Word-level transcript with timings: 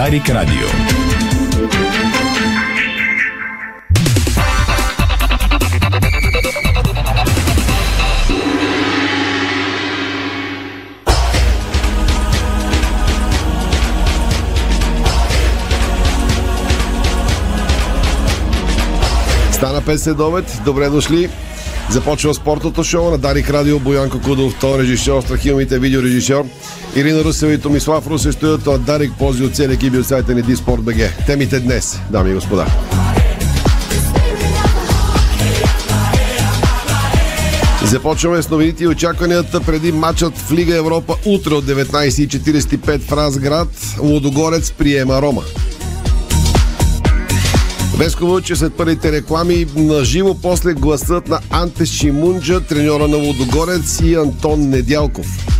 Дарик 0.00 0.30
Радио. 0.30 0.66
Стана 19.52 19.82
5 19.82 19.96
следобед. 19.96 20.60
Добре 20.64 20.88
дошли. 20.88 21.28
Започва 21.90 22.34
спортното 22.34 22.84
шоу 22.84 23.10
на 23.10 23.18
Дарик 23.18 23.50
Радио. 23.50 23.78
Боянко 23.78 24.20
Кудов, 24.20 24.54
то 24.60 24.78
режисьор, 24.78 25.22
страхилмите 25.22 25.78
видеорежисьор. 25.78 26.44
Ирина 26.96 27.24
Русева 27.24 27.52
и 27.52 27.58
Томислав 27.58 28.06
Русе 28.06 28.32
стоят 28.32 28.66
от 28.66 28.84
Дарик 28.84 29.12
Пози 29.18 29.44
от 29.44 29.56
целия 29.56 29.74
екип 29.74 29.94
от 29.94 30.06
сайта 30.06 30.34
ни 30.34 30.42
Диспорт 30.42 30.82
БГ. 30.82 30.96
Темите 31.26 31.60
днес, 31.60 32.00
дами 32.10 32.30
и 32.30 32.34
господа. 32.34 32.66
Започваме 37.84 38.42
с 38.42 38.50
новините 38.50 38.84
и 38.84 38.88
очакванията 38.88 39.60
преди 39.60 39.92
матчът 39.92 40.38
в 40.38 40.52
Лига 40.52 40.76
Европа 40.76 41.14
утре 41.26 41.54
от 41.54 41.64
19.45 41.64 42.98
в 42.98 43.12
Разград. 43.12 43.68
Лодогорец 44.02 44.72
приема 44.72 45.22
Рома. 45.22 45.42
Веско 47.96 48.40
че 48.40 48.56
след 48.56 48.74
първите 48.74 49.12
реклами 49.12 49.66
на 49.76 50.04
живо 50.04 50.34
после 50.42 50.72
гласът 50.72 51.28
на 51.28 51.38
Анте 51.50 51.86
Шимунджа, 51.86 52.60
треньора 52.60 53.08
на 53.08 53.16
Лодогорец 53.16 54.00
и 54.04 54.14
Антон 54.14 54.60
Недялков. 54.60 55.59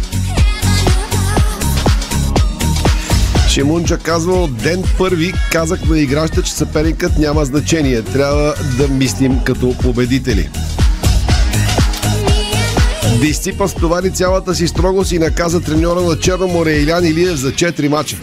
Шимунджа 3.50 3.98
казва 3.98 4.32
от 4.32 4.56
ден 4.56 4.84
първи 4.98 5.32
казах 5.52 5.88
на 5.88 5.98
играща, 5.98 6.42
че 6.42 6.52
съперникът 6.52 7.18
няма 7.18 7.44
значение. 7.44 8.02
Трябва 8.02 8.54
да 8.78 8.88
мислим 8.88 9.40
като 9.44 9.74
победители. 9.82 10.50
Дисципа 13.20 13.68
стовари 13.68 14.10
цялата 14.10 14.54
си 14.54 14.68
строгост 14.68 15.12
и 15.12 15.18
наказа 15.18 15.60
треньора 15.60 16.00
на 16.00 16.18
Черно 16.18 16.48
море 16.48 16.72
Илян 16.72 17.04
Илиев 17.04 17.36
за 17.36 17.52
4 17.52 17.88
мача. 17.88 18.16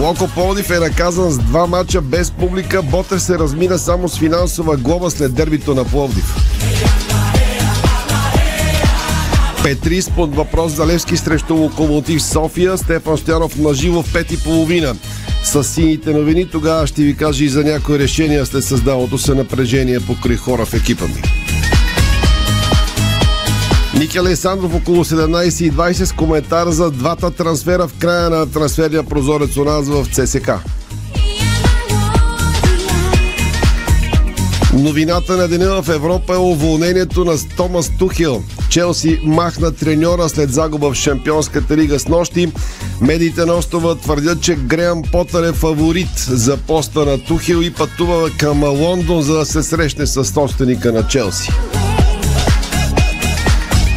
Локо 0.00 0.28
Полдив 0.34 0.70
е 0.70 0.78
наказан 0.78 1.30
с 1.30 1.38
два 1.38 1.66
мача 1.66 2.00
без 2.00 2.30
публика. 2.30 2.82
Ботев 2.82 3.22
се 3.22 3.38
размина 3.38 3.78
само 3.78 4.08
с 4.08 4.18
финансова 4.18 4.76
глоба 4.76 5.10
след 5.10 5.34
дербито 5.34 5.74
на 5.74 5.84
Пловдив. 5.84 6.36
Петрис 9.62 10.10
под 10.10 10.34
въпрос 10.34 10.72
за 10.72 10.86
Левски 10.86 11.16
срещу 11.16 11.54
Локомотив 11.54 12.22
София. 12.22 12.78
Стефан 12.78 13.18
Стоянов 13.18 13.58
на 13.58 13.74
живо 13.74 14.02
в 14.02 14.12
пет 14.12 14.32
и 14.32 14.42
половина. 14.42 14.96
С 15.44 15.64
сините 15.64 16.12
новини 16.12 16.48
тогава 16.50 16.86
ще 16.86 17.02
ви 17.02 17.16
кажа 17.16 17.44
и 17.44 17.48
за 17.48 17.64
някои 17.64 17.98
решения 17.98 18.46
след 18.46 18.64
създалото 18.64 19.18
се 19.18 19.34
напрежение 19.34 20.00
покрай 20.00 20.36
хора 20.36 20.66
в 20.66 20.74
екипа 20.74 21.04
ми. 21.04 21.22
Ники 23.98 24.18
Александров 24.18 24.74
около 24.74 25.04
17.20 25.04 26.04
с 26.04 26.12
коментар 26.12 26.68
за 26.68 26.90
двата 26.90 27.30
трансфера 27.30 27.88
в 27.88 27.94
края 27.98 28.30
на 28.30 28.50
трансферния 28.50 29.02
прозорец 29.02 29.56
у 29.56 29.64
нас 29.64 29.88
в 29.88 30.06
ЦСК. 30.12 30.50
Новината 34.80 35.36
на 35.36 35.48
деня 35.48 35.82
в 35.82 35.88
Европа 35.88 36.34
е 36.34 36.38
уволнението 36.38 37.24
на 37.24 37.36
Томас 37.56 37.90
Тухил. 37.98 38.42
Челси 38.70 39.20
махна 39.24 39.72
треньора 39.72 40.28
след 40.28 40.52
загуба 40.52 40.90
в 40.90 40.94
Шампионската 40.94 41.76
лига 41.76 41.98
с 41.98 42.08
нощи. 42.08 42.52
Медиите 43.00 43.44
на 43.44 43.54
острова 43.54 43.94
твърдят, 43.94 44.42
че 44.42 44.54
Греъм 44.54 45.02
Потър 45.12 45.48
е 45.48 45.52
фаворит 45.52 46.18
за 46.28 46.56
поста 46.56 47.04
на 47.04 47.18
Тухил 47.18 47.62
и 47.62 47.70
пътува 47.70 48.30
към 48.38 48.62
Лондон, 48.62 49.22
за 49.22 49.34
да 49.34 49.46
се 49.46 49.62
срещне 49.62 50.06
с 50.06 50.24
собственика 50.24 50.92
на 50.92 51.06
Челси. 51.06 51.50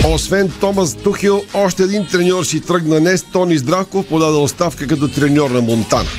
Освен 0.07 0.51
Томас 0.59 0.95
Тухил, 0.95 1.43
още 1.53 1.83
един 1.83 2.07
треньор 2.11 2.43
си 2.43 2.59
тръгна 2.59 2.99
днес. 2.99 3.25
Тони 3.31 3.57
Здравков 3.57 4.05
подаде 4.05 4.37
оставка 4.37 4.87
като 4.87 5.07
треньор 5.07 5.49
на 5.49 5.61
Монтана. 5.61 6.09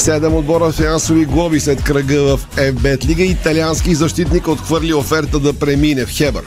Седем 0.00 0.34
отбора 0.34 0.72
финансови 0.72 1.24
глоби 1.24 1.60
след 1.60 1.84
кръга 1.84 2.22
в 2.22 2.40
FBET 2.56 3.06
Лига. 3.06 3.22
Италиански 3.22 3.94
защитник 3.94 4.48
отхвърли 4.48 4.94
оферта 4.94 5.38
да 5.38 5.52
премине 5.52 6.06
в 6.06 6.10
Хебър. 6.10 6.42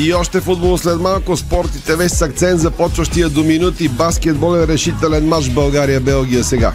И 0.00 0.14
още 0.14 0.40
футбол 0.40 0.78
след 0.78 1.00
малко 1.00 1.36
спорт 1.36 1.68
и 1.74 1.80
ТВ 1.80 2.08
с 2.08 2.22
акцент 2.22 2.60
започващия 2.60 3.28
до 3.28 3.44
минути 3.44 3.88
баскетболен 3.88 4.64
решителен 4.64 5.28
матч 5.28 5.48
България-Белгия 5.48 6.44
сега. 6.44 6.72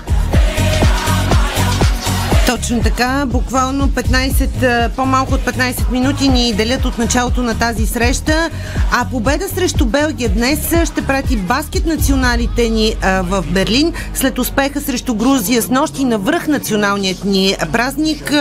Точно 2.49 2.81
така, 2.81 3.25
буквално 3.25 3.87
15, 3.87 4.89
по-малко 4.89 5.33
от 5.33 5.41
15 5.41 5.91
минути 5.91 6.29
ни 6.29 6.53
делят 6.53 6.85
от 6.85 6.97
началото 6.97 7.43
на 7.43 7.59
тази 7.59 7.85
среща, 7.85 8.49
а 8.91 9.05
победа 9.11 9.47
срещу 9.49 9.85
Белгия 9.85 10.29
днес 10.29 10.59
ще 10.85 11.01
прати 11.01 11.37
баскет 11.37 11.85
националите 11.85 12.69
ни 12.69 12.95
в 13.03 13.45
Берлин 13.51 13.93
след 14.13 14.39
успеха 14.39 14.81
срещу 14.81 15.15
Грузия 15.15 15.61
с 15.61 15.69
нощи 15.69 16.05
на 16.05 16.17
връх 16.17 16.47
националният 16.47 17.23
ни 17.23 17.55
празник. 17.71 18.33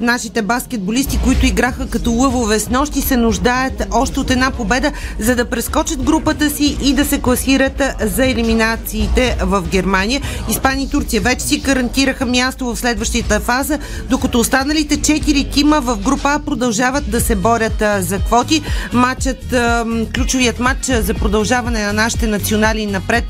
Нашите 0.00 0.42
баскетболисти, 0.42 1.18
които 1.24 1.46
играха 1.46 1.88
като 1.88 2.12
лъвове 2.12 2.58
с 2.58 2.70
нощи, 2.70 3.00
се 3.00 3.16
нуждаят 3.16 3.86
още 3.90 4.20
от 4.20 4.30
една 4.30 4.50
победа, 4.50 4.92
за 5.18 5.36
да 5.36 5.44
прескочат 5.44 6.02
групата 6.02 6.50
си 6.50 6.78
и 6.82 6.92
да 6.92 7.04
се 7.04 7.20
класират 7.20 7.82
за 8.00 8.26
елиминациите 8.26 9.36
в 9.40 9.62
Германия. 9.68 10.20
Испания 10.50 10.84
и 10.84 10.90
Турция 10.90 11.20
вече 11.20 11.44
си 11.44 11.58
гарантираха 11.58 12.26
място 12.26 12.66
в 12.66 12.78
следващата 12.78 13.40
фаза 13.40 13.53
фаза, 13.54 13.78
докато 14.10 14.38
останалите 14.40 15.02
четири 15.02 15.44
тима 15.44 15.80
в 15.80 15.96
група 15.96 16.28
А 16.28 16.38
продължават 16.38 17.10
да 17.10 17.20
се 17.20 17.36
борят 17.36 17.82
за 17.98 18.18
квоти. 18.18 18.62
Матчът, 18.92 19.54
ключовият 20.14 20.60
матч 20.60 20.86
за 20.86 21.14
продължаване 21.14 21.84
на 21.84 21.92
нашите 21.92 22.26
национали 22.26 22.86
напред 22.86 23.24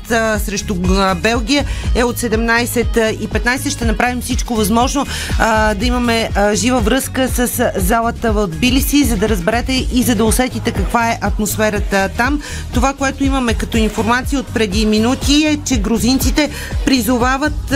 срещу 0.45 0.75
Белгия 1.15 1.65
е 1.95 2.03
от 2.03 2.17
17 2.17 3.11
и 3.11 3.29
15. 3.29 3.69
Ще 3.69 3.85
направим 3.85 4.21
всичко 4.21 4.55
възможно 4.55 5.05
да 5.75 5.85
имаме 5.85 6.29
жива 6.53 6.79
връзка 6.79 7.27
с 7.27 7.71
залата 7.75 8.31
в 8.31 8.47
Тбилиси, 8.47 9.03
за 9.03 9.17
да 9.17 9.29
разберете 9.29 9.87
и 9.93 10.03
за 10.03 10.15
да 10.15 10.25
усетите 10.25 10.71
каква 10.71 11.09
е 11.09 11.17
атмосферата 11.21 12.09
там. 12.17 12.41
Това, 12.73 12.93
което 12.93 13.23
имаме 13.23 13.53
като 13.53 13.77
информация 13.77 14.39
от 14.39 14.47
преди 14.53 14.85
минути 14.85 15.45
е, 15.45 15.57
че 15.65 15.77
грузинците 15.77 16.49
призовават 16.85 17.73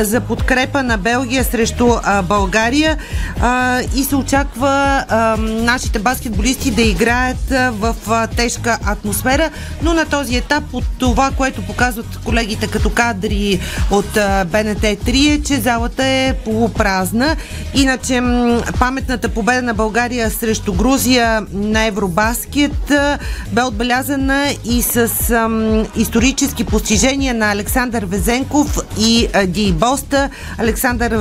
за 0.00 0.20
подкрепа 0.20 0.82
на 0.82 0.98
Белгия 0.98 1.44
срещу 1.44 1.83
срещу 1.84 2.00
а, 2.04 2.22
България 2.22 2.96
а, 3.40 3.80
и 3.96 4.04
се 4.04 4.16
очаква 4.16 5.04
а, 5.08 5.36
нашите 5.38 5.98
баскетболисти 5.98 6.70
да 6.70 6.82
играят 6.82 7.50
а, 7.50 7.70
в 7.70 7.96
а, 8.08 8.26
тежка 8.26 8.78
атмосфера, 8.84 9.50
но 9.82 9.94
на 9.94 10.06
този 10.06 10.36
етап 10.36 10.64
от 10.72 10.84
това, 10.98 11.30
което 11.36 11.62
показват 11.62 12.18
колегите 12.24 12.66
като 12.66 12.90
кадри 12.90 13.60
от 13.90 14.16
а, 14.16 14.44
БНТ 14.44 14.82
3 14.82 15.34
е, 15.34 15.42
че 15.42 15.60
залата 15.60 16.04
е 16.04 16.34
полупразна. 16.44 17.36
Иначе 17.74 18.20
м- 18.20 18.62
паметната 18.78 19.28
победа 19.28 19.62
на 19.62 19.74
България 19.74 20.30
срещу 20.30 20.72
Грузия 20.72 21.46
на 21.52 21.84
Евробаскет 21.84 22.90
а, 22.90 23.18
бе 23.52 23.62
отбелязана 23.62 24.54
и 24.64 24.82
с 24.82 24.96
а, 25.30 25.48
исторически 25.96 26.64
постижения 26.64 27.34
на 27.34 27.50
Александър 27.50 28.04
Везенков 28.04 28.78
и 28.98 29.28
а, 29.32 29.46
Ди 29.46 29.72
Боста. 29.72 30.30
Александър 30.58 31.12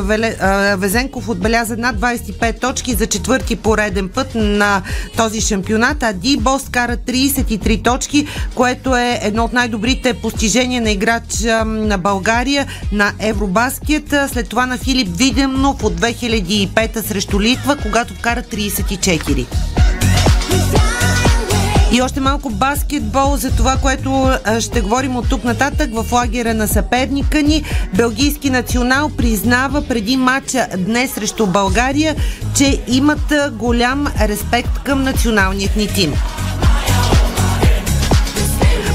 Везенков 0.78 1.30
отбеляза 1.30 1.78
над 1.78 1.96
25 1.96 2.62
точки 2.62 2.94
за 2.94 3.08
четвърти 3.08 3.56
пореден 3.56 4.10
път 4.10 4.36
на 4.36 4.82
този 5.18 5.42
шампионат, 5.42 6.04
а 6.04 6.14
Ди 6.14 6.38
Бос 6.38 6.64
кара 6.72 6.98
33 6.98 7.84
точки, 7.84 8.28
което 8.56 8.96
е 8.96 9.20
едно 9.22 9.44
от 9.44 9.54
най-добрите 9.54 10.14
постижения 10.14 10.82
на 10.82 10.92
играч 10.92 11.40
на 11.66 11.98
България 11.98 12.68
на 12.92 13.12
Евробаскет. 13.20 14.16
След 14.34 14.50
това 14.50 14.66
на 14.66 14.78
Филип 14.78 15.18
Виденов 15.18 15.84
от 15.84 16.02
2005 16.02 17.08
срещу 17.08 17.42
Литва, 17.42 17.78
когато 17.84 18.14
вкара 18.14 18.44
34. 18.44 20.93
И 21.94 22.02
още 22.02 22.20
малко 22.20 22.50
баскетбол 22.50 23.38
за 23.38 23.56
това, 23.56 23.78
което 23.78 24.30
ще 24.60 24.82
говорим 24.82 25.16
от 25.16 25.30
тук 25.30 25.44
нататък 25.44 25.90
в 25.94 26.12
лагера 26.12 26.54
на 26.54 26.68
съперника 26.68 27.42
ни. 27.42 27.64
Белгийски 27.94 28.50
национал 28.50 29.10
признава 29.18 29.88
преди 29.88 30.18
матча 30.18 30.68
днес 30.78 31.12
срещу 31.12 31.48
България, 31.48 32.16
че 32.56 32.82
имат 32.88 33.34
голям 33.52 34.08
респект 34.22 34.84
към 34.84 35.04
националният 35.04 35.76
ни 35.76 35.88
тим. 35.88 36.14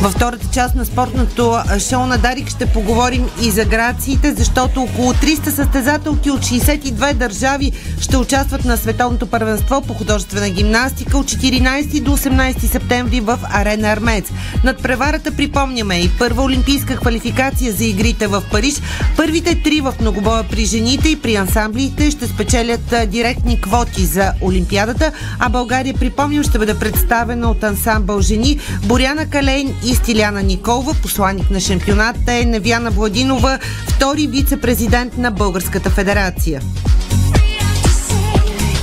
Във 0.03 0.13
втората 0.13 0.47
част 0.53 0.75
на 0.75 0.85
спортното 0.85 1.59
шоу 1.89 2.07
на 2.07 2.19
Дарик 2.19 2.49
ще 2.49 2.67
поговорим 2.67 3.27
и 3.43 3.51
за 3.51 3.65
грациите, 3.65 4.35
защото 4.35 4.83
около 4.83 5.13
300 5.13 5.49
състезателки 5.49 6.31
от 6.31 6.41
62 6.41 7.15
държави 7.15 7.73
ще 8.01 8.17
участват 8.17 8.65
на 8.65 8.77
световното 8.77 9.27
първенство 9.27 9.83
по 9.83 9.95
художествена 9.95 10.51
гимнастика 10.51 11.19
от 11.19 11.27
14 11.27 12.03
до 12.03 12.17
18 12.17 12.59
септември 12.59 13.21
в 13.21 13.39
Арена 13.53 13.89
Армец. 13.89 14.25
Над 14.65 14.83
преварата 14.83 15.33
припомняме 15.33 16.01
и 16.01 16.11
първа 16.19 16.43
олимпийска 16.43 16.97
квалификация 16.97 17.73
за 17.73 17.85
игрите 17.85 18.27
в 18.27 18.43
Париж. 18.51 18.75
Първите 19.17 19.63
три 19.63 19.81
в 19.81 19.95
многобоя 20.01 20.45
при 20.51 20.65
жените 20.65 21.09
и 21.09 21.21
при 21.21 21.37
ансамблите 21.37 22.11
ще 22.11 22.27
спечелят 22.27 22.95
директни 23.07 23.61
квоти 23.61 24.05
за 24.05 24.33
Олимпиадата, 24.43 25.13
а 25.39 25.49
България, 25.49 25.95
припомням, 25.95 26.45
ще 26.45 26.59
бъде 26.59 26.79
представена 26.79 27.51
от 27.51 27.65
ансамбъл 27.65 28.21
жени 28.21 28.59
Боряна 28.85 29.27
Калейн 29.27 29.75
и 29.85 29.88
Стиляна 29.95 30.43
Николова, 30.43 30.95
посланник 31.03 31.51
на 31.51 31.61
шампионата 31.61 32.33
е 32.33 32.45
Невяна 32.45 32.91
Владинова, 32.91 33.59
втори 33.87 34.27
вице-президент 34.27 35.19
на 35.19 35.31
Българската 35.31 35.91
федерация. 35.91 36.63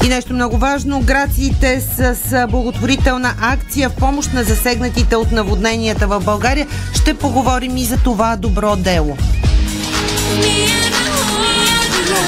И 0.05 0.09
нещо 0.09 0.33
много 0.33 0.57
важно, 0.57 1.01
грациите 1.01 1.81
с 1.81 2.47
благотворителна 2.51 3.33
акция 3.41 3.89
в 3.89 3.95
помощ 3.95 4.33
на 4.33 4.43
засегнатите 4.43 5.15
от 5.15 5.31
наводненията 5.31 6.07
в 6.07 6.19
България. 6.19 6.67
Ще 7.01 7.13
поговорим 7.13 7.77
и 7.77 7.83
за 7.83 7.97
това 7.97 8.35
добро 8.35 8.75
дело. 8.75 9.17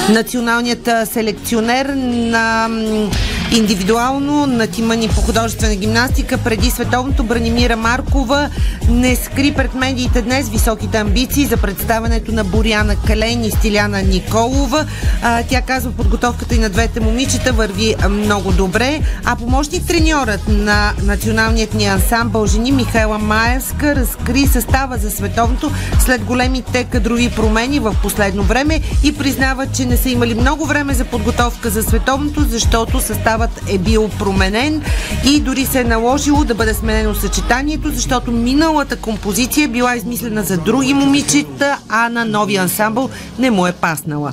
Националният 0.08 0.88
селекционер 1.12 1.86
на 2.06 2.68
Индивидуално 3.52 4.46
на 4.46 4.66
тима 4.66 4.96
ни 4.96 5.08
по 5.08 5.20
художествена 5.20 5.76
гимнастика. 5.76 6.38
Преди 6.38 6.70
световното 6.70 7.24
Бранимира 7.24 7.76
Маркова. 7.76 8.50
Не 8.88 9.16
скри 9.16 9.52
пред 9.52 9.74
медиите 9.74 10.22
днес 10.22 10.48
високите 10.48 10.98
амбиции 10.98 11.46
за 11.46 11.56
представянето 11.56 12.32
на 12.32 12.44
Боряна 12.44 12.96
Калейн 13.06 13.44
и 13.44 13.50
Стиляна 13.50 14.02
Николова. 14.02 14.86
А, 15.22 15.42
тя 15.42 15.62
казва, 15.62 15.92
подготовката 15.92 16.54
и 16.54 16.58
на 16.58 16.68
двете 16.68 17.00
момичета 17.00 17.52
върви 17.52 17.94
много 18.10 18.52
добре, 18.52 19.00
а 19.24 19.36
помощник 19.36 19.86
треньорът 19.86 20.48
на 20.48 20.92
националният 21.02 21.74
ни 21.74 21.86
ансамбъл 21.86 22.46
жени 22.46 22.72
Михайла 22.72 23.18
Маевска 23.18 23.96
разкри 23.96 24.46
състава 24.46 24.96
за 24.96 25.10
световното 25.10 25.70
след 26.00 26.24
големите 26.24 26.84
кадрови 26.84 27.30
промени 27.30 27.78
в 27.78 27.96
последно 28.02 28.42
време 28.42 28.80
и 29.04 29.16
признава, 29.16 29.66
че 29.66 29.84
не 29.84 29.96
са 29.96 30.08
имали 30.08 30.34
много 30.34 30.66
време 30.66 30.94
за 30.94 31.04
подготовка 31.04 31.70
за 31.70 31.82
световното, 31.82 32.40
защото 32.40 33.00
състава 33.00 33.37
съставът 33.38 33.70
е 33.70 33.78
бил 33.78 34.08
променен 34.08 34.82
и 35.24 35.40
дори 35.40 35.66
се 35.66 35.80
е 35.80 35.84
наложило 35.84 36.44
да 36.44 36.54
бъде 36.54 36.74
сменено 36.74 37.14
съчетанието, 37.14 37.90
защото 37.90 38.30
миналата 38.32 38.96
композиция 38.96 39.64
е 39.64 39.68
била 39.68 39.96
измислена 39.96 40.42
за 40.42 40.58
други 40.58 40.94
момичета, 40.94 41.78
а 41.88 42.08
на 42.08 42.24
новия 42.24 42.62
ансамбъл 42.62 43.10
не 43.38 43.50
му 43.50 43.66
е 43.66 43.72
паснала. 43.72 44.32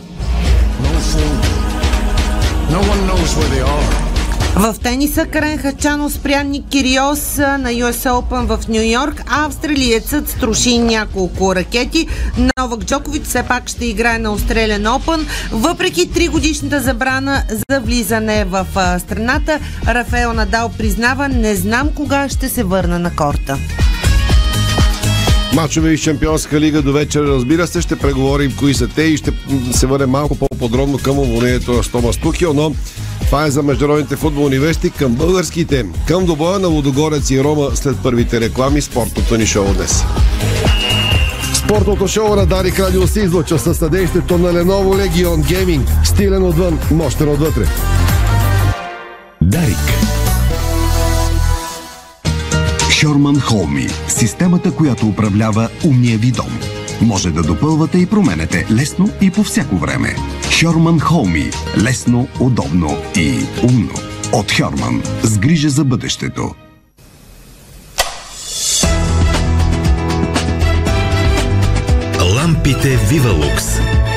No 2.73 2.79
one 2.93 3.01
knows 3.09 3.31
where 3.37 3.49
they 3.53 3.63
are. 3.75 4.04
В 4.55 4.75
тениса 4.83 5.25
Карен 5.25 5.57
Хачано 5.57 6.09
спря 6.09 6.43
Ник 6.43 6.65
Кириос 6.69 7.37
на 7.37 7.69
US 7.71 8.09
Open 8.09 8.45
в 8.45 8.67
Нью 8.67 8.91
Йорк, 8.91 9.21
а 9.27 9.45
австралиецът 9.45 10.29
струши 10.29 10.77
няколко 10.77 11.55
ракети. 11.55 12.07
Новак 12.57 12.85
Джокович 12.85 13.23
все 13.23 13.43
пак 13.43 13.69
ще 13.69 13.85
играе 13.85 14.19
на 14.19 14.37
Australian 14.37 14.83
Open, 14.83 15.25
въпреки 15.51 16.11
тригодишната 16.11 16.81
забрана 16.81 17.43
за 17.69 17.79
влизане 17.79 18.45
в 18.45 18.65
страната. 18.99 19.59
Рафаел 19.87 20.33
Надал 20.33 20.71
признава, 20.77 21.27
не 21.27 21.55
знам 21.55 21.89
кога 21.95 22.29
ще 22.29 22.49
се 22.49 22.63
върна 22.63 22.99
на 22.99 23.15
корта. 23.15 23.57
Мачове 25.53 25.89
и 25.89 25.97
Шампионска 25.97 26.59
лига 26.59 26.81
до 26.81 26.93
вечер, 26.93 27.21
разбира 27.21 27.67
се, 27.67 27.81
ще 27.81 27.95
преговорим 27.95 28.55
кои 28.59 28.73
са 28.73 28.87
те 28.87 29.03
и 29.03 29.17
ще 29.17 29.31
се 29.71 29.87
върнем 29.87 30.09
малко 30.09 30.35
по-подробно 30.35 30.97
към 30.97 31.19
уволнението 31.19 31.73
на 31.73 31.83
Стомас 31.83 32.17
Тухил, 32.17 32.53
но 32.53 32.73
това 33.35 33.45
е 33.45 33.51
за 33.51 33.63
международните 33.63 34.15
футболни 34.15 34.59
вести 34.59 34.89
към 34.89 35.13
българските. 35.13 35.85
Към 36.07 36.25
добоя 36.25 36.59
на 36.59 36.67
Лудогорец 36.67 37.29
и 37.29 37.43
Рома 37.43 37.69
след 37.73 37.97
първите 38.03 38.39
реклами 38.41 38.81
спортното 38.81 39.37
ни 39.37 39.45
шоу 39.45 39.73
днес. 39.73 40.03
Спортното 41.53 42.07
шоу 42.07 42.35
на 42.35 42.45
Дарик 42.45 42.79
Радио 42.79 43.07
се 43.07 43.19
излъчва 43.19 43.59
със 43.59 43.77
съдействието 43.77 44.37
на 44.37 44.53
Lenovo 44.53 45.07
Legion 45.07 45.43
Gaming. 45.53 46.05
Стилен 46.05 46.43
отвън, 46.43 46.79
мощен 46.91 47.29
отвътре. 47.29 47.67
Дарик. 49.41 49.77
Шорман 52.91 53.39
Холми. 53.39 53.87
Системата, 54.07 54.71
която 54.71 55.07
управлява 55.07 55.69
умния 55.85 56.17
ви 56.17 56.31
дом. 56.31 56.59
Може 57.01 57.31
да 57.31 57.41
допълвате 57.41 57.97
и 57.97 58.05
променете 58.05 58.65
лесно 58.71 59.09
и 59.21 59.31
по 59.31 59.43
всяко 59.43 59.77
време. 59.77 60.15
Хьорман 60.59 60.99
Холми. 60.99 61.51
Лесно, 61.77 62.27
удобно 62.39 62.97
и 63.15 63.45
умно. 63.63 63.93
От 64.33 64.51
Хьорман. 64.51 65.03
С 65.23 65.37
грижа 65.37 65.69
за 65.69 65.83
бъдещето. 65.83 66.55
Лампите 72.35 72.97
Вивалукс 73.09 73.65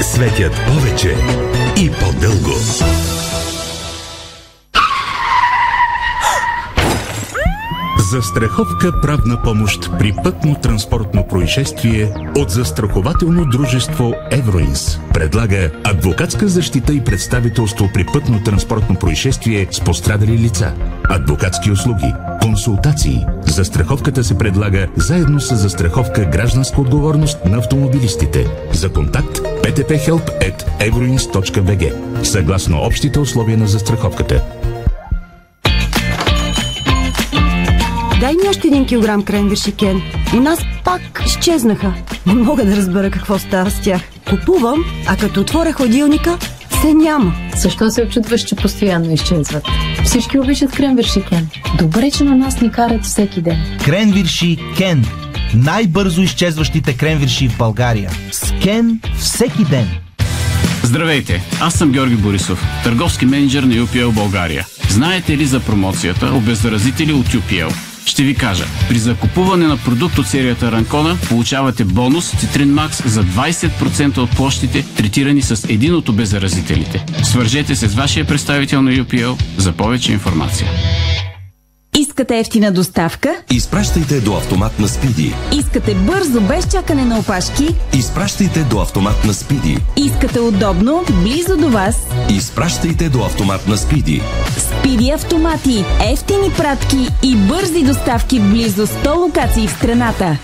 светят 0.02 0.52
повече 0.66 1.16
и 1.76 1.90
по-дълго. 1.90 2.54
Застраховка 8.10 9.00
правна 9.00 9.42
помощ 9.42 9.90
при 9.98 10.12
пътно-транспортно 10.12 11.28
происшествие 11.28 12.14
от 12.36 12.50
застрахователно 12.50 13.46
дружество 13.46 14.14
Евроинс. 14.30 15.00
Предлага 15.14 15.70
адвокатска 15.84 16.48
защита 16.48 16.94
и 16.94 17.04
представителство 17.04 17.90
при 17.94 18.04
пътно-транспортно 18.04 18.98
происшествие 18.98 19.68
с 19.70 19.80
пострадали 19.80 20.38
лица. 20.38 20.74
Адвокатски 21.08 21.70
услуги, 21.70 22.14
консултации. 22.42 23.26
Застраховката 23.46 24.24
се 24.24 24.38
предлага 24.38 24.88
заедно 24.96 25.40
с 25.40 25.56
застраховка 25.56 26.24
гражданска 26.24 26.80
отговорност 26.80 27.44
на 27.44 27.58
автомобилистите. 27.58 28.46
За 28.72 28.92
контакт 28.92 29.38
ptphelp.euroins.bg 29.38 31.92
Съгласно 32.24 32.82
общите 32.82 33.18
условия 33.18 33.58
на 33.58 33.66
застраховката. 33.66 34.57
Дай 38.20 38.32
ми 38.32 38.48
още 38.48 38.66
един 38.68 38.86
килограм 38.86 39.22
кренвирши, 39.22 39.72
Кен. 39.72 40.02
У 40.34 40.40
нас 40.40 40.58
пак 40.84 41.22
изчезнаха. 41.26 41.94
Не 42.26 42.34
мога 42.34 42.64
да 42.64 42.76
разбера 42.76 43.10
какво 43.10 43.38
става 43.38 43.70
с 43.70 43.80
тях. 43.80 44.02
Купувам, 44.28 44.84
а 45.06 45.16
като 45.16 45.40
отворя 45.40 45.72
хладилника, 45.72 46.38
се 46.80 46.94
няма. 46.94 47.34
Защо 47.56 47.90
се 47.90 48.02
очутваш, 48.02 48.42
че 48.42 48.56
постоянно 48.56 49.12
изчезват? 49.12 49.64
Всички 50.04 50.38
обичат 50.38 50.72
кренвирши 50.72 51.22
Кен. 51.28 51.48
Добре, 51.78 52.10
че 52.10 52.24
на 52.24 52.36
нас 52.36 52.60
ни 52.60 52.70
карат 52.70 53.04
всеки 53.04 53.42
ден. 53.42 53.78
Кренвирши 53.84 54.56
Кен. 54.76 55.04
Най-бързо 55.54 56.22
изчезващите 56.22 56.96
кренвирши 56.96 57.48
в 57.48 57.58
България. 57.58 58.10
С 58.32 58.52
Кен 58.62 59.00
всеки 59.18 59.64
ден. 59.64 59.88
Здравейте, 60.82 61.42
аз 61.60 61.74
съм 61.74 61.92
Георги 61.92 62.16
Борисов, 62.16 62.64
търговски 62.84 63.26
менеджер 63.26 63.62
на 63.62 63.74
UPL 63.74 64.10
България. 64.10 64.66
Знаете 64.88 65.36
ли 65.36 65.46
за 65.46 65.60
промоцията 65.60 66.32
обеззаразители 66.34 67.12
от 67.12 67.26
UPL? 67.26 67.87
Ще 68.08 68.22
ви 68.22 68.34
кажа. 68.34 68.64
При 68.88 68.98
закупуване 68.98 69.66
на 69.66 69.76
продукт 69.76 70.18
от 70.18 70.26
серията 70.26 70.72
Ранкона 70.72 71.18
получавате 71.28 71.84
бонус 71.84 72.32
Citrine 72.32 72.88
Max 72.88 73.06
за 73.06 73.24
20% 73.24 74.18
от 74.18 74.30
площите, 74.30 74.84
третирани 74.96 75.42
с 75.42 75.66
един 75.68 75.94
от 75.94 76.08
обеззаразителите. 76.08 77.04
Свържете 77.22 77.76
се 77.76 77.88
с 77.88 77.94
вашия 77.94 78.24
представител 78.24 78.82
на 78.82 78.90
UPL 78.90 79.42
за 79.56 79.72
повече 79.72 80.12
информация. 80.12 80.68
Искате 81.98 82.38
ефтина 82.38 82.72
доставка? 82.72 83.36
Изпращайте 83.50 84.20
до 84.20 84.36
автомат 84.36 84.78
на 84.78 84.88
Спиди. 84.88 85.34
Искате 85.52 85.94
бързо, 85.94 86.40
без 86.40 86.68
чакане 86.72 87.04
на 87.04 87.18
опашки? 87.18 87.68
Изпращайте 87.92 88.60
до 88.64 88.80
автомат 88.80 89.24
на 89.24 89.34
Спиди. 89.34 89.78
Искате 89.96 90.40
удобно, 90.40 91.04
близо 91.22 91.56
до 91.56 91.68
вас? 91.68 91.96
Изпращайте 92.30 93.08
до 93.08 93.18
автомат 93.18 93.68
на 93.68 93.76
Спиди. 93.76 94.22
Спиди 94.58 95.10
автомати, 95.10 95.84
ефтини 96.12 96.50
пратки 96.56 97.08
и 97.22 97.36
бързи 97.36 97.82
доставки 97.82 98.40
в 98.40 98.50
близо 98.50 98.86
100 98.86 99.16
локации 99.16 99.66
в 99.66 99.70
страната. 99.70 100.38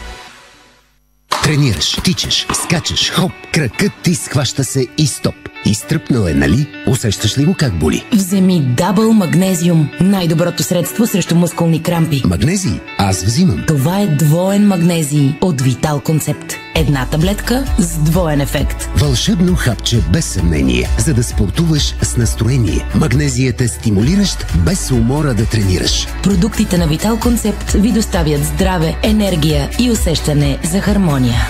Тренираш, 1.45 1.93
тичаш, 2.05 2.47
скачаш, 2.55 3.11
хоп, 3.11 3.33
кракът 3.53 3.93
ти 4.03 4.15
схваща 4.15 4.65
се 4.65 4.87
и 4.99 5.07
стоп. 5.07 5.35
Изтръпнал 5.65 6.27
е, 6.27 6.35
нали? 6.35 6.67
Усещаш 6.87 7.39
ли 7.39 7.45
го 7.45 7.55
как 7.55 7.79
боли? 7.79 8.05
Вземи 8.13 8.61
Дабъл 8.61 9.13
Магнезиум. 9.13 9.89
Най-доброто 10.01 10.63
средство 10.63 11.07
срещу 11.07 11.35
мускулни 11.35 11.83
крампи. 11.83 12.23
Магнезий? 12.27 12.81
Аз 12.99 13.25
взимам. 13.25 13.65
Това 13.67 14.01
е 14.01 14.07
двоен 14.07 14.67
магнезий 14.67 15.35
от 15.41 15.61
Витал 15.61 16.01
Концепт. 16.01 16.55
Една 16.77 17.07
таблетка 17.07 17.65
с 17.79 17.99
двоен 17.99 18.41
ефект. 18.41 18.89
Вълшебно 18.97 19.57
хапче 19.57 20.01
без 20.13 20.25
съмнение, 20.25 20.89
за 20.99 21.15
да 21.15 21.23
спортуваш 21.23 21.95
с 22.03 22.17
настроение. 22.17 22.87
Магнезият 22.95 23.61
е 23.61 23.69
стимулиращ, 23.69 24.47
без 24.57 24.91
умора 24.91 25.35
да 25.35 25.47
тренираш. 25.47 26.07
Продуктите 26.23 26.79
на 26.79 26.87
Витал 26.87 27.19
Концепт 27.19 27.71
ви 27.71 27.93
доставят 27.93 28.45
здраве, 28.45 28.97
енергия 29.03 29.71
и 29.79 29.91
усещане 29.91 30.59
за 30.65 30.81
хармония. 30.81 31.49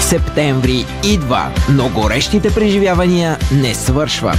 Септември 0.00 0.86
идва, 1.04 1.52
но 1.68 1.88
горещите 1.88 2.54
преживявания 2.54 3.38
не 3.52 3.74
свършват. 3.74 4.38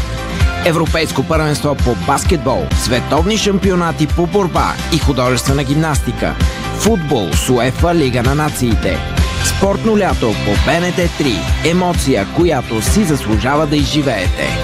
Европейско 0.65 1.23
първенство 1.23 1.75
по 1.75 1.95
баскетбол, 1.95 2.65
световни 2.83 3.37
шампионати 3.37 4.07
по 4.07 4.27
борба 4.27 4.73
и 4.93 4.97
художествена 4.97 5.63
гимнастика, 5.63 6.35
футбол 6.79 7.29
с 7.33 7.49
УЕФА 7.49 7.95
Лига 7.95 8.23
на 8.23 8.35
нациите. 8.35 9.14
Спортно 9.45 9.97
лято 9.97 10.35
по 10.45 10.51
БНТ 10.51 10.97
3. 10.97 11.37
Емоция, 11.71 12.27
която 12.35 12.81
си 12.81 13.03
заслужава 13.03 13.67
да 13.67 13.75
изживеете. 13.75 14.57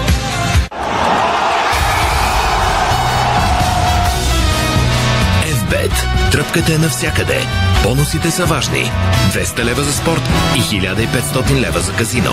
FBET. 5.46 5.92
Тръпката 6.32 6.74
е 6.74 6.78
навсякъде. 6.78 7.40
Бонусите 7.82 8.30
са 8.30 8.44
важни. 8.44 8.90
200 9.32 9.64
лева 9.64 9.82
за 9.82 9.92
спорт 9.92 10.22
и 10.56 10.60
1500 10.60 11.60
лева 11.60 11.80
за 11.80 11.92
казино. 11.92 12.32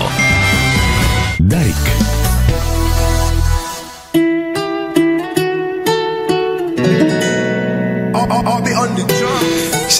Дарик. 1.40 2.19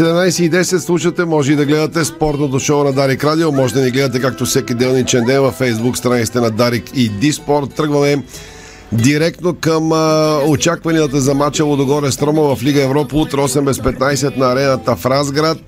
17 0.01 0.43
и 0.43 0.51
10 0.51 0.79
слушате, 0.79 1.25
може 1.25 1.53
и 1.53 1.57
да 1.57 1.67
гледате 1.67 2.05
спортното 2.05 2.59
шоу 2.59 2.85
на 2.85 2.93
Дарик 2.93 3.25
Радио, 3.25 3.53
може 3.53 3.75
да 3.75 3.81
ни 3.81 3.91
гледате 3.91 4.21
както 4.21 4.45
всеки 4.45 4.75
делничен 4.75 5.25
ден 5.25 5.43
във 5.43 5.59
Facebook 5.59 5.95
страниците 5.95 6.41
на 6.41 6.51
Дарик 6.51 6.85
и 6.95 7.09
Диспорт. 7.09 7.75
Тръгваме 7.75 8.23
директно 8.93 9.55
към 9.55 9.93
а, 9.93 10.39
очакванията 10.47 11.21
за 11.21 11.35
матча 11.35 11.65
Лодогоре 11.65 12.11
Строма 12.11 12.57
в 12.57 12.63
Лига 12.63 12.83
Европа 12.83 13.17
утре 13.17 13.37
8 13.37 13.65
без 13.65 13.79
15 13.79 14.37
на 14.37 14.53
арената 14.53 14.97
в 14.97 15.07
Разград. 15.07 15.59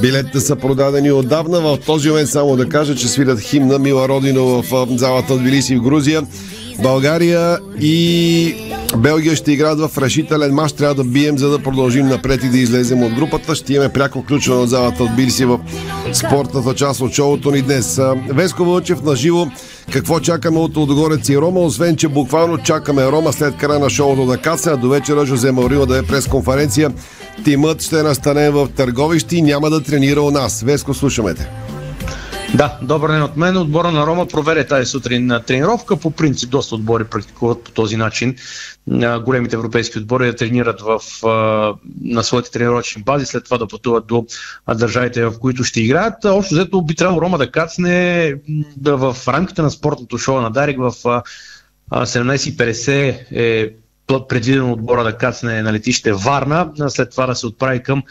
Билетите 0.00 0.40
са 0.40 0.56
продадени 0.56 1.12
отдавна. 1.12 1.60
В 1.60 1.78
този 1.86 2.08
момент 2.08 2.28
само 2.28 2.56
да 2.56 2.68
кажа, 2.68 2.96
че 2.96 3.08
свирят 3.08 3.40
химна 3.40 3.78
Мила 3.78 4.08
Родино 4.08 4.62
в 4.62 4.86
залата 4.90 5.34
от 5.34 5.40
Тбилиси 5.40 5.76
в 5.76 5.82
Грузия. 5.82 6.22
България 6.82 7.58
и 7.80 8.54
Белгия 8.96 9.36
ще 9.36 9.52
играят 9.52 9.80
в 9.80 9.98
решителен 9.98 10.54
матч. 10.54 10.72
Трябва 10.72 10.94
да 10.94 11.04
бием, 11.04 11.38
за 11.38 11.48
да 11.48 11.58
продължим 11.58 12.06
напред 12.06 12.44
и 12.44 12.48
да 12.48 12.58
излезем 12.58 13.02
от 13.02 13.14
групата. 13.14 13.54
Ще 13.54 13.74
имаме 13.74 13.92
пряко 13.92 14.22
включване 14.22 14.60
от 14.60 14.68
залата 14.68 15.02
от 15.02 15.16
Бирси 15.16 15.44
в 15.44 15.58
спортната 16.12 16.74
част 16.74 17.00
от 17.00 17.12
шоуто 17.12 17.50
ни 17.50 17.62
днес. 17.62 18.00
Веско 18.28 18.64
Вълчев 18.64 19.02
на 19.02 19.16
живо. 19.16 19.46
Какво 19.92 20.20
чакаме 20.20 20.58
от 20.58 20.76
Лодогорец 20.76 21.28
и 21.28 21.38
Рома, 21.38 21.60
освен 21.60 21.96
че 21.96 22.08
буквално 22.08 22.58
чакаме 22.58 23.06
Рома 23.06 23.32
след 23.32 23.56
края 23.56 23.78
на 23.78 23.90
шоуто 23.90 24.26
да 24.26 24.38
каца, 24.38 24.70
а 24.72 24.76
до 24.76 24.88
вечера 24.88 25.26
Жозе 25.26 25.52
Маурила 25.52 25.86
да 25.86 25.98
е 25.98 26.02
пресконференция. 26.02 26.92
Тимът 27.44 27.82
ще 27.82 28.02
настане 28.02 28.50
в 28.50 28.68
Търговищи 28.76 29.36
и 29.36 29.42
няма 29.42 29.70
да 29.70 29.82
тренира 29.82 30.22
у 30.22 30.30
нас. 30.30 30.62
Веско, 30.62 30.94
слушаме 30.94 31.34
те. 31.34 31.65
Да, 32.56 32.78
добър 32.82 33.10
ден 33.10 33.22
от 33.22 33.36
мен. 33.36 33.56
Отбора 33.56 33.90
на 33.90 34.06
Рома 34.06 34.26
проверя 34.26 34.66
тази 34.66 34.86
сутрин 34.86 35.26
на 35.26 35.42
тренировка. 35.42 35.96
По 35.96 36.10
принцип, 36.10 36.50
доста 36.50 36.74
отбори 36.74 37.04
практикуват 37.04 37.64
по 37.64 37.70
този 37.70 37.96
начин. 37.96 38.36
Големите 39.24 39.56
европейски 39.56 39.98
отбори 39.98 40.26
да 40.26 40.36
тренират 40.36 40.80
в, 40.80 41.00
на 42.02 42.22
своите 42.22 42.50
тренировъчни 42.50 43.02
бази, 43.02 43.26
след 43.26 43.44
това 43.44 43.58
да 43.58 43.68
пътуват 43.68 44.06
до 44.06 44.26
държавите, 44.74 45.24
в 45.24 45.38
които 45.40 45.64
ще 45.64 45.80
играят. 45.80 46.24
Общо 46.24 46.54
взето 46.54 46.82
би 46.82 46.94
трябвало 46.94 47.20
Рома 47.20 47.38
да 47.38 47.50
кацне 47.50 48.34
в 48.82 49.16
рамките 49.28 49.62
на 49.62 49.70
спортното 49.70 50.18
шоу 50.18 50.40
на 50.40 50.50
Дарик 50.50 50.78
в 50.78 50.92
17.50 51.90 53.26
е 53.32 53.70
предвидено 54.28 54.72
отбора 54.72 55.04
да 55.04 55.16
кацне 55.16 55.62
на 55.62 55.72
летище 55.72 56.12
Варна, 56.12 56.70
след 56.88 57.10
това 57.10 57.26
да 57.26 57.34
се 57.34 57.46
отправи 57.46 57.82
към 57.82 58.02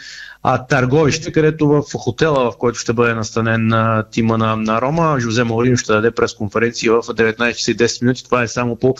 а, 0.44 0.66
Търговище, 0.66 1.32
където 1.32 1.68
в 1.68 1.84
хотела, 1.94 2.52
в 2.52 2.58
който 2.58 2.80
ще 2.80 2.94
бъде 2.94 3.14
настанен 3.14 3.74
а, 3.74 4.04
тима 4.12 4.38
на, 4.38 4.56
на 4.56 4.82
Рома, 4.82 5.18
Жозе 5.20 5.44
Маурин 5.44 5.78
ще 5.78 5.94
даде 5.94 6.12
пресконференция 6.12 6.94
в 6.94 7.02
19 7.02 7.56
часа 7.56 7.72
и 7.72 7.75
10 7.75 8.02
минути. 8.02 8.24
Това 8.24 8.44
е 8.44 8.48
само 8.48 8.75
по 8.75 8.96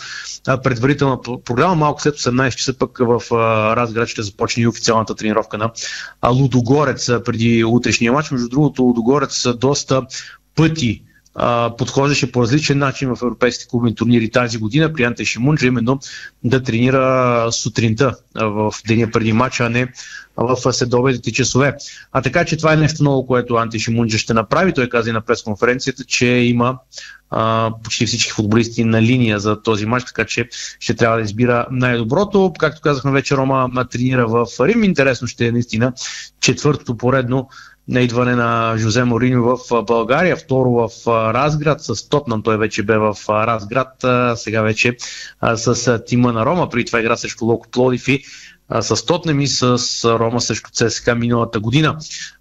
а, 0.46 0.60
предварителна 0.62 1.18
програма. 1.44 1.74
Малко 1.74 2.02
след 2.02 2.14
18 2.14 2.54
часа 2.54 2.78
пък 2.78 2.98
в 2.98 3.34
а, 3.34 3.76
Разград 3.76 4.08
ще 4.08 4.22
започне 4.22 4.62
и 4.62 4.66
официалната 4.66 5.14
тренировка 5.14 5.58
на 5.58 5.70
а, 6.20 6.28
Лудогорец 6.28 7.08
а, 7.08 7.22
преди 7.22 7.64
утрешния 7.64 8.12
матч. 8.12 8.30
Между 8.30 8.48
другото, 8.48 8.82
Лудогорец 8.82 9.46
доста 9.56 10.02
пъти 10.56 11.02
подхождаше 11.78 12.32
по 12.32 12.42
различен 12.42 12.78
начин 12.78 13.08
в 13.14 13.22
европейските 13.22 13.68
клубни 13.68 13.94
турнири 13.94 14.30
тази 14.30 14.58
година 14.58 14.92
при 14.92 15.04
Анте 15.04 15.24
Шимунджа, 15.24 15.66
именно 15.66 16.00
да 16.44 16.62
тренира 16.62 17.48
сутринта 17.52 18.14
в 18.34 18.74
деня 18.88 19.10
преди 19.10 19.32
матча, 19.32 19.64
а 19.64 19.68
не 19.68 19.88
в 20.36 20.72
следобедите 20.72 21.32
часове. 21.32 21.74
А 22.12 22.22
така 22.22 22.44
че 22.44 22.56
това 22.56 22.72
е 22.72 22.76
нещо 22.76 23.04
ново, 23.04 23.26
което 23.26 23.54
Анти 23.54 23.78
Шимунджа 23.78 24.18
ще 24.18 24.34
направи. 24.34 24.72
Той 24.72 24.88
каза 24.88 25.10
и 25.10 25.12
на 25.12 25.20
пресконференцията, 25.20 26.04
че 26.04 26.26
има 26.26 26.78
а, 27.30 27.72
почти 27.84 28.06
всички 28.06 28.30
футболисти 28.30 28.84
на 28.84 29.02
линия 29.02 29.40
за 29.40 29.62
този 29.62 29.86
матч, 29.86 30.04
така 30.04 30.24
че 30.24 30.48
ще 30.80 30.94
трябва 30.94 31.16
да 31.16 31.22
избира 31.22 31.66
най-доброто. 31.70 32.52
Както 32.58 32.80
казахме 32.80 33.12
вече, 33.12 33.36
Рома 33.36 33.86
тренира 33.90 34.26
в 34.26 34.46
Рим. 34.60 34.84
Интересно 34.84 35.28
ще 35.28 35.46
е 35.46 35.52
наистина 35.52 35.92
четвъртото 36.40 36.96
поредно 36.96 37.48
на 37.88 38.00
идване 38.00 38.34
на 38.34 38.74
Жозе 38.78 39.04
Мориньо 39.04 39.56
в 39.56 39.82
България, 39.82 40.36
второ 40.36 40.70
в 40.70 40.90
Разград 41.34 41.80
с 41.80 42.08
Тотнам, 42.08 42.42
той 42.42 42.58
вече 42.58 42.82
бе 42.82 42.98
в 42.98 43.16
Разград, 43.28 44.04
сега 44.38 44.62
вече 44.62 44.96
с 45.54 45.98
тима 46.06 46.32
на 46.32 46.46
Рома, 46.46 46.68
при 46.68 46.84
това 46.84 47.00
игра 47.00 47.16
срещу 47.16 47.44
Локо 47.44 47.68
Плодив 47.70 48.08
и 48.08 48.24
с 48.80 49.06
Тотнем 49.06 49.40
и 49.40 49.46
с 49.46 49.78
Рома 50.04 50.40
срещу 50.40 50.70
ЦСКА 50.70 51.14
миналата 51.14 51.60
година. 51.60 51.96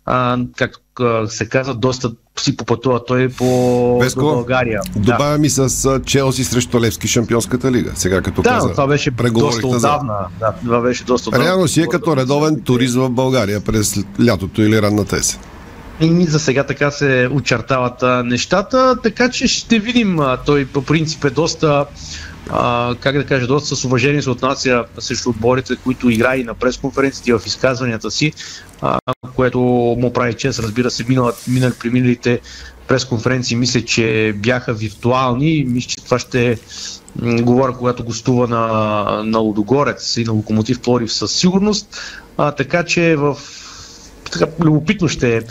А, 0.06 0.38
както 0.56 0.80
се 1.28 1.50
казва, 1.50 1.74
доста 1.74 2.12
си 2.40 2.58
попътува 2.58 3.06
той 3.06 3.30
по 3.30 4.00
Веско, 4.00 4.22
България. 4.22 4.82
Добавя 4.96 5.32
да. 5.32 5.38
ми 5.38 5.50
с 5.50 6.02
Челси 6.06 6.44
срещу 6.44 6.80
Левски 6.80 7.08
Шампионската 7.08 7.72
лига. 7.72 7.92
Сега 7.96 8.22
като 8.22 8.42
да, 8.42 8.50
каза, 8.50 8.72
това 8.72 8.88
беше 8.88 9.12
доста 9.12 9.68
отдавна. 9.68 10.14
За... 10.14 10.40
Да, 10.40 10.54
това 10.64 10.82
беше 10.82 11.04
доста 11.04 11.30
отдавна. 11.30 11.46
Реално 11.46 11.68
си 11.68 11.82
е 11.82 11.88
като 11.88 12.18
редовен 12.18 12.62
турист 12.62 12.96
в 12.96 13.10
България 13.10 13.62
през 13.62 14.04
лятото 14.26 14.62
или 14.62 14.82
ранната 14.82 15.18
есен. 15.18 15.40
И 16.02 16.26
за 16.26 16.40
сега 16.40 16.64
така 16.64 16.92
се 16.92 17.30
очертават 17.32 18.04
а, 18.04 18.24
нещата, 18.24 18.98
така 19.04 19.30
че 19.30 19.48
ще 19.48 19.80
видим. 19.80 20.20
А, 20.20 20.38
той 20.38 20.66
по 20.66 20.82
принцип 20.82 21.26
е 21.26 21.30
доста 21.30 21.86
а, 22.50 22.96
как 23.00 23.18
да 23.18 23.26
кажа, 23.26 23.48
доста 23.48 23.76
с 23.76 23.86
уважение 23.86 24.22
се 24.22 24.30
отнася 24.30 24.86
срещу 25.00 25.30
отборите, 25.30 25.76
които 25.76 26.10
игра 26.10 26.36
и 26.36 26.44
на 26.44 26.54
пресконференциите 26.54 27.30
и 27.30 27.34
в 27.34 27.42
изказванията 27.46 28.12
си, 28.12 28.34
а, 28.82 29.00
което 29.36 29.60
му 30.00 30.14
прави 30.14 30.34
чест, 30.34 30.60
разбира 30.60 30.92
се, 30.92 31.06
минали, 31.10 31.34
минали 31.48 31.74
при 31.80 31.90
миналите 31.90 32.40
пресконференции, 32.88 33.58
мисля, 33.58 33.82
че 33.82 34.34
бяха 34.38 34.74
виртуални. 34.74 35.66
Мисля, 35.68 35.90
че 35.90 36.06
това 36.06 36.20
ще 36.20 36.60
говоря, 37.22 37.74
когато 37.74 38.04
гостува 38.04 38.48
на, 38.48 39.24
на 39.24 39.40
Лудогорец 39.40 40.18
и 40.18 40.24
на 40.24 40.32
Локомотив 40.32 40.82
Плорив 40.82 41.14
със 41.14 41.32
сигурност. 41.32 41.98
А, 42.38 42.52
така 42.52 42.84
че 42.84 43.16
в 43.16 43.38
така, 44.32 44.48
любопитно 44.60 45.08
ще 45.08 45.38
е 45.38 45.42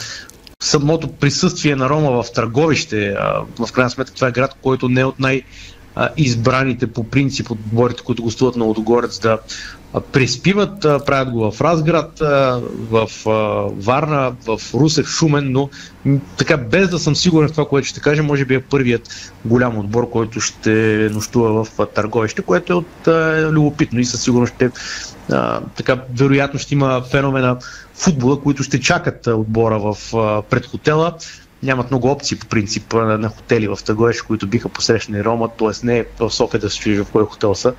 самото 0.62 1.08
присъствие 1.08 1.76
на 1.76 1.88
Рома 1.88 2.22
в 2.22 2.32
Търговище. 2.32 3.16
В 3.58 3.72
крайна 3.72 3.90
сметка 3.90 4.14
това 4.14 4.28
е 4.28 4.32
град, 4.32 4.56
който 4.62 4.88
не 4.88 5.00
е 5.00 5.04
от 5.04 5.20
най- 5.20 5.42
избраните 6.16 6.86
по 6.86 7.04
принцип 7.04 7.50
от 7.50 7.58
отборите, 7.58 8.02
които 8.02 8.22
гостуват 8.22 8.56
на 8.56 8.64
Лодогорец 8.64 9.18
да 9.18 9.38
преспиват, 10.12 10.80
правят 10.80 11.30
го 11.30 11.50
в 11.50 11.60
Разград, 11.60 12.18
в 12.90 13.08
Варна, 13.76 14.32
в 14.46 14.60
Русе, 14.74 15.02
в 15.02 15.08
Шумен, 15.08 15.52
но 15.52 15.68
така 16.36 16.56
без 16.56 16.88
да 16.88 16.98
съм 16.98 17.16
сигурен 17.16 17.48
в 17.48 17.52
това, 17.52 17.68
което 17.68 17.88
ще 17.88 18.00
кажа, 18.00 18.22
може 18.22 18.44
би 18.44 18.54
е 18.54 18.60
първият 18.62 19.34
голям 19.44 19.78
отбор, 19.78 20.10
който 20.10 20.40
ще 20.40 21.08
нощува 21.12 21.64
в 21.64 21.86
Търговище, 21.94 22.42
което 22.42 22.72
е 22.72 22.76
от 22.76 23.08
любопитно 23.52 24.00
и 24.00 24.04
със 24.04 24.22
сигурност 24.22 24.54
ще 24.54 24.70
така, 25.76 26.02
вероятно 26.16 26.60
ще 26.60 26.74
има 26.74 27.02
феномена 27.10 27.56
футбола, 27.94 28.40
които 28.40 28.62
ще 28.62 28.80
чакат 28.80 29.26
отбора 29.26 29.78
в 29.78 29.96
пред 30.50 30.66
хотела 30.66 31.14
нямат 31.64 31.90
много 31.90 32.10
опции 32.10 32.38
по 32.38 32.46
принцип 32.46 32.92
на, 32.92 33.18
на 33.18 33.28
хотели 33.28 33.68
в 33.68 33.78
Тъгоеш, 33.84 34.22
които 34.22 34.46
биха 34.46 34.68
посрещнали 34.68 35.24
Рома, 35.24 35.48
т.е. 35.58 35.86
не 35.86 36.04
в 36.18 36.30
София 36.30 36.60
да 36.60 36.70
се 36.70 36.78
чуеш 36.78 36.98
в 36.98 37.10
кой 37.12 37.24
хотел 37.24 37.54
са, 37.54 37.74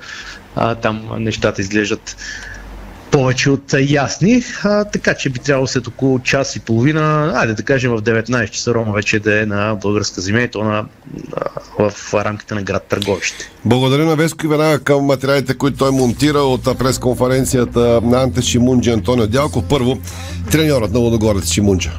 а, 0.56 0.74
там 0.74 1.08
нещата 1.18 1.60
изглеждат 1.60 2.16
повече 3.10 3.50
от 3.50 3.74
ясни, 3.88 4.42
а, 4.64 4.84
така 4.84 5.14
че 5.14 5.30
би 5.30 5.38
трябвало 5.38 5.66
след 5.66 5.86
около 5.86 6.18
час 6.18 6.56
и 6.56 6.60
половина, 6.60 7.32
айде 7.36 7.54
да 7.54 7.62
кажем 7.62 7.92
в 7.92 8.02
19 8.02 8.50
часа 8.50 8.74
Рома 8.74 8.92
вече 8.92 9.18
да 9.18 9.42
е 9.42 9.46
на 9.46 9.74
българска 9.74 10.20
земя 10.20 10.40
и 10.40 10.48
то 10.48 10.64
на, 10.64 10.84
в 11.78 12.14
рамките 12.14 12.54
на 12.54 12.62
град 12.62 12.82
Търговище. 12.82 13.50
Благодаря 13.64 14.04
на 14.04 14.16
Веско 14.16 14.46
и 14.46 14.48
веднага 14.48 14.78
към 14.78 15.04
материалите, 15.04 15.54
които 15.54 15.78
той 15.78 15.90
монтира 15.90 16.38
от 16.38 16.78
пресконференцията 16.78 18.00
на 18.02 18.22
Анте 18.22 18.42
Шимунджи 18.42 18.90
Антонио 18.90 19.26
Дялко. 19.26 19.62
Първо, 19.62 19.98
треньорът 20.50 20.92
на 20.92 20.98
Лодогорец 20.98 21.50
Шимунджа. 21.50 21.92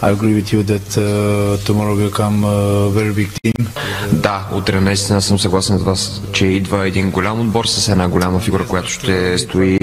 I 0.00 0.10
agree 0.10 0.34
with 0.34 0.52
you 0.52 0.62
that 0.62 0.88
uh, 0.96 1.56
tomorrow 1.66 1.96
will 1.96 2.10
come 2.10 2.44
a 2.44 2.88
very 2.90 3.12
big 3.12 3.30
team. 3.42 3.66
Да, 4.12 4.46
утре 4.52 4.80
наистина 4.80 5.22
съм 5.22 5.38
съгласен 5.38 5.78
с 5.78 5.82
вас, 5.82 6.22
че 6.32 6.46
идва 6.46 6.86
един 6.86 7.10
голям 7.10 7.40
отбор 7.40 7.66
с 7.66 7.88
една 7.88 8.08
голяма 8.08 8.38
фигура, 8.38 8.66
която 8.66 8.90
ще 8.90 9.38
стои 9.38 9.78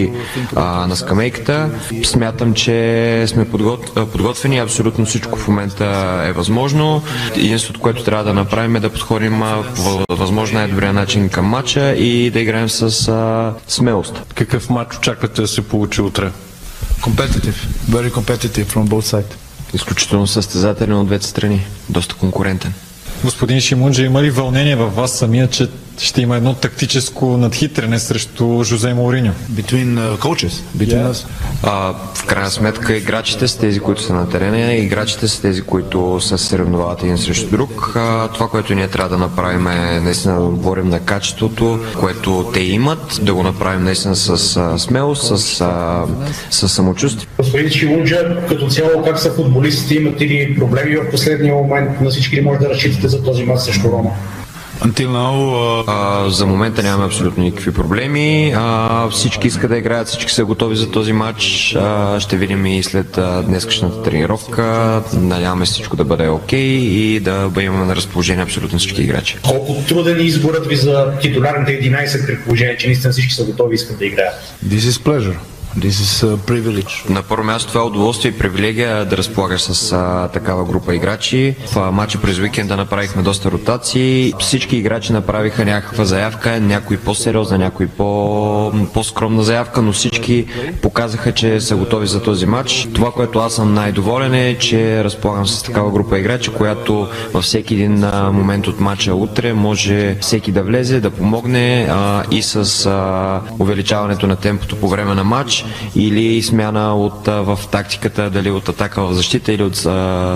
а, 0.55 0.87
на 0.87 0.95
скамейката. 0.95 1.69
Смятам, 2.03 2.53
че 2.53 3.25
сме 3.27 3.49
подгот... 3.49 3.93
подготвени. 4.11 4.59
Абсолютно 4.59 5.05
всичко 5.05 5.39
в 5.39 5.47
момента 5.47 5.85
е 6.27 6.31
възможно. 6.31 7.01
Единството, 7.35 7.79
което 7.79 8.03
трябва 8.03 8.23
да 8.23 8.33
направим 8.33 8.75
е 8.75 8.79
да 8.79 8.89
подходим 8.89 9.43
по 9.75 10.15
възможно 10.15 10.59
най-добрия 10.59 10.93
начин 10.93 11.29
към 11.29 11.45
матча 11.45 11.91
и 11.91 12.29
да 12.31 12.39
играем 12.39 12.69
с 12.69 13.07
а, 13.07 13.53
смелост. 13.67 14.21
Какъв 14.35 14.69
матч 14.69 14.97
очаквате 14.97 15.41
да 15.41 15.47
се 15.47 15.61
получи 15.61 16.01
утре? 16.01 16.31
Competitive, 17.01 17.59
very 17.89 18.11
competitive 18.11 18.65
from 18.65 18.87
both 18.87 19.05
sides. 19.05 19.44
Изключително 19.75 20.27
състезателен 20.27 20.97
от 20.97 21.07
двете 21.07 21.27
страни. 21.27 21.65
Доста 21.89 22.15
конкурентен. 22.15 22.73
Господин 23.23 23.61
Шимунджа, 23.61 24.03
има 24.03 24.23
ли 24.23 24.29
вълнение 24.29 24.75
във 24.75 24.95
вас 24.95 25.11
самия, 25.11 25.49
че 25.49 25.69
ще 25.97 26.21
има 26.21 26.37
едно 26.37 26.53
тактическо 26.53 27.37
надхитрене 27.37 27.99
срещу 27.99 28.63
Жозе 28.63 28.93
Мауриньо? 28.93 29.31
Between 29.51 29.95
uh, 29.95 30.17
coaches, 30.17 30.63
between 30.77 31.11
us. 31.11 31.27
А, 31.63 31.93
в 32.13 32.25
крайна 32.25 32.51
сметка 32.51 32.97
играчите 32.97 33.47
са 33.47 33.59
тези, 33.59 33.79
които 33.79 34.01
са 34.01 34.13
на 34.13 34.29
терена 34.29 34.73
и 34.73 34.83
играчите 34.83 35.27
са 35.27 35.41
тези, 35.41 35.61
които 35.61 36.21
се 36.21 36.37
съревновават 36.37 37.03
един 37.03 37.17
срещу 37.17 37.49
друг. 37.49 37.93
А, 37.95 38.27
това, 38.27 38.47
което 38.47 38.73
ние 38.73 38.87
трябва 38.87 39.09
да 39.09 39.17
направим 39.17 39.67
е 39.67 39.99
наистина 39.99 40.35
да 40.35 40.41
отговорим 40.41 40.89
на 40.89 40.99
качеството, 40.99 41.79
което 41.99 42.51
те 42.53 42.59
имат, 42.59 43.19
да 43.21 43.33
го 43.33 43.43
направим 43.43 43.83
наистина 43.83 44.15
с 44.15 44.57
а, 44.57 44.79
смелост, 44.79 45.37
с, 45.37 45.61
а, 45.61 46.03
с 46.49 46.69
самочувствие. 46.69 47.27
Господин 47.37 47.69
Шилунджа, 47.69 48.37
като 48.47 48.67
цяло 48.67 49.03
как 49.03 49.19
са 49.19 49.31
футболистите, 49.31 49.95
имате 49.95 50.25
ли 50.25 50.55
проблеми 50.59 50.95
в 50.95 51.11
последния 51.11 51.55
момент? 51.55 52.01
На 52.01 52.09
всички 52.09 52.35
ли 52.35 52.41
може 52.41 52.59
да 52.59 52.69
разчитате 52.69 53.07
за 53.07 53.23
този 53.23 53.43
мач 53.43 53.59
срещу 53.59 53.91
Рома? 53.91 54.11
Until 54.81 55.09
now, 55.09 55.35
uh... 55.55 55.83
а, 55.87 56.29
за 56.29 56.45
момента 56.45 56.83
нямаме 56.83 57.05
абсолютно 57.05 57.43
никакви 57.43 57.73
проблеми. 57.73 58.53
А, 58.55 59.09
всички 59.09 59.47
искат 59.47 59.69
да 59.69 59.77
играят, 59.77 60.07
всички 60.07 60.31
са 60.31 60.45
готови 60.45 60.75
за 60.75 60.91
този 60.91 61.13
матч. 61.13 61.75
А, 61.79 62.19
ще 62.19 62.37
видим 62.37 62.65
и 62.65 62.83
след 62.83 63.17
а, 63.17 63.41
днескашната 63.41 64.03
тренировка. 64.03 65.01
Надяваме 65.13 65.65
всичко 65.65 65.95
да 65.95 66.03
бъде 66.03 66.27
окей 66.27 66.59
okay 66.59 66.79
и 66.79 67.19
да 67.19 67.51
имаме 67.61 67.85
на 67.85 67.95
разположение 67.95 68.43
абсолютно 68.43 68.79
всички 68.79 69.01
играчи. 69.01 69.37
Колко 69.43 69.75
труден 69.87 70.19
е 70.19 70.23
изборът 70.23 70.67
ви 70.67 70.75
за 70.75 71.11
титулярните 71.21 71.71
11 71.71 72.25
при 72.25 72.39
положение, 72.39 72.77
че 72.77 72.87
наистина 72.87 73.13
всички 73.13 73.33
са 73.33 73.43
готови 73.43 73.73
и 73.73 73.75
искат 73.75 73.99
да 73.99 74.05
играят? 74.05 74.55
This 74.67 74.79
is 74.79 75.03
pleasure. 75.03 75.37
На 77.09 77.23
първо 77.23 77.43
място 77.43 77.67
това 77.67 77.81
е 77.81 77.83
удоволствие 77.83 78.31
и 78.31 78.37
привилегия 78.37 79.05
да 79.05 79.17
разполагаш 79.17 79.61
с 79.61 79.91
а, 79.91 80.27
такава 80.33 80.65
група 80.65 80.95
играчи. 80.95 81.55
В 81.67 81.91
матча 81.91 82.21
през 82.21 82.39
уикенда 82.39 82.77
направихме 82.77 83.21
доста 83.21 83.51
ротации. 83.51 84.33
Всички 84.39 84.77
играчи 84.77 85.13
направиха 85.13 85.65
някаква 85.65 86.05
заявка, 86.05 86.59
някои 86.59 86.97
по-сериозна, 86.97 87.57
някои 87.57 87.87
по- 87.87 88.71
по-скромна 88.93 89.43
заявка, 89.43 89.81
но 89.81 89.93
всички 89.93 90.45
показаха, 90.81 91.31
че 91.31 91.61
са 91.61 91.75
готови 91.75 92.07
за 92.07 92.23
този 92.23 92.45
матч. 92.45 92.87
Това, 92.93 93.11
което 93.11 93.39
аз 93.39 93.53
съм 93.53 93.73
най-доволен 93.73 94.33
е, 94.33 94.57
че 94.57 95.03
разполагам 95.03 95.47
с 95.47 95.63
такава 95.63 95.91
група 95.91 96.19
играчи, 96.19 96.51
която 96.51 97.07
във 97.33 97.43
всеки 97.43 97.73
един 97.73 98.05
момент 98.31 98.67
от 98.67 98.79
матча 98.79 99.15
утре 99.15 99.53
може 99.53 100.17
всеки 100.21 100.51
да 100.51 100.63
влезе, 100.63 100.99
да 100.99 101.09
помогне 101.09 101.87
а, 101.89 102.23
и 102.31 102.41
с 102.41 102.85
а, 102.85 103.41
увеличаването 103.59 104.27
на 104.27 104.35
темпото 104.35 104.75
по 104.75 104.87
време 104.87 105.15
на 105.15 105.23
матч 105.23 105.64
или 105.95 106.41
смяна 106.41 106.95
от, 106.95 107.27
в 107.27 107.59
тактиката, 107.71 108.29
дали 108.29 108.51
от 108.51 108.69
атака 108.69 109.01
в 109.01 109.13
защита 109.13 109.53
или 109.53 109.63
от 109.63 109.75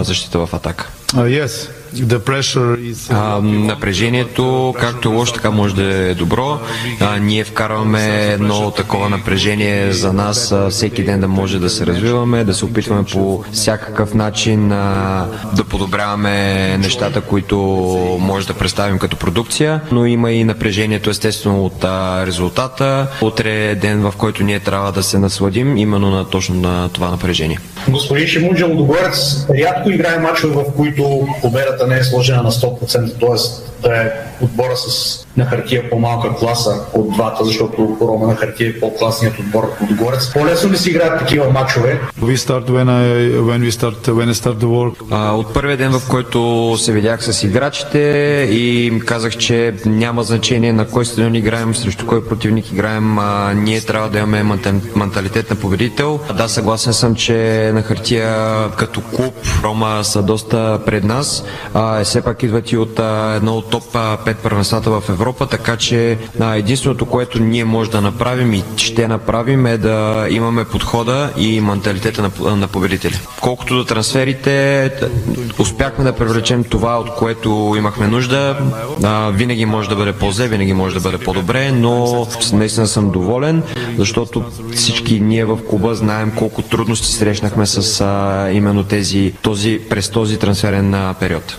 защита 0.06 0.40
в 0.40 0.54
атака. 0.54 0.90
Uh, 1.14 1.46
yes. 1.46 1.79
Is... 1.96 3.14
А, 3.14 3.42
напрежението, 3.42 4.76
както 4.80 5.10
е 5.10 5.16
лошо, 5.16 5.34
така 5.34 5.52
може 5.52 5.76
да 5.76 5.96
е 6.10 6.14
добро. 6.14 6.60
А, 7.00 7.18
ние 7.20 7.44
вкарваме 7.44 8.26
едно 8.32 8.72
такова 8.72 9.10
напрежение 9.10 9.92
за 9.92 10.14
нас 10.14 10.52
а, 10.52 10.70
всеки 10.70 11.04
ден 11.04 11.20
да 11.20 11.28
може 11.28 11.60
да 11.60 11.70
се 11.70 11.86
развиваме, 11.86 12.44
да 12.44 12.54
се 12.54 12.66
опитваме 12.66 13.04
по 13.04 13.44
всякакъв 13.52 14.14
начин 14.14 14.72
а, 14.72 15.26
да 15.56 15.64
подобряваме 15.64 16.78
нещата, 16.78 17.22
които 17.22 17.58
може 18.20 18.48
да 18.48 18.54
представим 18.54 19.00
като 19.00 19.18
продукция, 19.18 19.82
но 19.92 20.06
има 20.06 20.32
и 20.32 20.44
напрежението 20.44 21.10
естествено 21.10 21.66
от 21.66 21.84
а, 21.84 22.26
резултата. 22.26 23.08
Утре 23.22 23.70
е 23.70 23.76
ден, 23.76 24.02
в 24.02 24.14
който 24.18 24.44
ние 24.44 24.60
трябва 24.60 24.92
да 24.92 25.04
се 25.04 25.20
насладим 25.20 25.78
именно 25.78 26.10
на 26.10 26.30
точно 26.30 26.56
на 26.56 26.90
това 26.90 27.10
напрежение. 27.10 27.60
Господин 27.90 28.28
Шимунджа 28.28 28.66
Лудогорец 28.66 29.46
рядко 29.60 29.90
играе 29.90 30.20
мачове, 30.20 30.56
в 30.56 30.76
които 30.76 31.28
победата 31.42 31.79
не 31.88 31.98
е 31.98 32.04
сложена 32.04 32.44
на 32.44 32.52
100%, 32.52 33.20
т.е. 33.20 33.88
да 33.88 34.02
е 34.02 34.12
отбора 34.42 34.78
с 34.78 35.20
на 35.40 35.46
хартия 35.46 35.90
по-малка 35.90 36.36
класа 36.36 36.86
от 36.94 37.14
двата, 37.14 37.46
защото 37.46 37.98
Рома 38.02 38.28
на 38.28 38.36
хартия 38.36 38.70
е 38.70 38.80
по-класният 38.80 39.40
отбор 39.40 39.72
от 39.82 39.94
Горец. 39.94 40.34
По-лесно 40.34 40.72
ли 40.72 40.78
си 40.78 40.90
играят 40.90 41.20
такива 41.20 41.50
мачове? 41.50 42.02
We 42.22 42.36
start 42.36 42.66
when 42.66 42.88
I, 42.90 43.06
when 43.50 43.62
we 43.68 43.72
start, 43.72 44.08
when 44.08 44.30
I 44.30 44.34
start 44.34 44.58
the 44.58 44.66
work. 44.66 44.96
А, 45.12 45.32
от 45.32 45.54
първия 45.54 45.78
ден, 45.78 45.92
в 45.92 46.10
който 46.10 46.76
се 46.78 46.92
видях 46.92 47.24
с 47.24 47.44
играчите 47.44 48.00
и 48.52 48.86
им 48.86 49.00
казах, 49.00 49.38
че 49.38 49.76
няма 49.86 50.24
значение 50.24 50.74
на 50.74 50.88
кой 50.88 51.06
стадион 51.06 51.36
играем, 51.36 51.76
срещу 51.76 52.06
кой 52.06 52.28
противник 52.28 52.72
играем, 52.72 53.20
а, 53.20 53.54
ние 53.54 53.82
трябва 53.82 54.10
да 54.10 54.18
имаме 54.18 54.44
менталитет 54.96 55.50
на 55.50 55.56
победител. 55.56 56.20
Да, 56.38 56.48
съгласен 56.48 56.94
съм, 56.94 57.16
че 57.16 57.72
на 57.74 57.82
хартия 57.82 58.36
като 58.78 59.02
клуб 59.02 59.34
Рома 59.64 60.04
са 60.04 60.22
доста 60.22 60.80
пред 60.86 61.04
нас. 61.04 61.44
А, 61.74 62.04
все 62.04 62.22
пак 62.22 62.44
идват 62.44 62.72
и 62.72 62.78
от 62.78 63.00
а, 63.00 63.34
едно 63.36 63.54
от 63.58 63.70
топ 63.70 63.84
5 63.94 64.36
първенствата 64.36 64.90
в 64.92 65.04
Европа, 65.10 65.46
така 65.46 65.78
че 65.78 66.18
а, 66.40 66.56
единственото, 66.56 67.06
което 67.06 67.40
ние 67.40 67.66
може 67.66 67.92
да 67.92 68.02
направим 68.02 68.54
и 68.54 68.64
ще 68.78 69.08
направим 69.08 69.66
е 69.66 69.78
да 69.78 70.28
имаме 70.30 70.66
подхода 70.66 71.30
и 71.38 71.62
менталитета 71.62 72.22
на, 72.22 72.56
на 72.56 72.68
победители. 72.68 73.20
Колкото 73.42 73.76
до 73.76 73.84
трансферите, 73.84 74.92
успяхме 75.60 76.04
да 76.04 76.14
привлечем 76.16 76.64
това, 76.64 77.00
от 77.00 77.16
което 77.16 77.76
имахме 77.78 78.08
нужда. 78.08 78.58
А, 79.04 79.30
винаги 79.30 79.66
може 79.66 79.90
да 79.90 79.96
бъде 79.96 80.14
по-зле, 80.14 80.48
винаги 80.48 80.74
може 80.74 80.96
да 80.96 81.02
бъде 81.02 81.18
по-добре, 81.18 81.72
но 81.72 82.28
наистина 82.54 82.88
съм 82.88 83.12
доволен, 83.12 83.64
защото 83.98 84.44
всички 84.76 85.20
ние 85.20 85.46
в 85.46 85.60
клуба 85.70 85.96
знаем 85.96 86.32
колко 86.38 86.62
трудности 86.62 87.08
срещнахме 87.08 87.66
с 87.66 88.02
а, 88.02 88.52
именно 88.52 88.84
тези, 88.84 89.34
този, 89.42 89.80
през 89.90 90.10
този 90.10 90.40
трансферен 90.40 91.16
период. 91.20 91.59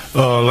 Uh. 0.15 0.41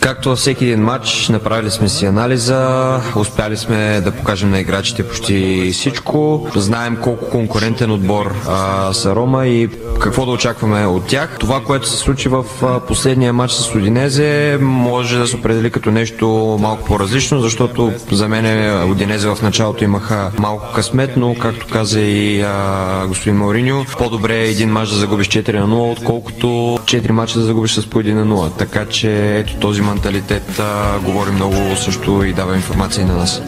Както 0.00 0.28
във 0.28 0.38
всеки 0.38 0.64
един 0.64 0.82
матч, 0.82 1.28
направили 1.28 1.70
сме 1.70 1.88
си 1.88 2.06
анализа, 2.06 3.00
успяли 3.16 3.56
сме 3.56 4.00
да 4.04 4.12
покажем 4.12 4.50
на 4.50 4.60
играчите 4.60 5.08
почти 5.08 5.70
всичко. 5.72 6.48
Знаем 6.56 6.98
колко 7.02 7.30
конкурентен 7.30 7.90
отбор 7.90 8.34
а, 8.48 8.92
са 8.92 9.16
Рома 9.16 9.46
и 9.46 9.68
какво 10.00 10.26
да 10.26 10.32
очакваме 10.32 10.86
от 10.86 11.06
тях. 11.06 11.36
Това, 11.40 11.62
което 11.64 11.88
се 11.88 11.96
случи 11.96 12.28
в 12.28 12.44
последния 12.88 13.32
матч 13.32 13.52
с 13.52 13.74
Одинезе, 13.74 14.58
може 14.60 15.18
да 15.18 15.26
се 15.26 15.36
определи 15.36 15.70
като 15.70 15.90
нещо 15.90 16.56
малко 16.60 16.84
по-различно, 16.84 17.40
защото 17.40 17.92
за 18.10 18.28
мен 18.28 18.90
Одинезе 18.90 19.28
в 19.28 19.38
началото 19.42 19.84
имаха 19.84 20.32
малко 20.38 20.72
късмет, 20.74 21.16
но 21.16 21.34
както 21.34 21.66
каза 21.66 22.00
и 22.00 22.40
а, 22.42 23.06
господин 23.06 23.38
Мауриньо, 23.38 23.84
по-добре 23.98 24.36
е 24.36 24.48
един 24.48 24.70
матч 24.70 24.90
да 24.90 24.96
загубиш 24.96 25.28
4 25.28 25.52
на 25.52 25.68
0, 25.68 25.92
отколкото 25.92 26.78
4 27.00 27.10
мача 27.10 27.38
да 27.38 27.44
загубиш 27.44 27.74
с 27.74 27.86
по 27.86 28.02
1 28.02 28.12
на 28.12 28.26
0. 28.26 28.58
Така 28.58 28.86
че 28.86 29.36
ето 29.38 29.56
този 29.56 29.82
менталитет 29.82 30.58
а, 30.58 30.98
говори 30.98 31.30
много 31.30 31.56
също 31.76 32.24
и 32.24 32.32
дава 32.32 32.56
информация 32.56 33.02
и 33.02 33.04
на 33.04 33.16
нас. 33.16 33.42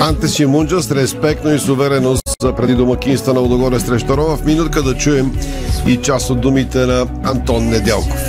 Анте 0.00 0.28
Шимунджа 0.28 0.82
с 0.82 0.90
респектно 0.90 1.54
и 1.54 1.58
с 1.58 1.68
увереност 1.68 2.22
преди 2.56 2.74
домакинства 2.74 3.34
на 3.34 3.40
Лудогорец 3.40 3.84
срещу 3.84 4.16
Рома. 4.16 4.36
В 4.36 4.44
минутка 4.44 4.82
да 4.82 4.94
чуем 4.94 5.38
и 5.86 5.96
част 5.96 6.30
от 6.30 6.40
думите 6.40 6.78
на 6.78 7.06
Антон 7.24 7.68
Неделков. 7.68 8.20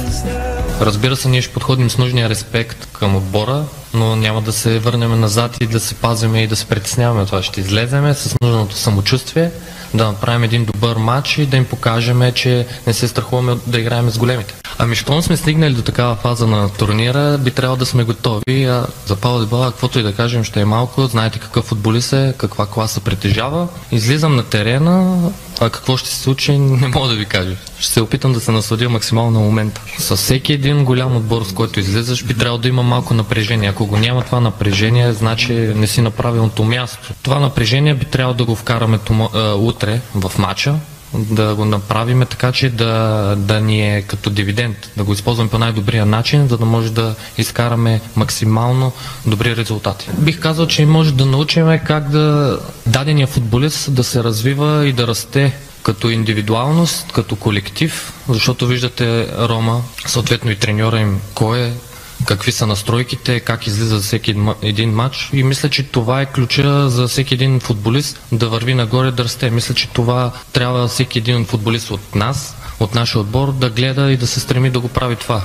Разбира 0.81 1.15
се, 1.15 1.29
ние 1.29 1.41
ще 1.41 1.53
подходим 1.53 1.89
с 1.89 1.97
нужния 1.97 2.29
респект 2.29 2.87
към 2.93 3.15
отбора, 3.15 3.63
но 3.93 4.15
няма 4.15 4.41
да 4.41 4.51
се 4.51 4.79
върнем 4.79 5.19
назад 5.19 5.57
и 5.61 5.67
да 5.67 5.79
се 5.79 5.95
пазиме 5.95 6.43
и 6.43 6.47
да 6.47 6.55
се 6.55 6.65
притесняваме 6.65 7.25
това. 7.25 7.43
Ще 7.43 7.61
излеземе 7.61 8.13
с 8.13 8.35
нужното 8.41 8.75
самочувствие, 8.75 9.51
да 9.93 10.05
направим 10.07 10.43
един 10.43 10.65
добър 10.65 10.97
матч 10.97 11.37
и 11.37 11.45
да 11.45 11.57
им 11.57 11.65
покажем, 11.65 12.31
че 12.35 12.67
не 12.87 12.93
се 12.93 13.07
страхуваме 13.07 13.57
да 13.67 13.79
играем 13.79 14.09
с 14.09 14.17
големите. 14.17 14.53
Ами, 14.79 14.95
щом 14.95 15.21
сме 15.21 15.37
стигнали 15.37 15.73
до 15.73 15.81
такава 15.81 16.15
фаза 16.15 16.47
на 16.47 16.69
турнира, 16.69 17.37
би 17.37 17.51
трябвало 17.51 17.77
да 17.77 17.85
сме 17.85 18.03
готови. 18.03 18.63
А 18.63 18.85
за 19.05 19.15
Павел 19.15 19.39
Дебала, 19.39 19.71
каквото 19.71 19.99
и 19.99 20.03
да 20.03 20.13
кажем, 20.13 20.43
ще 20.43 20.61
е 20.61 20.65
малко. 20.65 21.05
Знаете 21.05 21.39
какъв 21.39 21.65
футболист 21.65 22.13
е, 22.13 22.33
каква 22.37 22.65
класа 22.65 23.01
притежава. 23.01 23.67
Излизам 23.91 24.35
на 24.35 24.43
терена, 24.43 25.17
а 25.59 25.69
какво 25.69 25.97
ще 25.97 26.09
се 26.09 26.19
случи, 26.19 26.51
не 26.57 26.87
мога 26.87 27.07
да 27.07 27.15
ви 27.15 27.25
кажа. 27.25 27.55
Ще 27.79 27.93
се 27.93 28.01
опитам 28.01 28.33
да 28.33 28.39
се 28.39 28.51
насладя 28.51 28.89
максимално 28.89 29.31
на 29.31 29.39
момента. 29.39 29.81
С 29.97 30.15
всеки 30.15 30.53
един 30.53 30.85
голям 30.85 31.15
отбор, 31.15 31.43
с 31.43 31.53
който 31.53 31.79
излизаш, 31.79 32.23
би 32.23 32.33
трябвало 32.33 32.61
да 32.61 32.67
има 32.67 32.83
малко 32.83 33.13
напрежение. 33.13 33.69
Ако 33.69 33.85
го 33.85 33.97
няма 33.97 34.21
това 34.21 34.39
напрежение, 34.39 35.13
значи 35.13 35.53
не 35.53 35.87
си 35.87 36.01
на 36.01 36.11
правилното 36.11 36.63
място. 36.63 37.13
Това 37.23 37.39
напрежение 37.39 37.93
би 37.93 38.05
трябвало 38.05 38.37
да 38.37 38.45
го 38.45 38.55
вкараме 38.55 38.97
томо, 38.97 39.29
а, 39.33 39.53
утре 39.53 40.01
в 40.15 40.31
матча, 40.37 40.75
да 41.13 41.55
го 41.55 41.65
направим 41.65 42.25
така, 42.29 42.51
че 42.51 42.69
да, 42.69 43.35
да 43.37 43.61
ни 43.61 43.95
е 43.95 44.01
като 44.01 44.29
дивиденд, 44.29 44.91
да 44.97 45.03
го 45.03 45.13
използваме 45.13 45.49
по 45.49 45.57
най-добрия 45.57 46.05
начин, 46.05 46.47
за 46.47 46.57
да 46.57 46.65
може 46.65 46.91
да 46.91 47.15
изкараме 47.37 48.01
максимално 48.15 48.91
добри 49.25 49.55
резултати. 49.55 50.09
Бих 50.17 50.39
казал, 50.39 50.67
че 50.67 50.85
може 50.85 51.13
да 51.13 51.25
научим 51.25 51.79
как 51.85 52.09
да 52.09 52.59
дадения 52.85 53.27
футболист 53.27 53.93
да 53.93 54.03
се 54.03 54.23
развива 54.23 54.87
и 54.87 54.93
да 54.93 55.07
расте 55.07 55.53
като 55.83 56.09
индивидуалност, 56.09 57.11
като 57.11 57.35
колектив, 57.35 58.13
защото 58.29 58.67
виждате 58.67 59.27
Рома, 59.39 59.81
съответно 60.05 60.51
и 60.51 60.55
треньора 60.55 60.99
им, 60.99 61.21
кой 61.33 61.59
е, 61.59 61.73
какви 62.25 62.51
са 62.51 62.67
настройките, 62.67 63.39
как 63.39 63.67
излиза 63.67 63.95
за 63.95 64.01
всеки 64.01 64.31
един 64.31 64.43
ма- 64.43 64.55
един 64.61 64.89
матч 64.89 65.29
и 65.33 65.43
мисля, 65.43 65.69
че 65.69 65.83
това 65.83 66.21
е 66.21 66.25
ключа 66.25 66.89
за 66.89 67.07
всеки 67.07 67.33
един 67.33 67.59
футболист 67.59 68.19
да 68.31 68.49
върви 68.49 68.73
нагоре, 68.73 69.11
да 69.11 69.23
расте. 69.23 69.49
Мисля, 69.49 69.73
че 69.75 69.89
това 69.89 70.31
трябва 70.53 70.87
всеки 70.87 71.19
един 71.19 71.45
футболист 71.45 71.91
от 71.91 72.15
нас, 72.15 72.55
от 72.79 72.95
нашия 72.95 73.21
отбор 73.21 73.53
да 73.53 73.69
гледа 73.69 74.11
и 74.11 74.17
да 74.17 74.27
се 74.27 74.39
стреми 74.39 74.69
да 74.69 74.79
го 74.79 74.87
прави 74.87 75.15
това. 75.15 75.41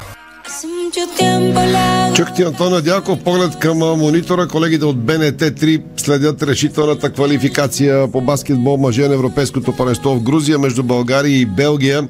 Чухте 2.14 2.42
Антон 2.42 2.82
Дяков, 2.82 3.18
поглед 3.24 3.58
към 3.58 3.78
монитора. 3.78 4.48
Колегите 4.48 4.84
от 4.84 5.04
БНТ 5.04 5.40
3 5.40 5.82
следят 5.96 6.42
решителната 6.42 7.10
квалификация 7.12 8.12
по 8.12 8.20
баскетбол 8.20 8.76
мъже 8.76 9.08
на 9.08 9.14
Европейското 9.14 9.72
паренство 9.72 10.14
в 10.14 10.22
Грузия 10.22 10.58
между 10.58 10.82
България 10.82 11.40
и 11.40 11.46
Белгия. 11.46 12.08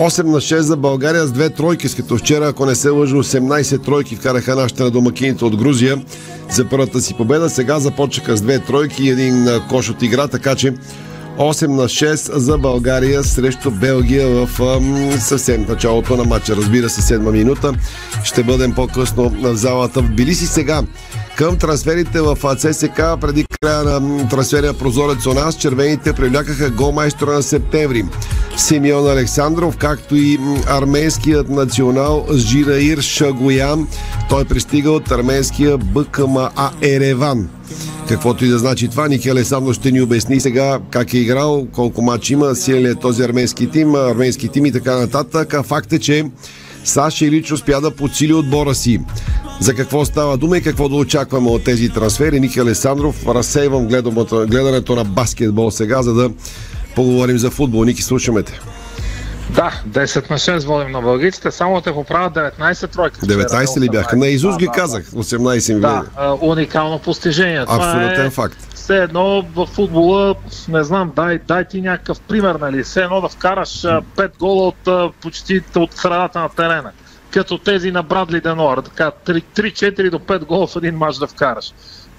8 0.00 0.22
на 0.22 0.40
6 0.40 0.58
за 0.58 0.76
България 0.76 1.26
с 1.26 1.32
две 1.32 1.50
тройки, 1.50 1.88
с 1.88 1.94
като 1.94 2.16
вчера, 2.16 2.48
ако 2.48 2.66
не 2.66 2.74
се 2.74 2.88
лъжа, 2.90 3.16
18 3.16 3.84
тройки 3.84 4.16
вкараха 4.16 4.56
нашите 4.56 4.82
на 4.82 4.90
домакините 4.90 5.44
от 5.44 5.56
Грузия 5.56 6.02
за 6.50 6.68
първата 6.68 7.00
си 7.00 7.14
победа. 7.14 7.50
Сега 7.50 7.80
започнаха 7.80 8.36
с 8.36 8.42
две 8.42 8.58
тройки 8.58 9.04
и 9.04 9.08
един 9.08 9.46
кош 9.68 9.90
от 9.90 10.02
игра, 10.02 10.28
така 10.28 10.54
че 10.54 10.74
8 11.38 11.66
на 11.66 11.84
6 11.84 12.36
за 12.36 12.58
България 12.58 13.24
срещу 13.24 13.70
Белгия 13.70 14.46
в 14.46 14.62
ам, 14.62 15.12
съвсем 15.20 15.66
началото 15.68 16.16
на 16.16 16.24
матча. 16.24 16.56
Разбира 16.56 16.88
се, 16.88 17.02
седма 17.02 17.30
минута. 17.30 17.72
Ще 18.24 18.42
бъдем 18.42 18.72
по-късно 18.72 19.28
в 19.28 19.56
залата 19.56 20.02
в 20.02 20.10
Билиси 20.10 20.46
сега. 20.46 20.82
Към 21.36 21.58
трансферите 21.58 22.20
в 22.20 22.38
а, 22.44 22.56
ЦСК 22.56 23.00
преди 23.20 23.44
края 23.60 23.84
на 23.84 24.28
трансферния 24.28 24.74
прозорец 24.74 25.26
у 25.26 25.34
нас, 25.34 25.56
червените 25.56 26.12
привлякаха 26.12 26.70
голмайстора 26.70 27.32
на 27.32 27.42
септември. 27.42 28.04
Симеон 28.56 29.10
Александров, 29.10 29.76
както 29.76 30.16
и 30.16 30.38
м, 30.38 30.56
арменският 30.68 31.48
национал 31.48 32.26
Жираир 32.34 32.98
Шагоян. 32.98 33.88
Той 34.28 34.44
пристига 34.44 34.90
от 34.90 35.10
арменския 35.10 35.78
БКМА 35.78 36.50
Ереван. 36.82 37.48
Каквото 38.08 38.44
и 38.44 38.48
да 38.48 38.58
значи 38.58 38.88
това, 38.88 39.08
Ники 39.08 39.28
Алесандро 39.28 39.72
ще 39.72 39.92
ни 39.92 40.02
обясни 40.02 40.40
сега 40.40 40.78
как 40.90 41.14
е 41.14 41.18
играл, 41.18 41.66
колко 41.72 42.02
матч 42.02 42.30
има, 42.30 42.54
силен 42.54 42.86
е 42.86 42.94
този 42.94 43.22
арменски 43.22 43.70
тим, 43.70 43.94
арменски 43.94 44.48
тим 44.48 44.66
и 44.66 44.72
така 44.72 44.96
нататък. 44.96 45.54
А 45.54 45.62
факт 45.62 45.92
е, 45.92 45.98
че 45.98 46.24
Саша 46.84 47.24
Илич 47.24 47.52
успя 47.52 47.80
да 47.80 47.90
подсили 47.90 48.34
отбора 48.34 48.74
си. 48.74 49.00
За 49.60 49.74
какво 49.74 50.04
става 50.04 50.36
дума 50.36 50.58
и 50.58 50.62
какво 50.62 50.88
да 50.88 50.96
очакваме 50.96 51.50
от 51.50 51.64
тези 51.64 51.88
трансфери? 51.88 52.40
Ники 52.40 52.60
Алесандров, 52.60 53.26
разсейвам 53.26 53.86
гледането, 54.46 54.96
на 54.96 55.04
баскетбол 55.04 55.70
сега, 55.70 56.02
за 56.02 56.14
да 56.14 56.30
поговорим 56.94 57.38
за 57.38 57.50
футбол. 57.50 57.84
Ники, 57.84 58.02
слушаме 58.02 58.42
те. 58.42 58.60
Да, 59.50 59.72
10 59.88 60.30
на 60.30 60.38
6 60.38 60.66
водим 60.66 60.92
на 60.92 61.00
бългиците, 61.00 61.50
само 61.50 61.80
те 61.80 61.92
поправят 61.92 62.34
19 62.34 62.92
тройки. 62.92 63.20
19 63.20 63.80
ли 63.80 63.88
бяха? 63.88 64.16
На 64.16 64.26
Изус 64.26 64.56
ги 64.56 64.68
казах, 64.74 65.04
18 65.10 65.74
ми 65.74 65.80
Да, 65.80 66.04
уникално 66.40 66.98
постижение. 66.98 67.64
Абсолютен 67.68 68.26
е 68.26 68.30
факт. 68.30 68.69
Все 68.90 69.02
едно 69.02 69.44
в 69.54 69.66
футбола, 69.66 70.34
не 70.68 70.84
знам, 70.84 71.12
дай, 71.16 71.38
дай 71.48 71.64
ти 71.64 71.80
някакъв 71.80 72.20
пример, 72.20 72.54
нали? 72.54 72.82
Все 72.82 73.02
едно 73.02 73.20
да 73.20 73.28
вкараш 73.28 73.84
а, 73.84 74.02
5 74.16 74.38
гола 74.38 74.68
от 74.68 75.12
почти 75.20 75.62
от 75.76 75.92
средата 75.92 76.40
на 76.40 76.48
терена. 76.48 76.90
Като 77.30 77.58
тези 77.58 77.90
на 77.90 78.02
Брадли 78.02 78.40
Денор. 78.40 78.78
Така, 78.78 79.12
3-4 79.26 80.10
до 80.10 80.18
5 80.18 80.44
гола 80.44 80.66
в 80.66 80.76
един 80.76 80.96
матч 80.96 81.16
да 81.16 81.26
вкараш. 81.26 81.72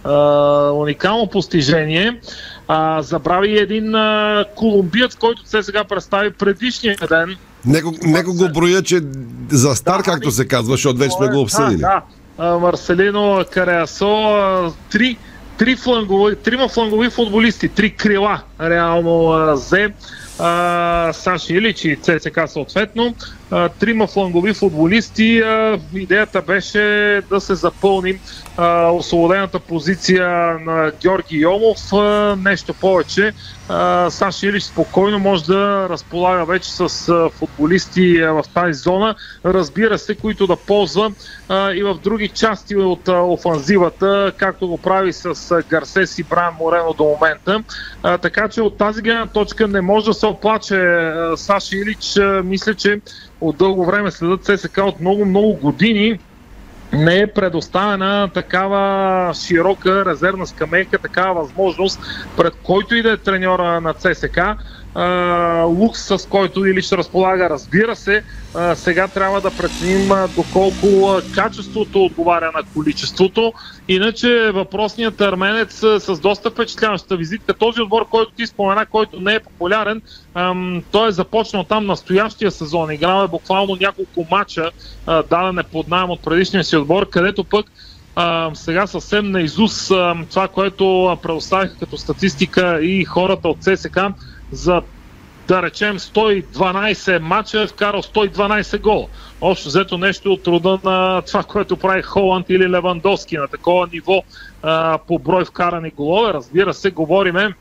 А, 0.04 0.14
уникално 0.72 1.28
постижение. 1.28 2.20
А, 2.68 3.02
забрави 3.02 3.58
един 3.58 3.96
а, 3.96 4.46
колумбиец, 4.56 5.16
който 5.16 5.48
се 5.48 5.64
сега 5.64 5.84
представи 5.84 6.34
предишния 6.34 6.98
ден. 7.10 7.36
Него, 7.66 7.94
него 8.04 8.34
го 8.34 8.50
броя, 8.54 8.82
че 8.82 9.02
за 9.50 9.76
стар, 9.76 10.04
както 10.04 10.32
се 10.32 10.48
казва, 10.48 10.72
защото 10.72 11.00
вече 11.00 11.16
сме 11.18 11.28
го 11.28 11.42
обсъдили. 11.42 11.80
Да, 11.80 12.02
да. 12.38 12.60
Марселино 12.60 13.46
Кареасо, 13.52 14.24
а, 14.24 14.72
три, 15.62 15.76
флангови, 15.76 16.36
трима 16.36 16.68
флангови 16.68 17.10
футболисти, 17.10 17.70
три 17.70 17.90
крила 17.90 18.42
реално 18.62 19.32
а, 19.32 19.54
взе. 19.54 19.94
А, 20.40 21.12
Саши 21.14 21.54
Илич 21.54 21.86
и 21.86 21.96
ЦСК 21.96 22.40
съответно. 22.48 23.16
Трима 23.80 24.08
флангови 24.08 24.54
футболисти. 24.54 25.42
Идеята 25.94 26.42
беше 26.42 26.80
да 27.30 27.42
се 27.42 27.56
запълни 27.56 28.20
а, 28.58 28.92
освободената 28.92 29.60
позиция 29.60 30.28
на 30.60 30.92
Георги 31.02 31.38
Йомов. 31.38 31.78
Нещо 32.38 32.74
повече. 32.74 33.34
Саши 34.10 34.48
Илич 34.48 34.64
спокойно 34.64 35.20
може 35.20 35.44
да 35.44 35.88
разполага 35.90 36.46
вече 36.46 36.70
с 36.76 36.90
футболисти 37.40 38.22
в 38.22 38.44
тази 38.54 38.74
зона. 38.74 39.16
Разбира 39.46 39.98
се, 39.98 40.16
които 40.18 40.48
да 40.48 40.58
ползва 40.66 41.12
и 41.52 41.84
в 41.84 42.00
други 42.04 42.30
части 42.30 42.76
от 42.76 43.08
офанзивата, 43.08 44.34
както 44.38 44.68
го 44.68 44.78
прави 44.78 45.14
с 45.14 45.62
Гарсес 45.70 46.18
и 46.18 46.24
Бран 46.24 46.54
Морено 46.60 46.94
до 46.94 47.04
момента. 47.04 47.64
Така 48.22 48.50
че 48.50 48.62
от 48.62 48.78
тази 48.78 49.02
гледна 49.02 49.28
точка 49.28 49.68
не 49.68 49.82
може 49.82 50.06
да 50.06 50.14
се 50.14 50.26
оплаче 50.26 51.12
Саши 51.36 51.78
Илич. 51.78 52.20
Мисля, 52.44 52.76
че 52.76 53.02
от 53.42 53.58
дълго 53.58 53.86
време 53.86 54.12
следят 54.12 54.46
ССК 54.46 54.78
от 54.78 55.00
много-много 55.00 55.54
години 55.54 56.20
не 56.94 57.20
е 57.20 57.28
предоставена 57.28 58.30
такава 58.34 59.34
широка 59.34 60.06
резервна 60.06 60.48
скамейка, 60.48 61.00
такава 61.00 61.42
възможност 61.42 62.00
пред 62.38 62.54
който 62.64 62.96
и 62.96 63.02
да 63.02 63.12
е 63.12 63.18
треньора 63.18 63.82
на 63.82 63.94
ЦСК. 63.94 64.40
А, 64.94 65.64
лукс, 65.64 66.02
с 66.06 66.28
който 66.30 66.66
или 66.66 66.82
ще 66.82 66.98
разполага. 66.98 67.50
Разбира 67.50 67.96
се, 67.96 68.24
а, 68.54 68.76
сега 68.76 69.08
трябва 69.08 69.42
да 69.42 69.52
преценим 69.52 70.10
доколко 70.36 71.20
качеството 71.32 72.06
отговаря 72.06 72.52
на 72.56 72.64
количеството. 72.74 73.54
Иначе 73.88 74.52
въпросният 74.52 75.22
арменец 75.22 75.74
с 76.00 76.20
доста 76.20 76.52
впечатляваща 76.52 77.18
визитка. 77.18 77.58
Този 77.58 77.82
отбор, 77.82 78.08
който 78.10 78.32
ти 78.32 78.48
спомена, 78.48 78.86
който 78.86 79.20
не 79.20 79.36
е 79.36 79.40
популярен, 79.40 80.02
ам, 80.34 80.84
той 80.92 81.08
е 81.08 81.12
започнал 81.12 81.64
там 81.64 81.86
настоящия 81.86 82.52
сезон. 82.52 82.92
Играл 82.92 83.24
е 83.26 83.28
буквално 83.28 83.78
няколко 83.82 84.28
мача, 84.32 84.72
а, 85.06 85.24
даден 85.24 85.64
под 85.72 85.88
найем 85.88 86.10
от 86.10 86.24
предишния 86.24 86.64
си 86.64 86.78
отбор, 86.78 87.10
където 87.10 87.44
пък 87.44 87.66
а, 88.16 88.52
сега 88.54 88.88
съвсем 88.88 89.32
на 89.32 89.42
Изус 89.42 89.92
а, 89.92 90.16
това, 90.30 90.48
което 90.48 91.18
предоставиха 91.24 91.78
като 91.80 91.98
статистика 91.98 92.80
и 92.82 93.06
хората 93.06 93.48
от 93.48 93.62
ЦСК 93.62 94.00
за 94.52 94.82
да 95.48 95.62
речем 95.62 96.00
112 96.00 97.20
мача 97.20 97.62
е 97.62 97.68
вкарал 97.68 98.02
112 98.02 98.82
гола. 98.82 99.08
Общо 99.42 99.68
взето 99.68 99.98
нещо 99.98 100.34
от 100.34 100.48
рода 100.48 100.80
на 100.84 101.22
това, 101.22 101.44
което 101.44 101.78
прави 101.78 102.02
Холанд 102.02 102.50
или 102.50 102.70
Левандовски 102.70 103.38
на 103.38 103.48
такова 103.48 103.88
ниво 103.94 104.24
а, 104.64 104.98
по 105.08 105.20
брой 105.20 105.46
вкарани 105.46 105.92
голове. 105.92 106.34
Разбира 106.34 106.74
се, 106.74 106.92
говориме 106.92 107.54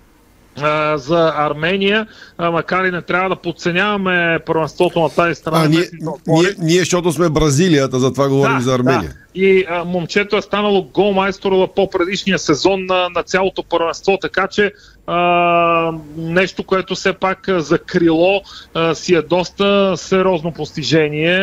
за 0.94 1.32
Армения, 1.36 2.06
макар 2.38 2.84
и 2.84 2.90
не 2.90 3.02
трябва 3.02 3.28
да 3.28 3.36
подценяваме 3.36 4.38
първенството 4.46 5.00
на 5.00 5.08
тази 5.08 5.34
страна. 5.34 5.64
А, 5.64 5.68
ние, 5.68 5.84
ние, 6.26 6.54
ние, 6.58 6.78
защото 6.78 7.12
сме 7.12 7.28
Бразилията, 7.28 7.98
затова 7.98 8.28
говорим 8.28 8.60
за 8.60 8.74
Армения. 8.74 9.10
Да. 9.10 9.40
И 9.40 9.64
а, 9.68 9.84
момчето 9.84 10.36
е 10.36 10.42
станало 10.42 10.82
голмайстор 10.82 11.52
в 11.52 11.68
по-предишния 11.76 12.38
сезон 12.38 12.86
на, 12.86 13.08
на 13.08 13.22
цялото 13.22 13.62
първенство, 13.62 14.18
така 14.20 14.46
че 14.46 14.72
а, 15.12 15.92
нещо, 16.16 16.64
което 16.64 16.94
все 16.94 17.12
пак 17.12 17.48
за 17.48 17.78
крило 17.78 18.42
а, 18.74 18.94
си 18.94 19.14
е 19.14 19.22
доста 19.22 19.96
сериозно 19.96 20.52
постижение. 20.52 21.38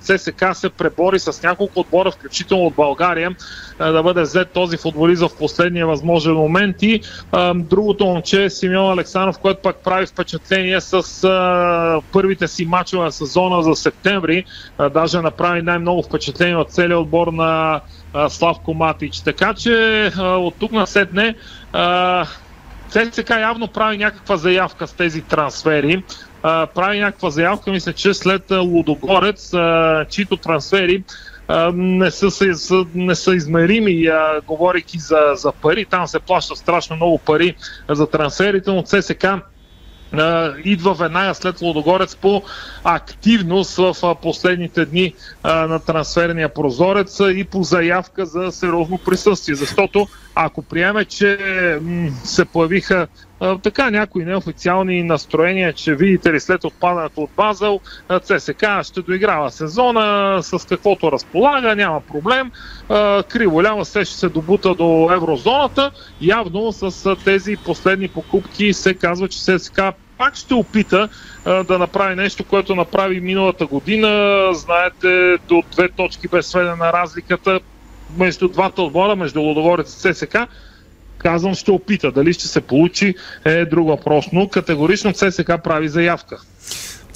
ЦСК 0.00 0.44
се 0.52 0.68
пребори 0.68 1.18
с 1.18 1.42
няколко 1.42 1.80
отбора, 1.80 2.10
включително 2.10 2.66
от 2.66 2.74
България, 2.74 3.36
а, 3.78 3.92
да 3.92 4.02
бъде 4.02 4.22
взет 4.22 4.50
този 4.50 4.76
футболист 4.76 5.22
в 5.22 5.36
последния 5.38 5.86
възможен 5.86 6.34
момент 6.34 6.82
и 6.82 7.00
а, 7.32 7.54
другото 7.54 8.06
момче 8.06 8.44
е 8.44 8.50
Симеон 8.50 8.92
Александров, 8.92 9.38
който 9.38 9.62
пак 9.62 9.76
прави 9.84 10.06
впечатление 10.06 10.80
с 10.80 11.24
а, 11.24 12.00
първите 12.12 12.48
си 12.48 12.64
мачове 12.64 13.04
на 13.04 13.12
сезона 13.12 13.62
за 13.62 13.74
септември. 13.74 14.44
А, 14.78 14.90
даже 14.90 15.20
направи 15.20 15.62
най-много 15.62 16.02
впечатление 16.02 16.56
от 16.56 16.70
целия 16.70 16.98
отбор 16.98 17.26
на 17.26 17.80
Славко 18.28 18.74
Матич. 18.74 19.20
Така 19.20 19.54
че 19.54 20.10
от 20.18 20.54
тук 20.58 20.72
на 20.72 20.86
седне 20.86 21.34
а, 21.72 22.26
ЦСК 22.90 23.30
явно 23.30 23.68
прави 23.68 23.98
някаква 23.98 24.36
заявка 24.36 24.86
с 24.86 24.92
тези 24.92 25.22
трансфери. 25.22 26.02
А, 26.42 26.66
прави 26.66 26.98
някаква 26.98 27.30
заявка, 27.30 27.70
мисля, 27.70 27.92
че 27.92 28.14
след 28.14 28.50
Лудогорец, 28.50 29.54
а, 29.54 30.06
чието 30.10 30.36
трансфери 30.36 31.04
а, 31.48 31.72
не 31.74 32.10
са, 32.10 32.30
са, 32.30 32.86
не 32.94 33.14
са 33.14 33.34
измерими, 33.34 34.06
а, 34.06 34.40
говорейки 34.46 34.98
за, 34.98 35.18
за 35.34 35.52
пари. 35.52 35.84
Там 35.84 36.06
се 36.06 36.18
плаща 36.18 36.56
страшно 36.56 36.96
много 36.96 37.18
пари 37.18 37.54
за 37.88 38.06
трансферите, 38.06 38.70
но 38.70 38.82
ЦСК 38.82 39.26
идва 40.64 40.94
веднага 40.94 41.34
след 41.34 41.60
Лодогорец 41.60 42.16
по 42.16 42.42
активност 42.84 43.76
в 43.76 44.14
последните 44.22 44.84
дни 44.84 45.14
на 45.44 45.78
трансферния 45.78 46.54
прозорец 46.54 47.20
и 47.34 47.44
по 47.44 47.62
заявка 47.62 48.26
за 48.26 48.52
сериозно 48.52 48.98
присъствие. 48.98 49.54
Защото 49.54 50.08
ако 50.40 50.62
приеме, 50.62 51.04
че 51.04 51.38
се 52.24 52.44
появиха 52.44 53.06
така 53.62 53.90
някои 53.90 54.24
неофициални 54.24 55.02
настроения, 55.02 55.72
че 55.72 55.94
видите 55.94 56.32
ли 56.32 56.40
след 56.40 56.64
отпадането 56.64 57.20
от 57.20 57.30
Базел, 57.36 57.80
ЦСК 58.22 58.64
ще 58.82 59.02
доиграва 59.02 59.50
сезона 59.50 60.38
с 60.42 60.58
каквото 60.68 61.12
разполага, 61.12 61.76
няма 61.76 62.00
проблем. 62.06 62.50
Криво 63.28 63.62
ляма 63.62 63.84
се 63.84 64.04
ще 64.04 64.16
се 64.16 64.28
добута 64.28 64.74
до 64.74 65.10
еврозоната. 65.12 65.90
Явно 66.20 66.72
с 66.72 67.16
тези 67.24 67.56
последни 67.64 68.08
покупки 68.08 68.72
се 68.72 68.94
казва, 68.94 69.28
че 69.28 69.58
ЦСК 69.58 69.80
пак 70.18 70.34
ще 70.36 70.54
опита 70.54 71.08
а, 71.44 71.64
да 71.64 71.78
направи 71.78 72.14
нещо, 72.14 72.44
което 72.44 72.74
направи 72.74 73.20
миналата 73.20 73.66
година. 73.66 74.40
Знаете, 74.52 75.36
до 75.48 75.62
две 75.72 75.88
точки 75.96 76.28
бе 76.28 76.42
сведена 76.42 76.92
разликата 76.92 77.60
между 78.16 78.48
двата 78.48 78.82
отбора, 78.82 79.16
между 79.16 79.42
Лодогорец 79.42 79.94
и 79.94 80.14
ЦСК. 80.14 80.36
Казвам, 81.18 81.54
ще 81.54 81.70
опита. 81.70 82.12
Дали 82.12 82.32
ще 82.32 82.48
се 82.48 82.60
получи 82.60 83.14
е 83.44 83.64
друг 83.64 83.88
въпрос, 83.88 84.24
но 84.32 84.48
категорично 84.48 85.12
ЦСК 85.12 85.52
прави 85.64 85.88
заявка. 85.88 86.40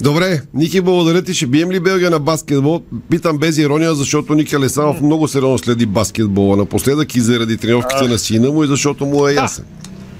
Добре, 0.01 0.41
Ники, 0.53 0.81
благодаря 0.81 1.21
ти. 1.21 1.33
Ще 1.33 1.47
бием 1.47 1.71
ли 1.71 1.79
Белгия 1.79 2.09
на 2.09 2.19
баскетбол? 2.19 2.81
Питам 3.09 3.37
без 3.37 3.57
ирония, 3.57 3.95
защото 3.95 4.35
Ники 4.35 4.55
Алесанов 4.55 5.01
много 5.01 5.27
сериозно 5.27 5.57
следи 5.57 5.85
баскетбола 5.85 6.57
напоследък 6.57 7.15
и 7.15 7.19
заради 7.19 7.57
тренировките 7.57 8.07
на 8.07 8.17
сина 8.17 8.51
му 8.51 8.63
и 8.63 8.67
защото 8.67 9.05
му 9.05 9.27
е 9.27 9.33
ясен. 9.33 9.65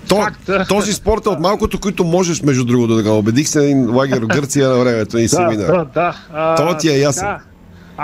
То, 0.07 0.27
този 0.69 0.93
спорт 0.93 1.25
е 1.25 1.29
от 1.29 1.39
малкото, 1.39 1.79
които 1.79 2.03
можеш, 2.03 2.41
между 2.41 2.65
другото, 2.65 2.95
да 2.95 3.03
го 3.03 3.17
убедих 3.17 3.47
се 3.47 3.65
един 3.65 3.95
лагер 3.95 4.21
в 4.21 4.27
Гърция 4.27 4.69
на 4.69 4.77
времето 4.77 5.17
и 5.17 5.27
семинар. 5.27 5.67
Да, 5.67 5.85
да. 5.93 6.15
А, 6.33 6.55
То 6.55 6.77
ти 6.77 6.89
е 6.89 6.97
ясен. 6.97 7.27
Да. 7.27 7.39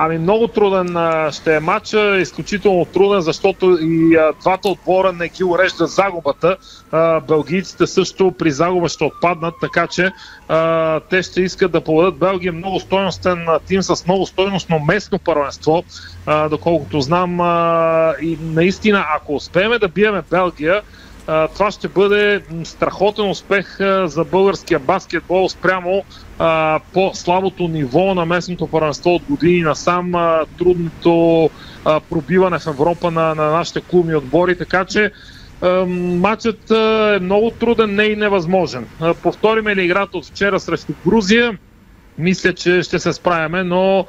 Ами 0.02 0.18
много 0.18 0.48
труден 0.48 0.98
а, 0.98 1.32
ще 1.32 1.56
е 1.56 1.60
матча, 1.60 2.20
изключително 2.20 2.86
труден, 2.86 3.22
защото 3.22 3.78
и 3.82 4.16
а, 4.16 4.34
двата 4.42 4.70
отбора 4.70 5.14
не 5.14 5.28
ги 5.28 5.44
урежда 5.44 5.88
загубата. 5.88 6.58
А, 6.92 7.20
белгийците 7.20 7.88
също 7.88 8.32
при 8.32 8.52
загуба 8.52 8.90
ще 8.90 9.04
отпаднат, 9.04 9.54
така 9.62 9.88
че 9.88 10.12
а, 10.48 11.00
те 11.00 11.24
ще 11.24 11.42
искат 11.42 11.72
да 11.72 11.82
поведат 11.82 12.20
Белгия 12.20 12.54
много 12.54 12.80
стойностен 12.80 13.46
тим 13.68 13.82
с 13.82 14.06
много 14.06 14.26
стойностно 14.26 14.80
местно 14.80 15.20
първенство, 15.20 15.84
а, 16.26 16.50
доколкото 16.50 17.02
знам. 17.02 17.42
А, 17.42 18.14
и 18.22 18.38
наистина, 18.42 19.06
ако 19.16 19.36
успеем 19.36 19.72
да 19.80 19.88
биеме 19.88 20.24
Белгия, 20.30 20.82
това 21.56 21.72
ще 21.72 21.88
бъде 21.88 22.44
страхотен 22.64 23.30
успех 23.30 23.78
за 24.04 24.26
българския 24.32 24.80
баскетбол 24.80 25.50
спрямо 25.50 26.04
по 26.94 27.12
слабото 27.14 27.68
ниво 27.68 28.14
на 28.14 28.26
местното 28.26 28.68
първенство 28.68 29.10
от 29.10 29.22
години 29.30 29.62
насам, 29.62 30.12
трудното 30.58 31.50
пробиване 32.10 32.60
в 32.60 32.68
Европа 32.68 33.12
на, 33.12 33.36
на 33.36 33.52
нашите 33.52 33.82
клубни 33.82 34.16
отбори, 34.16 34.58
така 34.58 34.86
че 34.86 35.12
матчът 35.88 36.72
е 36.72 37.20
много 37.22 37.52
труден, 37.52 37.96
не 37.96 38.04
и 38.04 38.16
невъзможен. 38.16 38.88
Повториме 39.24 39.76
ли 39.76 39.84
играта 39.84 40.18
от 40.18 40.26
вчера 40.26 40.60
срещу 40.60 40.94
Грузия, 41.08 41.58
мисля, 42.18 42.54
че 42.54 42.84
ще 42.84 43.00
се 43.00 43.14
справяме, 43.14 43.64
но 43.64 44.06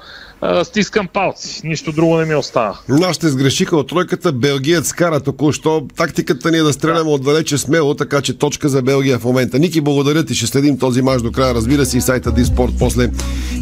стискам 0.64 1.09
палци. 1.09 1.61
Нищо 1.64 1.92
друго 1.92 2.16
не 2.16 2.24
ми 2.24 2.35
остава. 2.35 2.79
Нашите 2.88 3.29
сгрешиха 3.29 3.76
от 3.76 3.88
тройката. 3.88 4.33
Белгият 4.33 4.87
скара 4.87 5.20
току-що. 5.20 5.87
Тактиката 5.96 6.50
ни 6.50 6.59
е 6.59 6.62
да 6.62 6.72
стреляме 6.72 7.05
да. 7.05 7.11
отдалече 7.11 7.59
смело, 7.59 7.94
така 7.94 8.20
че 8.20 8.38
точка 8.38 8.68
за 8.68 8.83
Белгия 8.83 9.18
в 9.18 9.24
момента. 9.24 9.59
Ники, 9.59 9.81
благодаря 9.81 10.24
ти. 10.24 10.35
Ще 10.35 10.46
следим 10.46 10.79
този 10.79 11.03
мач 11.03 11.22
до 11.22 11.33
края. 11.33 11.55
Разбира 11.55 11.87
се 11.87 11.98
и 11.98 12.00
сайта 12.00 12.33
Диспорт 12.33 12.72
после 12.79 13.11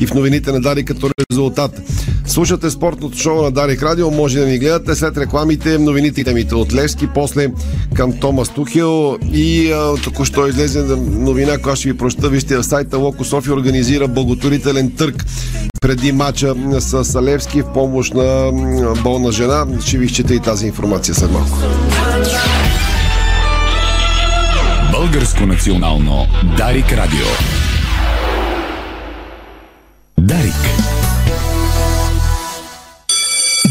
и 0.01 0.07
в 0.07 0.14
новините 0.14 0.53
на 0.53 0.61
Дарик 0.61 0.87
като 0.87 1.11
резултат. 1.31 1.81
Слушате 2.29 2.71
спортното 2.71 3.19
шоу 3.19 3.43
на 3.43 3.51
Дарик 3.51 3.83
Радио. 3.83 4.11
Може 4.11 4.38
да 4.38 4.47
ни 4.47 4.59
гледате 4.59 4.95
след 4.95 5.17
рекламите, 5.19 5.79
новините 5.79 6.25
темите 6.25 6.55
от 6.55 6.75
Левски, 6.75 7.07
после 7.14 7.49
към 7.95 8.12
Томас 8.12 8.49
Тухил 8.49 9.19
и 9.33 9.73
току-що 10.05 10.47
излезе 10.47 10.83
новина, 10.99 11.59
която 11.59 11.81
ще 11.81 11.88
ви 11.88 11.99
проща. 11.99 12.29
Вижте 12.29 12.57
в 12.57 12.64
сайта 12.64 12.99
Локо 12.99 13.25
София 13.25 13.55
организира 13.55 14.09
благотворителен 14.09 14.91
търг 14.91 15.25
преди 15.81 16.12
мача 16.12 16.55
с 16.81 17.23
Левски 17.23 17.62
в 17.62 17.73
помощ 17.73 18.14
на 18.14 18.53
болна 19.03 19.33
жена. 19.33 19.67
Ще 19.87 19.99
ви 19.99 20.07
изчета 20.07 20.35
и 20.35 20.41
тази 20.41 20.67
информация 20.67 21.14
след 21.14 21.31
малко. 21.31 21.59
Българско 24.93 25.47
национално 25.47 26.27
Дарик 26.57 26.93
Радио. 26.93 27.27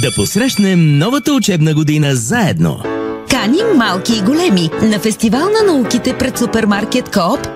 Да 0.07 0.13
посрещнем 0.13 0.97
новата 0.97 1.33
учебна 1.33 1.73
година 1.73 2.15
заедно. 2.15 2.83
Каним 3.29 3.67
малки 3.75 4.13
и 4.17 4.21
големи 4.21 4.69
на 4.81 4.99
фестивал 4.99 5.49
на 5.49 5.73
науките 5.73 6.17
пред 6.17 6.37
супермаркет 6.37 7.09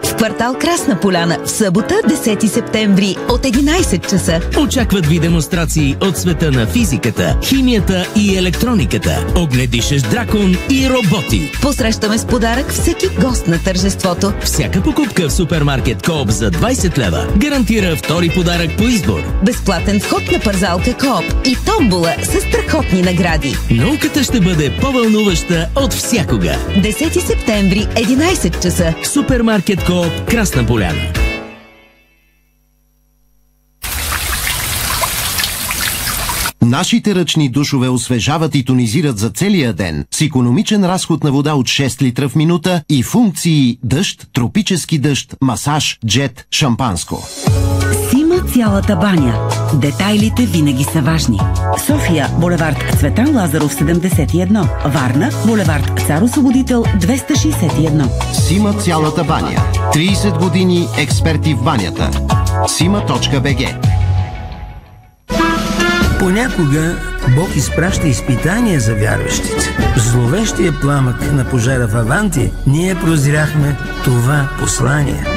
в 0.03 0.10
квартал 0.21 0.53
Красна 0.53 0.99
поляна 0.99 1.37
в 1.45 1.51
събота 1.51 1.95
10 2.07 2.47
септември 2.47 3.15
от 3.29 3.41
11 3.41 4.09
часа. 4.09 4.41
Очакват 4.59 5.05
ви 5.05 5.19
демонстрации 5.19 5.95
от 6.01 6.17
света 6.17 6.51
на 6.51 6.67
физиката, 6.67 7.37
химията 7.43 8.07
и 8.15 8.37
електрониката, 8.37 9.25
огнедишещ 9.35 10.09
дракон 10.09 10.55
и 10.69 10.89
роботи. 10.89 11.51
Посрещаме 11.61 12.17
с 12.17 12.25
подарък 12.25 12.69
всеки 12.69 13.07
гост 13.21 13.47
на 13.47 13.63
тържеството. 13.63 14.33
Всяка 14.43 14.81
покупка 14.81 15.29
в 15.29 15.33
супермаркет 15.33 16.07
Коop 16.07 16.29
за 16.29 16.51
20 16.51 16.97
лева 16.97 17.27
гарантира 17.37 17.95
втори 17.95 18.29
подарък 18.29 18.77
по 18.77 18.83
избор. 18.83 19.19
Безплатен 19.45 19.99
вход 19.99 20.31
на 20.31 20.39
пързалка 20.39 20.89
Коop 20.89 21.47
и 21.47 21.57
томбола 21.65 22.15
с 22.23 22.41
страхотни 22.41 23.01
награди. 23.01 23.55
Науката 23.71 24.23
ще 24.23 24.39
бъде 24.39 24.71
по-вълнуваща 24.81 25.67
от 25.75 25.93
всякога. 25.93 26.55
10 26.77 27.19
септември, 27.19 27.87
11 27.95 28.63
часа. 28.63 28.93
Супермаркет 29.03 29.79
Коop, 29.79 30.10
Красна 30.29 30.67
поляна. 30.67 31.13
Нашите 36.71 37.15
ръчни 37.15 37.49
душове 37.49 37.89
освежават 37.89 38.55
и 38.55 38.65
тонизират 38.65 39.17
за 39.17 39.29
целия 39.29 39.73
ден 39.73 40.05
с 40.11 40.21
економичен 40.21 40.85
разход 40.85 41.23
на 41.23 41.31
вода 41.31 41.53
от 41.53 41.67
6 41.67 42.01
литра 42.01 42.29
в 42.29 42.35
минута 42.35 42.83
и 42.89 43.03
функции 43.03 43.79
дъжд, 43.83 44.27
тропически 44.33 44.97
дъжд, 44.97 45.35
масаж, 45.41 45.99
джет, 46.05 46.47
шампанско. 46.51 47.27
Цялата 48.47 48.95
баня. 48.95 49.49
Детайлите 49.73 50.45
винаги 50.45 50.83
са 50.83 51.01
важни. 51.01 51.39
София, 51.85 52.29
булевард 52.39 52.77
Цветан 52.99 53.35
Лазаров 53.35 53.75
71. 53.75 54.67
Варна, 54.85 55.29
булевард 55.45 56.01
Цар 56.07 56.21
Освободител 56.21 56.83
261. 56.83 58.33
Сима 58.33 58.73
цялата 58.73 59.23
баня. 59.23 59.63
30 59.93 60.39
години 60.39 60.87
експерти 60.97 61.53
в 61.53 61.63
банята. 61.63 62.09
Сима.бг 62.67 63.75
Понякога 66.19 66.95
Бог 67.35 67.55
изпраща 67.55 68.07
изпитания 68.07 68.79
за 68.79 68.95
вярващите. 68.95 69.75
В 69.95 69.99
зловещия 69.99 70.79
пламък 70.81 71.31
на 71.31 71.45
пожара 71.45 71.87
в 71.87 71.95
Аванти 71.95 72.51
ние 72.67 72.95
прозряхме 72.95 73.77
това 74.03 74.49
послание– 74.59 75.25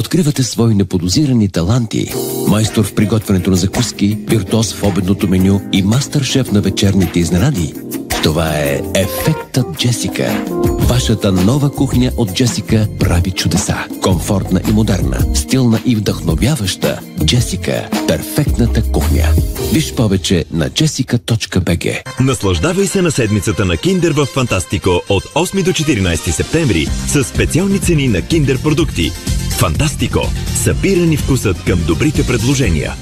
Откривате 0.00 0.42
свои 0.42 0.74
неподозирани 0.74 1.48
таланти. 1.48 2.12
Майстор 2.48 2.84
в 2.84 2.94
приготвянето 2.94 3.50
на 3.50 3.56
закуски, 3.56 4.18
виртуоз 4.28 4.74
в 4.74 4.82
обедното 4.82 5.28
меню 5.28 5.60
и 5.72 5.82
мастър-шеф 5.82 6.52
на 6.52 6.60
вечерните 6.60 7.20
изненади. 7.20 7.74
Това 8.22 8.48
е 8.48 8.82
Ефектът 8.94 9.66
Джесика. 9.78 10.44
Вашата 10.78 11.32
нова 11.32 11.72
кухня 11.72 12.12
от 12.16 12.34
Джесика 12.34 12.88
прави 13.00 13.30
чудеса. 13.30 13.76
Комфортна 14.02 14.60
и 14.68 14.72
модерна, 14.72 15.34
стилна 15.34 15.80
и 15.86 15.96
вдъхновяваща. 15.96 17.00
Джесика– 17.24 17.88
перфектната 18.08 18.82
кухня. 18.82 19.28
Виж 19.72 19.94
повече 19.94 20.44
на 20.52 20.70
jessica.bg 20.70 22.02
Наслаждавай 22.20 22.86
се 22.86 23.02
на 23.02 23.10
седмицата 23.10 23.64
на 23.64 23.76
Киндер 23.76 24.12
в 24.12 24.26
Фантастико 24.26 25.02
от 25.08 25.22
8 25.24 25.64
до 25.64 25.70
14 25.70 26.30
септември 26.30 26.86
с 27.06 27.24
специални 27.24 27.78
цени 27.78 28.08
на 28.08 28.22
Киндер 28.22 28.62
продукти. 28.62 29.12
Фантастико. 29.50 30.20
Събирани 30.54 31.16
вкусът 31.16 31.64
към 31.64 31.84
добрите 31.86 32.26
предложения. 32.26 32.92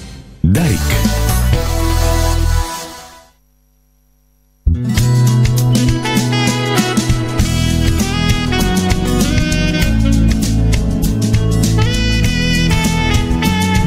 Дарик. 0.45 0.81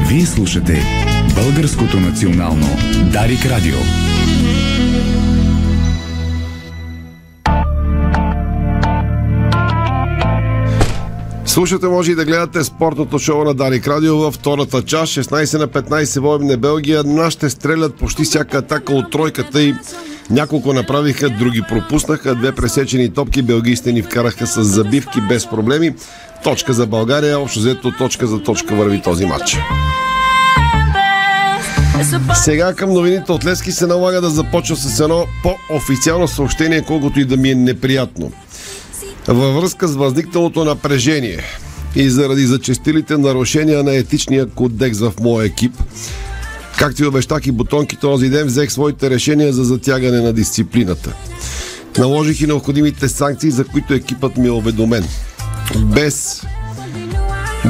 Вие 0.08 0.26
слушате 0.26 0.82
Българското 1.34 2.00
национално 2.00 2.66
Дарик 3.12 3.46
Радио. 3.46 3.76
Слушате, 11.52 11.86
може 11.86 12.12
и 12.12 12.14
да 12.14 12.24
гледате 12.24 12.64
спортното 12.64 13.18
шоу 13.18 13.44
на 13.44 13.54
Дарик 13.54 13.88
Радио 13.88 14.16
във 14.16 14.34
втората 14.34 14.82
част. 14.82 15.12
16 15.12 15.58
на 15.58 15.68
15 15.68 16.20
водим 16.20 16.46
на 16.46 16.56
Белгия. 16.56 17.02
Нашите 17.04 17.50
стрелят 17.50 17.94
почти 17.94 18.24
всяка 18.24 18.58
атака 18.58 18.94
от 18.94 19.10
тройката 19.10 19.62
и 19.62 19.74
няколко 20.30 20.72
направиха, 20.72 21.30
други 21.30 21.62
пропуснаха. 21.68 22.34
Две 22.34 22.52
пресечени 22.52 23.12
топки 23.12 23.42
белгийсте 23.42 23.92
ни 23.92 24.02
вкараха 24.02 24.46
с 24.46 24.64
забивки 24.64 25.20
без 25.28 25.46
проблеми. 25.46 25.94
Точка 26.44 26.72
за 26.72 26.86
България, 26.86 27.40
общо 27.40 27.58
взето 27.58 27.92
точка 27.98 28.26
за 28.26 28.42
точка 28.42 28.74
върви 28.74 29.02
този 29.02 29.26
матч. 29.26 29.58
Сега 32.34 32.74
към 32.74 32.92
новините 32.92 33.32
от 33.32 33.44
Лески 33.44 33.72
се 33.72 33.86
налага 33.86 34.20
да 34.20 34.30
започва 34.30 34.76
с 34.76 35.00
едно 35.00 35.26
по-официално 35.42 36.28
съобщение, 36.28 36.82
колкото 36.82 37.20
и 37.20 37.24
да 37.24 37.36
ми 37.36 37.50
е 37.50 37.54
неприятно. 37.54 38.32
Във 39.28 39.54
връзка 39.56 39.88
с 39.88 39.94
възникналото 39.94 40.64
напрежение 40.64 41.40
и 41.96 42.10
заради 42.10 42.46
зачестилите 42.46 43.16
нарушения 43.16 43.82
на 43.82 43.94
етичния 43.94 44.46
кодекс 44.46 44.98
в 44.98 45.12
моя 45.20 45.46
екип, 45.46 45.72
както 46.78 47.02
и 47.02 47.06
обещах 47.06 47.46
и 47.46 47.52
бутонки 47.52 47.96
този 47.96 48.28
ден, 48.28 48.46
взех 48.46 48.72
своите 48.72 49.10
решения 49.10 49.52
за 49.52 49.64
затягане 49.64 50.20
на 50.20 50.32
дисциплината. 50.32 51.12
Наложих 51.98 52.40
и 52.40 52.46
необходимите 52.46 53.08
санкции, 53.08 53.50
за 53.50 53.64
които 53.64 53.94
екипът 53.94 54.36
ми 54.36 54.48
е 54.48 54.50
уведомен. 54.50 55.04
Без 55.76 56.42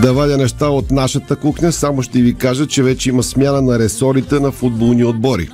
да 0.02 0.12
вадя 0.12 0.36
неща 0.38 0.68
от 0.68 0.90
нашата 0.90 1.36
кухня, 1.36 1.72
само 1.72 2.02
ще 2.02 2.22
ви 2.22 2.34
кажа, 2.34 2.66
че 2.66 2.82
вече 2.82 3.08
има 3.08 3.22
смяна 3.22 3.62
на 3.62 3.78
ресорите 3.78 4.40
на 4.40 4.52
футболни 4.52 5.04
отбори. 5.04 5.48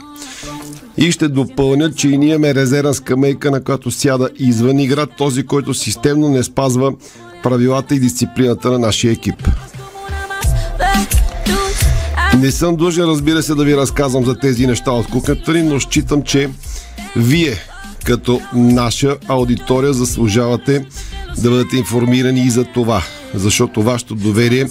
И 0.99 1.13
ще 1.13 1.29
допълнят, 1.29 1.97
че 1.97 2.09
и 2.09 2.19
ние 2.19 2.29
имаме 2.29 2.55
резервна 2.55 2.95
скамейка, 2.95 3.51
на 3.51 3.65
която 3.65 3.91
сяда 3.91 4.31
извън 4.39 4.79
игра 4.79 5.07
този, 5.07 5.47
който 5.47 5.75
системно 5.75 6.29
не 6.29 6.43
спазва 6.43 6.93
правилата 7.43 7.95
и 7.95 8.01
дисциплината 8.01 8.71
на 8.71 8.79
нашия 8.79 9.13
екип. 9.13 9.49
Не 12.41 12.51
съм 12.51 12.77
длъжен, 12.77 13.05
разбира 13.05 13.43
се, 13.43 13.55
да 13.55 13.65
ви 13.65 13.77
разказвам 13.77 14.25
за 14.25 14.35
тези 14.35 14.67
неща 14.67 14.91
от 14.91 15.07
кухнята 15.07 15.53
ни, 15.53 15.63
но 15.63 15.81
считам, 15.81 16.23
че 16.23 16.51
вие, 17.17 17.55
като 18.05 18.41
наша 18.55 19.17
аудитория, 19.29 19.93
заслужавате 19.93 20.87
да 21.39 21.51
бъдете 21.51 21.77
информирани 21.77 22.41
и 22.41 22.51
за 22.51 22.65
това, 22.65 23.03
защото 23.35 23.83
вашето 23.83 24.15
доверие 24.15 24.67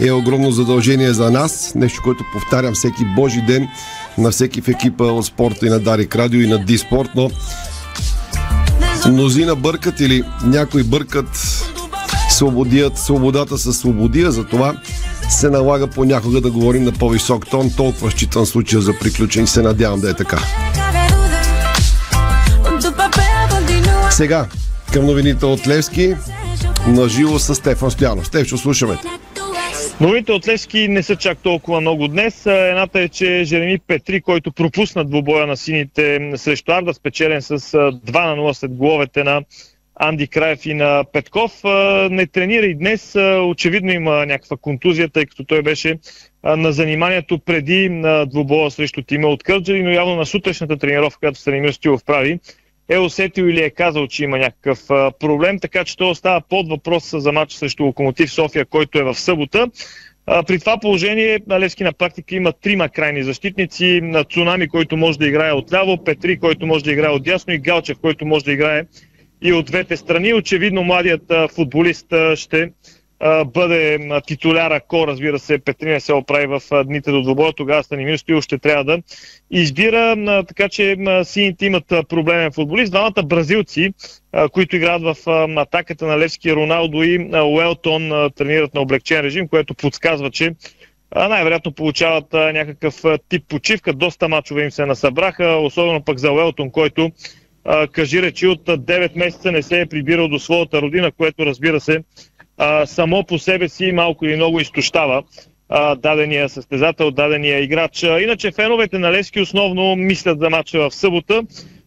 е 0.00 0.12
огромно 0.12 0.50
задължение 0.50 1.12
за 1.12 1.30
нас, 1.30 1.72
нещо, 1.74 2.00
което 2.04 2.24
повтарям 2.32 2.74
всеки 2.74 3.04
божи 3.16 3.42
ден 3.42 3.68
на 4.18 4.30
всеки 4.30 4.60
в 4.60 4.68
екипа 4.68 5.04
от 5.04 5.26
спорта 5.26 5.66
и 5.66 5.70
на 5.70 5.80
Дарик 5.80 6.16
Радио 6.16 6.40
и 6.40 6.48
на 6.48 6.64
Диспорт, 6.64 7.10
но 7.14 7.30
мнозина 9.08 9.56
бъркат 9.56 10.00
или 10.00 10.22
някои 10.44 10.82
бъркат 10.82 11.28
свободият, 12.30 12.98
свободата 12.98 13.58
с 13.58 13.72
свободия, 13.72 14.32
затова 14.32 14.74
се 15.28 15.50
налага 15.50 15.86
понякога 15.86 16.40
да 16.40 16.50
говорим 16.50 16.84
на 16.84 16.92
по-висок 16.92 17.46
тон. 17.46 17.70
Толкова 17.76 18.10
считам 18.10 18.46
случая 18.46 18.82
за 18.82 18.98
приключен 18.98 19.44
и 19.44 19.46
се 19.46 19.62
надявам 19.62 20.00
да 20.00 20.10
е 20.10 20.14
така. 20.14 20.38
Сега, 24.10 24.46
към 24.92 25.06
новините 25.06 25.46
от 25.46 25.68
Левски, 25.68 26.14
на 26.88 27.08
живо 27.08 27.38
с 27.38 27.54
Стефан 27.54 27.90
Стоянов. 27.90 28.26
Стефчо, 28.26 28.56
слушаме 28.56 28.96
те. 29.02 29.08
Новите 30.00 30.32
от 30.32 30.48
Левски 30.48 30.88
не 30.88 31.02
са 31.02 31.16
чак 31.16 31.38
толкова 31.38 31.80
много 31.80 32.08
днес. 32.08 32.46
Едната 32.46 33.00
е, 33.00 33.08
че 33.08 33.44
Жереми 33.44 33.78
Петри, 33.78 34.20
който 34.20 34.52
пропусна 34.52 35.04
двубоя 35.04 35.46
на 35.46 35.56
сините 35.56 36.32
срещу 36.36 36.72
Арда, 36.72 36.94
спечелен 36.94 37.42
с 37.42 37.58
2 37.58 38.36
на 38.36 38.42
0 38.42 38.52
след 38.52 38.74
головете 38.74 39.24
на 39.24 39.42
Анди 39.94 40.26
Краев 40.26 40.66
и 40.66 40.74
на 40.74 41.04
Петков. 41.12 41.52
Не 42.10 42.26
тренира 42.26 42.66
и 42.66 42.74
днес. 42.74 43.16
Очевидно 43.44 43.92
има 43.92 44.26
някаква 44.26 44.56
контузия, 44.56 45.08
тъй 45.08 45.26
като 45.26 45.44
той 45.44 45.62
беше 45.62 45.98
на 46.44 46.72
заниманието 46.72 47.38
преди 47.38 48.02
двубоя 48.26 48.70
срещу 48.70 49.02
Тима 49.02 49.28
от 49.28 49.42
Кърджали, 49.42 49.82
но 49.82 49.90
явно 49.90 50.16
на 50.16 50.26
сутрешната 50.26 50.76
тренировка, 50.76 51.18
която 51.18 51.40
Станимир 51.40 51.72
Стилов 51.72 52.04
прави, 52.04 52.38
е 52.88 52.98
усетил 52.98 53.44
или 53.44 53.62
е 53.62 53.70
казал, 53.70 54.06
че 54.06 54.24
има 54.24 54.38
някакъв 54.38 54.86
проблем, 55.20 55.60
така 55.60 55.84
че 55.84 55.96
той 55.96 56.10
остава 56.10 56.40
под 56.40 56.68
въпрос 56.68 57.10
за 57.16 57.32
матч 57.32 57.52
срещу 57.52 57.84
Локомотив 57.84 58.32
София, 58.32 58.64
който 58.64 58.98
е 58.98 59.02
в 59.02 59.14
събота. 59.14 59.66
При 60.46 60.58
това 60.58 60.78
положение 60.80 61.38
Левски 61.50 61.84
на 61.84 61.92
практика 61.92 62.34
има 62.34 62.52
трима 62.52 62.88
крайни 62.88 63.22
защитници. 63.22 64.02
Цунами, 64.30 64.68
който 64.68 64.96
може 64.96 65.18
да 65.18 65.26
играе 65.26 65.52
отляво, 65.52 66.04
Петри, 66.04 66.38
който 66.38 66.66
може 66.66 66.84
да 66.84 66.92
играе 66.92 67.10
отдясно 67.10 67.52
и 67.52 67.58
Галчев, 67.58 67.98
който 67.98 68.26
може 68.26 68.44
да 68.44 68.52
играе 68.52 68.82
и 69.42 69.52
от 69.52 69.66
двете 69.66 69.96
страни. 69.96 70.34
Очевидно 70.34 70.84
младият 70.84 71.32
футболист 71.54 72.06
ще 72.34 72.70
бъде 73.46 73.98
титуляр, 74.26 74.70
ако 74.70 75.06
разбира 75.06 75.38
се 75.38 75.58
Петри 75.58 75.90
не 75.90 76.00
се 76.00 76.12
оправи 76.12 76.46
в 76.46 76.84
дните 76.84 77.10
до 77.10 77.22
двобоя, 77.22 77.52
тогава 77.52 77.82
Станимир 77.82 78.16
Стоил 78.16 78.40
ще 78.40 78.58
трябва 78.58 78.84
да 78.84 78.98
избира, 79.50 80.16
така 80.48 80.68
че 80.68 80.96
сините 81.24 81.66
имат 81.66 81.84
проблемен 82.08 82.52
футболист. 82.52 82.92
Двамата 82.92 83.22
бразилци, 83.24 83.94
които 84.52 84.76
играят 84.76 85.02
в 85.02 85.16
атаката 85.56 86.06
на 86.06 86.18
Левски 86.18 86.54
Роналдо 86.54 87.02
и 87.02 87.30
Уелтон, 87.34 88.30
тренират 88.36 88.74
на 88.74 88.80
облегчен 88.80 89.20
режим, 89.20 89.48
което 89.48 89.74
подсказва, 89.74 90.30
че 90.30 90.54
най-вероятно 91.16 91.72
получават 91.72 92.32
някакъв 92.32 93.02
тип 93.28 93.44
почивка. 93.48 93.92
Доста 93.92 94.28
мачове 94.28 94.64
им 94.64 94.70
се 94.70 94.86
насъбраха, 94.86 95.46
особено 95.46 96.04
пък 96.04 96.18
за 96.18 96.32
Уелтон, 96.32 96.70
който 96.70 97.10
кажи 97.92 98.22
речи 98.22 98.46
от 98.46 98.66
9 98.66 99.18
месеца 99.18 99.52
не 99.52 99.62
се 99.62 99.80
е 99.80 99.86
прибирал 99.86 100.28
до 100.28 100.38
своята 100.38 100.82
родина, 100.82 101.12
което 101.12 101.46
разбира 101.46 101.80
се 101.80 102.02
а, 102.58 102.86
само 102.86 103.24
по 103.24 103.38
себе 103.38 103.68
си 103.68 103.92
малко 103.92 104.24
или 104.24 104.36
много 104.36 104.60
изтощава 104.60 105.22
а, 105.68 105.94
дадения 105.94 106.48
състезател, 106.48 107.10
дадения 107.10 107.62
играч. 107.62 108.02
А, 108.02 108.20
иначе 108.20 108.52
феновете 108.52 108.98
на 108.98 109.12
Левски 109.12 109.40
основно 109.40 109.96
мислят 109.96 110.38
за 110.40 110.50
матча 110.50 110.78
в 110.78 110.94
събота. 110.94 111.42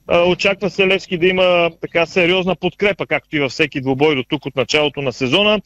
А, 0.08 0.24
очаква 0.24 0.70
се 0.70 0.88
Левски 0.88 1.18
да 1.18 1.28
има 1.28 1.72
така 1.82 2.06
сериозна 2.06 2.56
подкрепа, 2.56 3.08
както 3.08 3.36
и 3.36 3.40
във 3.40 3.52
всеки 3.52 3.82
двубой 3.82 4.16
до 4.16 4.24
тук 4.24 4.46
от 4.46 4.56
началото 4.56 5.02
на 5.02 5.14
сезона. 5.14 5.62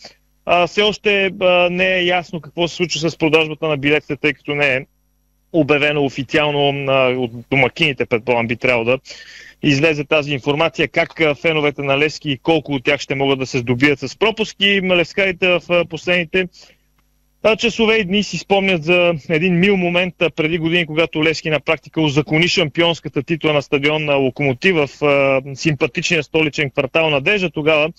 А, 0.45 0.67
все 0.67 0.81
още 0.81 1.31
а, 1.41 1.69
не 1.71 1.95
е 1.95 2.05
ясно 2.05 2.41
какво 2.41 2.67
се 2.67 2.75
случва 2.75 3.09
с 3.09 3.17
продажбата 3.17 3.67
на 3.67 3.77
билетите, 3.77 4.15
тъй 4.15 4.33
като 4.33 4.55
не 4.55 4.75
е 4.75 4.85
обявено 5.53 6.05
официално 6.05 6.91
а, 6.91 7.09
от 7.09 7.31
домакините, 7.51 8.05
предполагам, 8.05 8.47
би 8.47 8.55
трябвало 8.55 8.85
да 8.85 8.99
излезе 9.67 10.03
тази 10.03 10.33
информация, 10.33 10.87
как 10.87 11.21
феновете 11.41 11.81
на 11.81 11.97
Левски 11.97 12.31
и 12.31 12.37
колко 12.37 12.73
от 12.73 12.83
тях 12.83 12.99
ще 12.99 13.15
могат 13.15 13.39
да 13.39 13.45
се 13.45 13.57
здобият 13.57 13.99
с 13.99 14.17
пропуски. 14.17 14.81
Левскарите 14.81 15.47
в 15.47 15.85
последните 15.89 16.47
часове 17.57 17.95
и 17.95 18.05
дни 18.05 18.23
си 18.23 18.37
спомнят 18.37 18.83
за 18.83 19.13
един 19.29 19.59
мил 19.59 19.77
момент 19.77 20.13
преди 20.35 20.57
години, 20.57 20.85
когато 20.85 21.23
Левски 21.23 21.49
на 21.49 21.59
практика 21.59 22.01
узакони 22.01 22.47
шампионската 22.47 23.23
титла 23.23 23.53
на 23.53 23.61
стадион 23.61 24.05
на 24.05 24.15
Локомотив 24.15 24.75
в 24.75 25.41
симпатичния 25.55 26.23
столичен 26.23 26.69
квартал 26.69 27.09
Надежда. 27.09 27.49
Тогава 27.49 27.89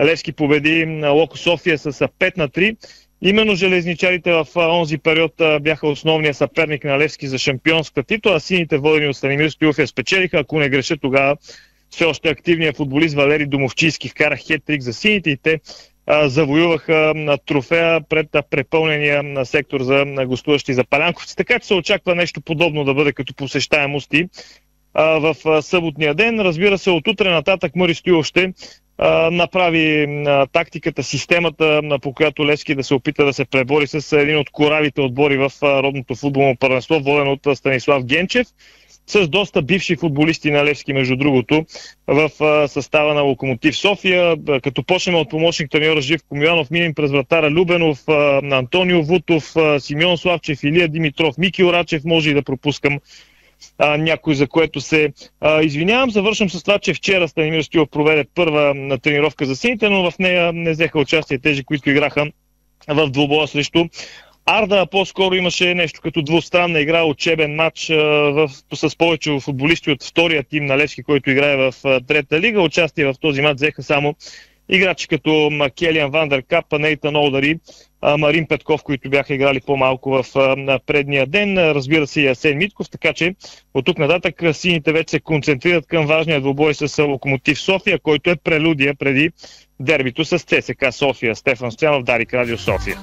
Левски 0.00 0.32
победи 0.32 1.02
Локо 1.04 1.38
София 1.38 1.78
с 1.78 1.92
5 1.92 2.36
на 2.36 2.48
3. 2.48 2.76
Именно 3.22 3.54
железничарите 3.54 4.32
в 4.32 4.46
онзи 4.56 4.98
период 4.98 5.32
бяха 5.60 5.88
основния 5.88 6.34
съперник 6.34 6.84
на 6.84 6.98
Левски 6.98 7.26
за 7.26 7.38
шампионска 7.38 8.02
титла, 8.02 8.34
а 8.34 8.40
сините 8.40 8.78
водени 8.78 9.08
от 9.08 9.16
Станимир 9.16 9.50
Стоилов 9.50 9.78
я 9.78 9.86
спечелиха. 9.86 10.38
Ако 10.38 10.58
не 10.58 10.68
греша, 10.68 10.96
тогава 10.96 11.36
все 11.90 12.04
още 12.04 12.28
активният 12.28 12.76
футболист 12.76 13.14
Валери 13.14 13.46
Домовчийски 13.46 14.08
вкара 14.08 14.36
хет-трик 14.36 14.80
за 14.80 14.92
сините 14.92 15.30
и 15.30 15.36
те 15.36 15.60
завоюваха 16.24 17.14
трофея 17.46 18.00
пред 18.08 18.26
препълнения 18.50 19.22
на 19.22 19.46
сектор 19.46 19.82
за 19.82 20.04
гостуващи 20.26 20.74
за 20.74 20.84
палянковци. 20.84 21.36
Така 21.36 21.58
че 21.58 21.66
се 21.66 21.74
очаква 21.74 22.14
нещо 22.14 22.40
подобно 22.40 22.84
да 22.84 22.94
бъде 22.94 23.12
като 23.12 23.34
посещаемости 23.34 24.28
в 24.98 25.62
съботния 25.62 26.14
ден. 26.14 26.40
Разбира 26.40 26.78
се, 26.78 26.90
от 26.90 27.08
утре 27.08 27.30
нататък 27.30 27.76
Мари 27.76 27.94
Стоилов 27.94 28.26
ще 28.26 28.52
направи 29.32 30.06
тактиката, 30.52 31.02
системата, 31.02 31.82
по 32.02 32.12
която 32.12 32.46
Левски 32.46 32.74
да 32.74 32.84
се 32.84 32.94
опита 32.94 33.24
да 33.24 33.32
се 33.32 33.44
пребори 33.44 33.86
с 33.86 34.16
един 34.16 34.38
от 34.38 34.50
коравите 34.50 35.00
отбори 35.00 35.36
в 35.36 35.52
родното 35.62 36.14
футболно 36.14 36.56
първенство, 36.56 37.00
воден 37.00 37.28
от 37.28 37.58
Станислав 37.58 38.04
Генчев 38.04 38.46
с 39.06 39.28
доста 39.28 39.62
бивши 39.62 39.96
футболисти 39.96 40.50
на 40.50 40.64
Левски, 40.64 40.92
между 40.92 41.16
другото, 41.16 41.64
в 42.06 42.30
състава 42.68 43.14
на 43.14 43.20
Локомотив 43.20 43.76
София. 43.76 44.36
Като 44.62 44.82
почнем 44.82 45.14
от 45.14 45.30
помощник 45.30 45.70
треньора 45.70 46.00
Живко 46.00 46.36
Миланов, 46.36 46.70
минем 46.70 46.94
през 46.94 47.10
вратара 47.10 47.50
Любенов, 47.50 48.08
Антонио 48.52 49.02
Вутов, 49.02 49.54
Симеон 49.78 50.18
Славчев, 50.18 50.64
Илия 50.64 50.88
Димитров, 50.88 51.38
Мики 51.38 51.64
Орачев, 51.64 52.04
може 52.04 52.30
и 52.30 52.34
да 52.34 52.42
пропускам 52.42 52.98
а, 53.78 53.96
някой, 53.96 54.34
за 54.34 54.46
което 54.46 54.80
се 54.80 55.12
а, 55.40 55.62
извинявам. 55.62 56.10
Завършвам 56.10 56.50
с 56.50 56.62
това, 56.62 56.78
че 56.78 56.94
вчера 56.94 57.28
Станимир 57.28 57.62
Стилов 57.62 57.88
проведе 57.88 58.24
първа 58.34 58.74
на 58.74 58.98
тренировка 58.98 59.46
за 59.46 59.56
сините, 59.56 59.88
но 59.88 60.10
в 60.10 60.18
нея 60.18 60.52
не 60.52 60.70
взеха 60.70 60.98
участие 60.98 61.38
тези, 61.38 61.64
които 61.64 61.90
играха 61.90 62.26
в 62.88 63.10
двубоя 63.10 63.48
срещу 63.48 63.84
Арда 64.50 64.86
по-скоро 64.86 65.34
имаше 65.34 65.74
нещо 65.74 66.00
като 66.00 66.22
двустранна 66.22 66.80
игра, 66.80 67.04
учебен 67.04 67.54
матч 67.54 67.88
в, 67.88 68.50
с 68.74 68.96
повече 68.96 69.38
футболисти 69.40 69.90
от 69.90 70.04
втория 70.04 70.44
тим 70.44 70.66
на 70.66 70.78
Левски, 70.78 71.02
който 71.02 71.30
играе 71.30 71.56
в 71.56 71.74
трета 72.06 72.40
лига. 72.40 72.62
Участие 72.62 73.04
в 73.06 73.14
този 73.20 73.42
матч 73.42 73.56
взеха 73.56 73.82
само 73.82 74.14
играчи 74.68 75.08
като 75.08 75.50
Келиан 75.78 76.10
Вандеркап, 76.10 76.72
Нейтан 76.72 77.16
Олдари, 77.16 77.58
Марин 78.18 78.46
Петков, 78.46 78.82
които 78.82 79.10
бяха 79.10 79.34
играли 79.34 79.60
по-малко 79.60 80.10
в 80.10 80.24
предния 80.86 81.26
ден, 81.26 81.58
разбира 81.58 82.06
се 82.06 82.20
и 82.20 82.26
Асен 82.26 82.58
Митков, 82.58 82.90
така 82.90 83.12
че 83.12 83.34
от 83.74 83.84
тук 83.84 83.98
нататък 83.98 84.42
сините 84.52 84.92
вече 84.92 85.10
се 85.10 85.20
концентрират 85.20 85.86
към 85.86 86.06
важния 86.06 86.40
двубой 86.40 86.74
с 86.74 87.02
Локомотив 87.02 87.60
София, 87.60 87.98
който 87.98 88.30
е 88.30 88.36
прелюдия 88.36 88.94
преди 88.94 89.30
дербито 89.80 90.24
с 90.24 90.38
ЦСК 90.38 90.86
София. 90.90 91.36
Стефан 91.36 91.72
Стоянов, 91.72 92.02
Дарик 92.02 92.34
Радио 92.34 92.58
София. 92.58 92.98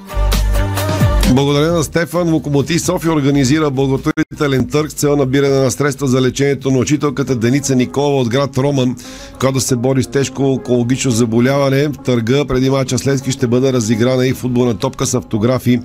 Благодаря 1.34 1.72
на 1.72 1.84
Стефан. 1.84 2.34
Локомотив 2.34 2.82
София 2.82 3.14
организира 3.14 3.72
благотворителен 3.72 4.68
търг 4.68 4.92
с 4.92 4.94
цел 4.94 5.16
набиране 5.16 5.60
на 5.60 5.72
средства 5.72 6.08
за 6.08 6.22
лечението 6.22 6.72
на 6.72 6.78
учителката 6.78 7.36
Деница 7.36 7.76
Никола 7.76 8.22
от 8.22 8.30
град 8.30 8.58
Роман, 8.58 8.96
която 9.40 9.60
се 9.60 9.76
бори 9.76 10.04
с 10.04 10.08
тежко 10.08 10.44
онкологично 10.44 11.12
заболяване. 11.12 11.88
В 11.88 11.94
търга 12.06 12.46
преди 12.46 12.70
мача 12.70 12.98
следски 12.98 13.32
ще 13.32 13.48
бъде 13.48 13.74
разиграна 13.74 14.28
и 14.28 14.34
футболна 14.34 14.78
топка 14.78 15.06
с 15.06 15.14
автографи 15.14 15.80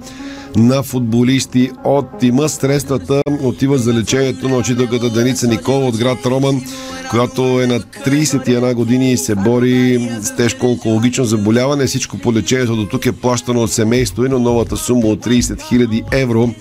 на 0.57 0.83
футболисти 0.83 1.71
от 1.85 2.07
тима. 2.21 2.49
Средствата 2.49 3.23
отиват 3.43 3.81
за 3.81 3.95
лечението 3.95 4.49
на 4.49 4.57
учителката 4.57 5.11
Деница 5.11 5.49
Никола 5.49 5.87
от 5.87 5.97
град 5.97 6.27
Роман, 6.27 6.63
която 7.11 7.61
е 7.61 7.67
на 7.67 7.81
31 7.81 8.75
години 8.75 9.13
и 9.13 9.17
се 9.17 9.35
бори 9.35 10.09
с 10.23 10.37
тежко 10.37 10.67
онкологично 10.67 11.25
заболяване. 11.25 11.87
Всичко 11.87 12.19
по 12.19 12.33
лечението 12.33 12.77
до 12.77 12.87
тук 12.87 13.07
е 13.07 13.13
плащано 13.13 13.63
от 13.63 13.73
семейство 13.73 14.25
и 14.25 14.29
на 14.29 14.39
новата 14.39 14.77
сума 14.77 15.07
от 15.07 15.27
30 15.27 15.41
000 15.41 16.05
евро 16.13 16.55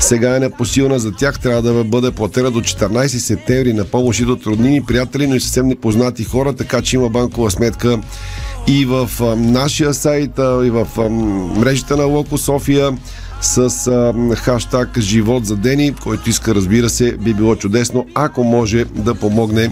сега 0.00 0.36
е 0.36 0.40
непосилна 0.40 0.98
за 0.98 1.12
тях. 1.12 1.40
Трябва 1.40 1.62
да 1.62 1.84
бъде 1.84 2.10
платена 2.10 2.50
до 2.50 2.60
14 2.60 3.06
септември 3.06 3.72
на 3.72 3.84
помощ 3.84 4.20
от 4.20 4.46
роднини, 4.46 4.84
приятели, 4.84 5.26
но 5.26 5.34
и 5.34 5.40
съвсем 5.40 5.66
непознати 5.66 6.24
хора, 6.24 6.52
така 6.52 6.82
че 6.82 6.96
има 6.96 7.08
банкова 7.08 7.50
сметка 7.50 8.00
и 8.66 8.84
в 8.84 9.10
нашия 9.36 9.94
сайт, 9.94 10.30
и 10.38 10.70
в 10.70 10.86
мрежите 11.56 11.96
на 11.96 12.04
Локо 12.04 12.38
София 12.38 12.90
с 13.40 13.86
а, 13.86 14.36
хаштаг 14.36 14.98
Живот 14.98 15.46
за 15.46 15.56
Дени, 15.56 15.94
който 15.94 16.30
иска, 16.30 16.54
разбира 16.54 16.88
се, 16.88 17.12
би 17.12 17.34
било 17.34 17.56
чудесно, 17.56 18.06
ако 18.14 18.44
може 18.44 18.84
да 18.84 19.14
помогне 19.14 19.70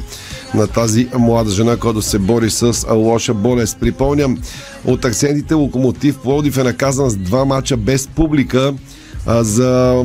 на 0.55 0.67
тази 0.67 1.09
млада 1.19 1.51
жена, 1.51 1.77
която 1.77 2.03
се 2.03 2.19
бори 2.19 2.51
с 2.51 2.87
лоша 2.95 3.35
болест. 3.35 3.81
Припомням, 3.81 4.39
от 4.85 5.05
акцентите 5.05 5.55
Локомотив 5.55 6.19
Плодив 6.19 6.59
е 6.59 6.63
наказан 6.63 7.11
с 7.11 7.17
два 7.17 7.45
мача 7.45 7.77
без 7.77 8.07
публика 8.07 8.75
за 9.27 10.03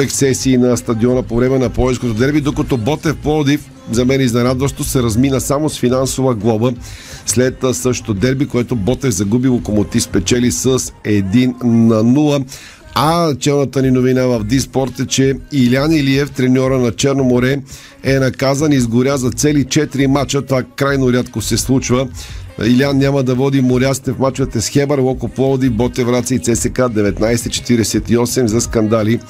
ексесии 0.00 0.56
на 0.56 0.76
стадиона 0.76 1.22
по 1.22 1.36
време 1.36 1.58
на 1.58 1.68
Плодивското 1.68 2.14
дерби, 2.14 2.40
докато 2.40 2.76
Ботев 2.76 3.16
Плодив 3.16 3.60
за 3.90 4.04
мен 4.04 4.20
изненадващо 4.20 4.84
се 4.84 5.02
размина 5.02 5.40
само 5.40 5.68
с 5.68 5.78
финансова 5.78 6.34
глоба 6.34 6.72
след 7.26 7.64
същото 7.72 8.14
дерби, 8.14 8.46
което 8.46 8.76
Ботев 8.76 9.14
загуби 9.14 9.48
Локомотив 9.48 10.02
спечели 10.02 10.50
с 10.50 10.78
1 10.78 11.64
на 11.64 12.04
0. 12.04 12.44
А 12.94 13.34
челната 13.34 13.82
ни 13.82 13.90
новина 13.90 14.26
в 14.26 14.44
Диспорт 14.44 15.00
е, 15.00 15.06
че 15.06 15.36
Илян 15.52 15.92
Илиев, 15.92 16.30
треньора 16.30 16.78
на 16.78 16.92
Черно 16.92 17.24
море, 17.24 17.58
е 18.02 18.18
наказан 18.18 18.72
и 18.72 18.76
изгоря 18.76 19.18
за 19.18 19.30
цели 19.30 19.64
4 19.64 20.06
мача. 20.06 20.42
Това 20.42 20.62
крайно 20.62 21.12
рядко 21.12 21.40
се 21.40 21.56
случва. 21.56 22.08
Илян 22.66 22.98
няма 22.98 23.22
да 23.22 23.34
води 23.34 23.60
моряците 23.60 24.12
в 24.12 24.18
мачовете 24.18 24.60
с 24.60 24.68
Хебър, 24.68 24.98
Локо 24.98 25.28
Плоди, 25.28 25.70
Боте 25.70 26.04
Враца 26.04 26.34
и 26.34 26.38
ЦСК 26.38 26.78
1948 26.78 28.46
за 28.46 28.60
скандали 28.60 29.20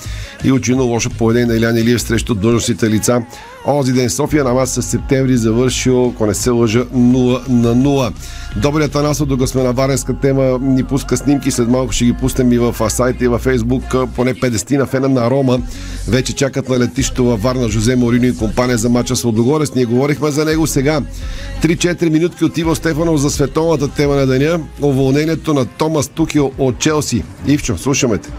и 0.45 0.53
очевидно 0.53 0.85
лошо 0.85 1.11
поведение 1.11 1.47
на 1.47 1.57
Илян 1.59 1.76
Илиев 1.76 2.03
срещу 2.03 2.35
длъжностите 2.35 2.91
лица. 2.91 3.22
Онзи 3.66 3.92
ден 3.92 4.11
София 4.11 4.44
на 4.44 4.54
маса 4.54 4.82
септември 4.82 5.36
завършил, 5.36 6.12
ако 6.14 6.26
не 6.26 6.34
се 6.34 6.50
лъжа, 6.50 6.84
0 6.84 7.48
на 7.48 7.76
0. 7.76 8.12
Добрият 8.56 8.92
Танасо, 8.92 9.26
докато 9.26 9.46
сме 9.46 9.62
на 9.62 9.72
варенска 9.72 10.14
тема, 10.14 10.58
ни 10.62 10.84
пуска 10.84 11.16
снимки. 11.16 11.50
След 11.50 11.68
малко 11.68 11.92
ще 11.92 12.04
ги 12.04 12.12
пуснем 12.12 12.52
и 12.52 12.58
в 12.58 12.90
сайта 12.90 13.24
и 13.24 13.28
във 13.28 13.42
Фейсбук. 13.42 13.82
Поне 14.16 14.34
50 14.34 14.78
на 14.78 14.86
фена 14.86 15.08
на 15.08 15.30
Рома 15.30 15.58
вече 16.08 16.32
чакат 16.32 16.68
на 16.68 16.78
летището 16.78 17.24
във 17.24 17.42
Варна 17.42 17.68
Жозе 17.68 17.96
Морино 17.96 18.26
и 18.26 18.36
компания 18.36 18.78
за 18.78 18.88
мача 18.88 19.16
с 19.16 19.24
Лодогорец. 19.24 19.74
Ние 19.74 19.84
говорихме 19.84 20.30
за 20.30 20.44
него 20.44 20.66
сега. 20.66 21.00
3-4 21.62 22.08
минутки 22.08 22.44
от 22.44 22.58
Иво 22.58 22.74
Стефанов 22.74 23.20
за 23.20 23.30
световната 23.30 23.88
тема 23.88 24.14
на 24.14 24.26
деня. 24.26 24.61
Уволнението 24.82 25.54
на 25.54 25.64
Томас 25.64 26.08
Тухил 26.08 26.52
от 26.58 26.78
Челси. 26.78 27.24
Ивчо, 27.46 27.78
слушаме 27.78 28.18
те. 28.18 28.30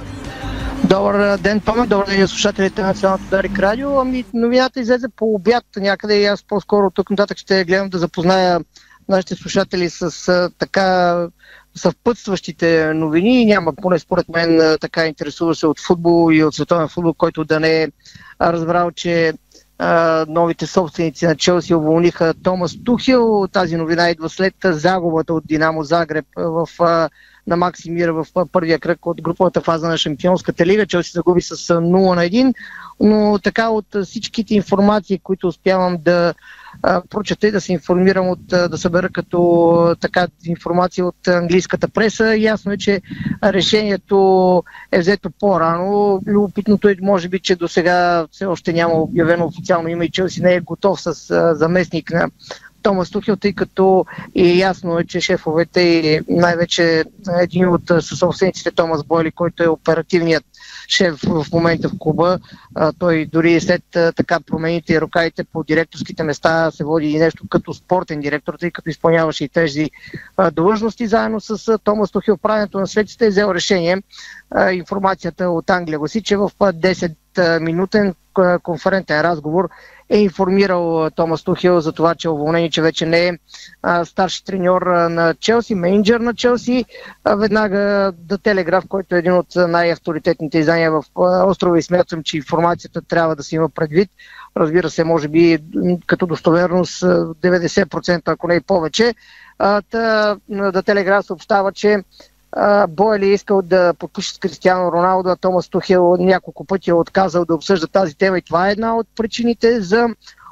Добър 0.89 1.37
ден, 1.37 1.59
Томе. 1.59 1.87
Добър 1.87 2.05
ден, 2.05 2.27
слушателите 2.27 2.81
на 2.81 2.87
Националното 2.87 3.29
Дарик 3.29 3.59
Радио. 3.59 3.99
Ами, 3.99 4.25
новината 4.33 4.79
излезе 4.79 5.07
по 5.15 5.35
обяд 5.35 5.63
някъде 5.77 6.21
и 6.21 6.25
аз 6.25 6.43
по-скоро 6.43 6.91
тук 6.91 7.09
нататък 7.09 7.37
ще 7.37 7.65
гледам 7.65 7.89
да 7.89 7.97
запозная 7.97 8.59
нашите 9.09 9.35
слушатели 9.35 9.89
с 9.89 10.27
а, 10.27 10.49
така 10.57 11.15
съвпътстващите 11.75 12.93
новини. 12.93 13.45
Няма, 13.45 13.73
поне 13.81 13.99
според 13.99 14.29
мен, 14.29 14.77
така 14.81 15.07
интересува 15.07 15.55
се 15.55 15.67
от 15.67 15.79
футбол 15.79 16.33
и 16.33 16.43
от 16.43 16.55
световен 16.55 16.87
футбол, 16.87 17.13
който 17.13 17.43
да 17.43 17.59
не 17.59 17.83
е 17.83 17.87
разбрал, 18.41 18.91
че 18.91 19.33
а, 19.77 20.25
новите 20.29 20.67
собственици 20.67 21.25
на 21.25 21.35
Челси 21.35 21.75
уволниха 21.75 22.33
Томас 22.43 22.75
Тухил. 22.85 23.47
Тази 23.51 23.77
новина 23.77 24.09
идва 24.09 24.29
след 24.29 24.53
загубата 24.63 25.33
от 25.33 25.47
Динамо 25.47 25.83
Загреб 25.83 26.25
в 26.37 26.67
а, 26.79 27.09
на 27.47 27.57
Максимир 27.57 28.09
в 28.09 28.25
първия 28.51 28.79
кръг 28.79 29.05
от 29.05 29.21
груповата 29.21 29.61
фаза 29.61 29.87
на 29.87 29.97
Шампионската 29.97 30.65
лига. 30.65 30.85
Челси 30.85 31.11
загуби 31.11 31.41
с 31.41 31.55
0 31.55 31.79
на 32.15 32.21
1, 32.21 32.53
но 32.99 33.39
така 33.43 33.69
от 33.69 33.85
всичките 34.05 34.55
информации, 34.55 35.19
които 35.19 35.47
успявам 35.47 35.97
да 36.01 36.33
прочета 37.09 37.47
и 37.47 37.51
да 37.51 37.61
се 37.61 37.73
информирам 37.73 38.29
от, 38.29 38.47
да 38.47 38.77
събера 38.77 39.09
като 39.09 39.95
така 39.99 40.27
информация 40.45 41.05
от 41.05 41.27
английската 41.27 41.87
преса, 41.87 42.35
ясно 42.35 42.71
е, 42.71 42.77
че 42.77 43.01
решението 43.43 44.63
е 44.91 44.99
взето 44.99 45.29
по-рано. 45.39 46.21
Любопитното 46.27 46.89
е, 46.89 46.95
може 47.01 47.29
би, 47.29 47.39
че 47.39 47.55
до 47.55 47.67
сега 47.67 48.27
все 48.31 48.45
още 48.45 48.73
няма 48.73 48.93
обявено 48.93 49.45
официално 49.45 49.89
име 49.89 50.05
и 50.05 50.11
Челси 50.11 50.41
не 50.41 50.53
е 50.53 50.59
готов 50.59 51.01
с 51.01 51.13
заместник 51.55 52.11
на 52.11 52.29
Томас 52.81 53.09
Тухил, 53.09 53.35
тъй 53.35 53.53
като 53.53 54.05
е 54.35 54.43
ясно 54.43 54.99
е, 54.99 55.05
че 55.05 55.21
шефовете 55.21 55.81
и 55.81 56.19
най-вече 56.29 57.03
един 57.41 57.69
от 57.69 57.81
съсобствениците 57.87 58.71
Томас 58.71 59.03
Бойли, 59.03 59.31
който 59.31 59.63
е 59.63 59.67
оперативният 59.67 60.45
шеф 60.87 61.19
в 61.23 61.45
момента 61.53 61.89
в 61.89 61.91
клуба. 61.99 62.39
Той 62.99 63.25
дори 63.25 63.61
след 63.61 63.83
така 63.91 64.39
промените 64.39 64.93
и 64.93 65.01
рукавите 65.01 65.43
по 65.43 65.63
директорските 65.63 66.23
места 66.23 66.71
се 66.71 66.83
води 66.83 67.11
и 67.11 67.19
нещо 67.19 67.47
като 67.49 67.73
спортен 67.73 68.19
директор, 68.19 68.53
тъй 68.59 68.71
като 68.71 68.89
изпълняваше 68.89 69.43
и 69.43 69.49
тези 69.49 69.89
длъжности. 70.51 71.07
Заедно 71.07 71.41
с 71.41 71.77
Томас 71.77 72.11
Тухил 72.11 72.37
правенето 72.37 72.79
на 72.79 72.87
светите 72.87 73.25
е 73.25 73.29
взел 73.29 73.51
решение. 73.53 74.01
Информацията 74.71 75.49
от 75.49 75.69
Англия 75.69 75.99
гласи, 75.99 76.23
че 76.23 76.37
в 76.37 76.51
10-минутен 77.35 78.13
конферентен 78.63 79.21
разговор 79.21 79.69
е 80.09 80.17
информирал 80.17 81.09
Томас 81.15 81.43
Тухил 81.43 81.79
за 81.79 81.91
това, 81.91 82.15
че 82.15 82.27
е 82.27 82.31
уволнен 82.31 82.69
че 82.71 82.81
вече 82.81 83.05
не 83.05 83.27
е 83.27 83.37
старши 84.05 84.45
треньор 84.45 84.81
на 85.09 85.33
Челси, 85.33 85.75
менеджер 85.75 86.19
на 86.19 86.33
Челси. 86.33 86.85
Веднага 87.37 88.11
да 88.17 88.37
Телеграф, 88.37 88.83
който 88.87 89.15
е 89.15 89.19
един 89.19 89.33
от 89.33 89.47
най-авторитетните 89.55 90.57
издания 90.57 90.91
в 90.91 91.03
острова 91.47 91.77
и 91.79 91.81
смятам, 91.81 92.23
че 92.23 92.37
информацията 92.37 93.01
трябва 93.01 93.35
да 93.35 93.43
се 93.43 93.55
има 93.55 93.69
предвид. 93.69 94.09
Разбира 94.57 94.89
се, 94.89 95.03
може 95.03 95.27
би 95.27 95.57
като 96.07 96.25
достоверност 96.25 97.01
90%, 97.01 98.21
ако 98.25 98.47
не 98.47 98.55
и 98.55 98.61
повече. 98.61 99.15
да 100.49 100.83
Телеграф 100.85 101.25
съобщава, 101.25 101.71
че 101.71 102.03
Бойли 102.89 103.25
е 103.25 103.33
искал 103.33 103.61
да 103.61 103.93
подпише 103.93 104.33
с 104.33 104.37
Кристиано 104.37 104.91
Роналдо, 104.91 105.29
а 105.29 105.35
Томас 105.35 105.69
Тухел 105.69 106.15
няколко 106.19 106.65
пъти 106.65 106.89
е 106.89 106.93
отказал 106.93 107.45
да 107.45 107.55
обсъжда 107.55 107.87
тази 107.87 108.17
тема 108.17 108.37
и 108.37 108.41
това 108.41 108.69
е 108.69 108.71
една 108.71 108.97
от 108.97 109.07
причините 109.15 109.81
за 109.81 110.07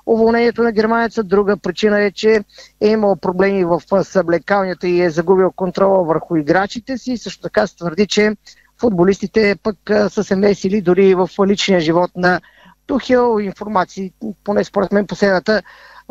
уволнението 0.06 0.64
на 0.64 0.72
германеца. 0.72 1.24
Друга 1.24 1.58
причина 1.58 2.02
е, 2.02 2.12
че 2.12 2.43
е 2.82 2.88
имал 2.88 3.16
проблеми 3.16 3.66
в 3.66 3.82
съблекалнята 4.04 4.88
и 4.88 5.02
е 5.02 5.10
загубил 5.10 5.52
контрола 5.52 6.04
върху 6.04 6.36
играчите 6.36 6.97
си. 6.97 7.18
Също 7.18 7.41
така 7.41 7.68
се 7.68 7.76
твърди, 7.76 8.08
че 8.08 8.36
футболистите 8.80 9.56
пък 9.64 9.78
са 10.10 10.24
се 10.24 10.36
месили 10.36 10.82
дори 10.82 11.16
в 11.16 11.30
личния 11.47 11.80
живот 11.80 12.12
на 12.16 12.41
Тухел. 12.88 13.39
Информации, 13.41 14.14
поне 14.43 14.64
според 14.64 14.91
мен 14.91 15.08
последната, 15.08 15.62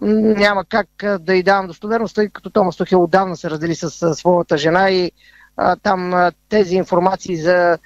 няма 0.02 0.64
как 0.64 0.88
да 1.20 1.34
й 1.34 1.42
давам 1.42 1.66
достоверност, 1.66 2.14
тъй 2.14 2.28
като 2.28 2.50
Томас 2.50 2.76
Тухел 2.76 3.02
отдавна 3.02 3.36
се 3.36 3.50
раздели 3.50 3.74
с 3.74 4.14
своята 4.14 4.58
жена 4.58 4.90
и 4.90 5.12
там 5.82 6.30
тези 6.48 6.74
информации 6.74 7.36
за 7.36 7.78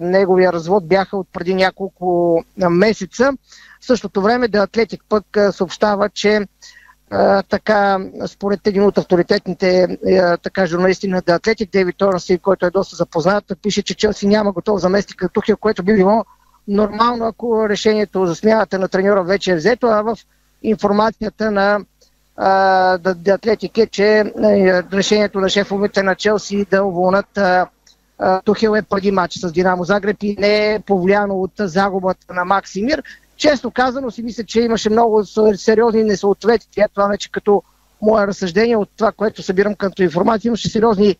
неговия 0.00 0.52
развод 0.52 0.88
бяха 0.88 1.16
от 1.16 1.28
преди 1.32 1.54
няколко 1.54 2.44
месеца. 2.70 3.32
В 3.80 3.86
същото 3.86 4.22
време 4.22 4.48
да 4.48 4.58
Атлетик 4.58 5.02
пък 5.08 5.24
съобщава, 5.52 6.08
че 6.08 6.40
така, 7.48 7.98
според 8.26 8.66
един 8.66 8.82
от 8.82 8.98
авторитетните 8.98 9.98
така, 10.42 10.66
журналисти 10.66 11.08
на 11.08 11.22
The 11.22 11.38
Athletic, 11.38 11.70
Дейвид 11.72 11.96
Торнси, 11.96 12.38
който 12.38 12.66
е 12.66 12.70
доста 12.70 12.96
запознат, 12.96 13.52
пише, 13.62 13.82
че 13.82 13.94
Челси 13.94 14.26
няма 14.26 14.52
готов 14.52 14.80
заместник 14.80 15.22
на 15.22 15.28
Тухил, 15.28 15.56
което 15.56 15.82
би 15.82 15.94
било 15.94 16.24
нормално, 16.68 17.24
ако 17.24 17.68
решението 17.68 18.26
за 18.26 18.34
смяната 18.34 18.78
на 18.78 18.88
треньора 18.88 19.22
вече 19.24 19.52
е 19.52 19.56
взето, 19.56 19.86
а 19.86 20.02
в 20.02 20.16
информацията 20.62 21.50
на 21.50 21.80
да, 22.38 23.14
да 23.16 23.32
Атлетик 23.32 23.78
е, 23.78 23.86
че 23.86 24.32
решението 24.92 25.40
на 25.40 25.48
шефовете 25.48 26.02
на 26.02 26.14
Челси 26.14 26.66
да 26.70 26.84
уволнат 26.84 27.38
Тухел 28.44 28.76
е 28.76 28.82
преди 28.82 29.10
матч 29.10 29.34
с 29.34 29.52
Динамо 29.52 29.84
Загреб 29.84 30.22
и 30.22 30.36
не 30.38 30.74
е 30.74 30.80
повлияно 30.80 31.34
от 31.34 31.52
загубата 31.58 32.34
на 32.34 32.44
Максимир. 32.44 33.02
Често 33.36 33.70
казано 33.70 34.10
си 34.10 34.22
мисля, 34.22 34.44
че 34.44 34.60
имаше 34.60 34.90
много 34.90 35.24
сериозни 35.54 36.04
несъответствия. 36.04 36.88
Това 36.94 37.06
вече 37.06 37.30
като 37.30 37.62
мое 38.02 38.26
разсъждение 38.26 38.76
от 38.76 38.90
това, 38.96 39.12
което 39.12 39.42
събирам 39.42 39.74
като 39.74 40.02
информация. 40.02 40.48
Имаше 40.48 40.68
сериозни 40.68 41.16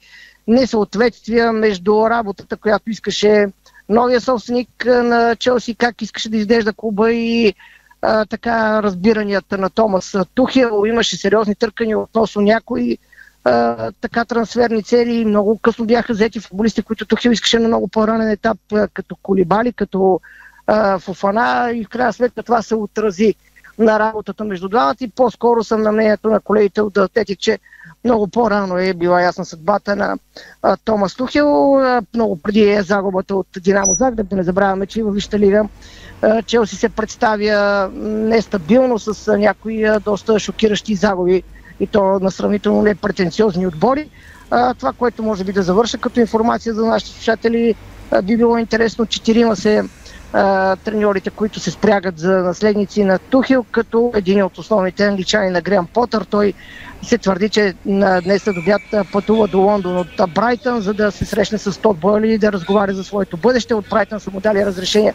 несъответствия 0.46 1.52
между 1.52 2.10
работата, 2.10 2.56
която 2.56 2.90
искаше 2.90 3.46
новия 3.88 4.20
собственик 4.20 4.84
на 4.86 5.36
Челси, 5.36 5.74
как 5.74 6.02
искаше 6.02 6.28
да 6.28 6.36
изглежда 6.36 6.72
клуба 6.72 7.12
и 7.12 7.54
а, 8.03 8.24
така 8.26 8.82
разбиранията 8.82 9.59
на 9.59 9.70
Томас 9.70 10.16
Тухел. 10.34 10.84
Имаше 10.86 11.16
сериозни 11.16 11.55
търкания 11.55 11.99
относно 11.99 12.42
някои 12.42 12.99
а, 13.44 13.92
така 14.01 14.24
трансферни 14.24 14.82
цели. 14.82 15.24
Много 15.24 15.59
късно 15.59 15.86
бяха 15.86 16.12
взети 16.12 16.40
футболисти, 16.40 16.82
които 16.82 17.07
Тухел 17.07 17.30
искаше 17.30 17.59
на 17.59 17.68
много 17.68 17.88
по-ранен 17.88 18.30
етап, 18.30 18.59
а, 18.72 18.88
като 18.88 19.16
Колибали, 19.16 19.72
като 19.72 20.20
а, 20.66 20.99
Фуфана 20.99 21.70
и 21.74 21.84
в 21.84 21.88
крайна 21.88 22.12
сметка 22.12 22.42
това 22.42 22.62
се 22.62 22.74
отрази 22.74 23.34
на 23.78 23.99
работата 23.99 24.44
между 24.44 24.68
двамата 24.68 24.96
и 25.01 25.11
по-скоро 25.11 25.64
съм 25.64 25.82
на 25.82 25.92
мнението 25.92 26.28
на 26.28 26.40
колегите 26.40 26.82
от 26.82 26.92
Дълтетик, 26.92 27.38
че 27.38 27.59
много 28.05 28.28
по-рано 28.28 28.78
е 28.78 28.94
била 28.94 29.22
ясна 29.22 29.44
съдбата 29.44 29.96
на 29.96 30.18
а, 30.62 30.76
Томас 30.76 31.14
Тухел, 31.14 31.76
а, 31.76 32.03
много 32.14 32.36
преди 32.42 32.70
е 32.70 32.82
загубата 32.82 33.34
от 33.34 33.46
Динамо 33.61 33.94
Загреб, 33.94 34.28
да 34.28 34.36
не 34.36 34.42
забравяме, 34.42 34.86
че 34.86 35.03
в 35.03 35.11
Вища 35.11 35.38
лига 35.38 35.64
Челси 36.46 36.76
се 36.76 36.88
представя 36.88 37.90
нестабилно 37.94 38.99
с 38.99 39.36
някои 39.36 39.84
доста 40.05 40.38
шокиращи 40.38 40.94
загуби 40.94 41.42
и 41.80 41.86
то 41.86 42.18
на 42.18 42.30
сравнително 42.30 42.82
непретенциозни 42.82 43.66
отбори. 43.66 44.11
Това, 44.78 44.92
което 44.99 45.22
може 45.22 45.44
би 45.44 45.53
да 45.53 45.62
завърша 45.62 45.99
като 45.99 46.20
информация 46.20 46.74
за 46.74 46.86
нашите 46.86 47.12
слушатели, 47.12 47.74
би 48.22 48.36
било 48.36 48.59
интересно. 48.59 49.07
Четирима 49.07 49.57
се 49.57 49.84
треньорите, 50.85 51.31
които 51.31 51.61
се 51.61 51.70
спрягат 51.70 52.18
за 52.18 52.31
наследници 52.31 53.05
на 53.05 53.18
Тухил, 53.18 53.64
като 53.72 54.12
един 54.14 54.43
от 54.43 54.59
основните 54.59 55.07
англичани 55.07 55.51
на 55.51 55.61
Греъм 55.61 55.87
Потър. 55.87 56.26
Той 56.31 56.55
се 57.03 57.18
твърди, 57.18 57.49
че 57.49 57.74
днес 58.24 58.43
след 58.43 58.57
обяд 58.57 58.83
пътува 59.12 59.49
до 59.49 59.59
Лондон 59.59 59.97
от 59.97 60.31
Брайтън, 60.35 60.81
за 60.81 60.95
да 60.95 61.12
се 61.12 61.24
срещне 61.24 61.59
с 61.59 61.81
Тод 61.81 61.99
Бойли 61.99 62.33
и 62.33 62.39
да 62.39 62.53
разговаря 62.53 62.95
за 62.95 63.05
своето 63.05 63.37
бъдеще. 63.37 63.74
От 63.74 63.89
Брайтън 63.91 64.20
са 64.20 64.31
му 64.31 64.41
дали 64.41 64.66
разрешение 64.66 65.14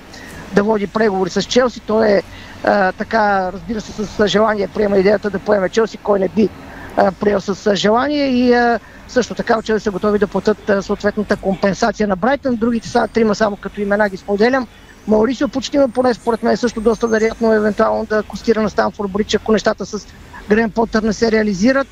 да 0.53 0.63
води 0.63 0.87
преговори 0.87 1.29
с 1.29 1.43
Челси. 1.43 1.79
Той 1.79 2.07
е 2.07 2.23
а, 2.63 2.91
така, 2.91 3.51
разбира 3.53 3.81
се, 3.81 4.05
с 4.05 4.27
желание 4.27 4.67
приема 4.67 4.97
идеята 4.97 5.29
да 5.29 5.39
поеме 5.39 5.69
Челси, 5.69 5.97
кой 5.97 6.19
не 6.19 6.27
би 6.27 6.49
а, 6.97 7.11
приел 7.11 7.41
с 7.41 7.75
желание 7.75 8.27
и 8.27 8.53
а, 8.53 8.79
също 9.07 9.35
така 9.35 9.61
Челси 9.61 9.83
са 9.83 9.91
готови 9.91 10.19
да 10.19 10.27
платят 10.27 10.71
съответната 10.81 11.37
компенсация 11.37 12.07
на 12.07 12.15
Брайтън. 12.15 12.55
Другите 12.55 12.87
са 12.87 13.07
трима 13.07 13.35
само 13.35 13.55
като 13.55 13.81
имена 13.81 14.09
ги 14.09 14.17
споделям. 14.17 14.67
Маурисио 15.07 15.49
почти, 15.49 15.77
поне 15.93 16.13
според 16.13 16.43
мен, 16.43 16.57
също 16.57 16.81
доста 16.81 17.07
вероятно 17.07 17.53
евентуално 17.53 18.05
да 18.05 18.23
костира 18.23 18.61
на 18.61 18.69
Станфорд 18.69 19.11
Брич, 19.11 19.35
ако 19.35 19.51
нещата 19.51 19.85
с 19.85 20.07
Грен 20.49 20.71
Потър 20.71 21.03
не 21.03 21.13
се 21.13 21.31
реализират. 21.31 21.87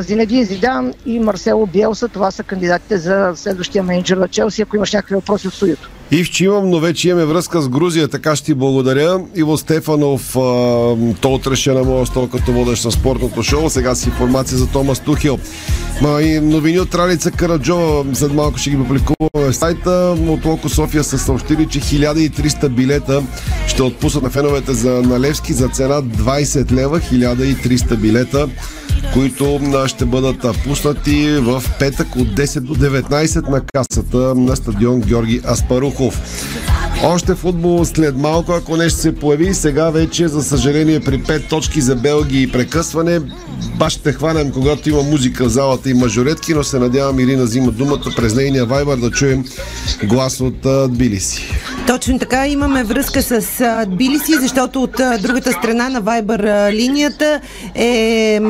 Зинедин 0.00 0.44
Зидан 0.44 0.92
и 1.06 1.20
Марсело 1.20 1.66
Биелса, 1.66 2.08
това 2.08 2.30
са 2.30 2.44
кандидатите 2.44 2.98
за 2.98 3.32
следващия 3.34 3.84
менеджер 3.84 4.16
на 4.16 4.28
Челси, 4.28 4.62
ако 4.62 4.76
имаш 4.76 4.92
някакви 4.92 5.14
въпроси 5.14 5.48
от 5.48 5.54
студиото. 5.54 5.90
Ивче 6.10 6.44
имам, 6.44 6.70
но 6.70 6.80
вече 6.80 7.08
имаме 7.08 7.24
връзка 7.24 7.62
с 7.62 7.68
Грузия, 7.68 8.08
така 8.08 8.36
ще 8.36 8.44
ти 8.44 8.54
благодаря. 8.54 9.20
Иво 9.34 9.56
Стефанов, 9.56 10.32
то 11.20 11.34
отреше 11.34 11.72
на 11.72 11.84
моя 11.84 12.06
стол 12.06 12.28
като 12.28 12.52
водещ 12.52 12.84
на 12.84 12.92
спортното 12.92 13.42
шоу. 13.42 13.70
Сега 13.70 13.94
си 13.94 14.08
информация 14.08 14.58
за 14.58 14.66
Томас 14.66 15.00
Тухил. 15.00 15.38
Ма 16.02 16.22
и 16.22 16.40
новини 16.40 16.78
от 16.78 16.94
Ралица 16.94 17.30
Караджова, 17.30 18.04
след 18.14 18.32
малко 18.32 18.58
ще 18.58 18.70
ги 18.70 18.76
публикуваме 18.76 19.52
в 19.52 19.54
сайта. 19.54 20.16
От 20.28 20.44
Локо 20.44 20.68
София 20.68 21.04
са 21.04 21.18
съобщили, 21.18 21.66
че 21.70 21.80
1300 21.80 22.68
билета 22.68 23.22
ще 23.66 23.82
отпуснат 23.82 24.22
на 24.22 24.30
феновете 24.30 24.72
за 24.72 24.90
Налевски 24.90 25.52
за 25.52 25.68
цена 25.68 26.02
20 26.02 26.72
лева, 26.72 27.00
1300 27.00 27.96
билета 27.96 28.48
които 29.14 29.60
ще 29.86 30.04
бъдат 30.04 30.46
пуснати 30.64 31.38
в 31.40 31.62
петък 31.78 32.16
от 32.16 32.28
10 32.28 32.60
до 32.60 32.74
19 32.74 33.48
на 33.48 33.60
касата 33.60 34.34
на 34.34 34.56
стадион 34.56 35.00
Георги 35.00 35.40
Аспарухов. 35.50 36.20
Още 37.04 37.34
футбол 37.34 37.84
след 37.84 38.16
малко, 38.16 38.52
ако 38.52 38.76
нещо 38.76 39.00
се 39.00 39.14
появи. 39.14 39.54
Сега 39.54 39.90
вече, 39.90 40.28
за 40.28 40.42
съжаление, 40.42 41.00
при 41.00 41.22
5 41.22 41.48
точки 41.48 41.80
за 41.80 41.96
Белгия 41.96 42.42
и 42.42 42.52
прекъсване. 42.52 43.20
Баш 43.78 43.92
ще 43.92 44.12
хванем, 44.12 44.52
когато 44.52 44.88
има 44.88 45.02
музика 45.02 45.44
в 45.44 45.48
залата 45.48 45.90
и 45.90 45.94
мажоретки, 45.94 46.54
но 46.54 46.64
се 46.64 46.78
надявам 46.78 47.20
Ирина 47.20 47.44
взима 47.44 47.70
думата 47.70 48.12
през 48.16 48.34
нейния 48.34 48.66
вайбър 48.66 48.96
да 48.96 49.10
чуем 49.10 49.44
глас 50.04 50.40
от 50.40 50.66
Тбилиси. 50.88 51.42
Точно 51.86 52.18
така, 52.18 52.46
имаме 52.46 52.84
връзка 52.84 53.22
с 53.22 53.40
Тбилиси, 53.86 54.32
защото 54.40 54.82
от 54.82 55.00
другата 55.20 55.52
страна 55.52 55.88
на 55.88 56.00
вайбър 56.00 56.72
линията 56.72 57.40
е 57.74 58.40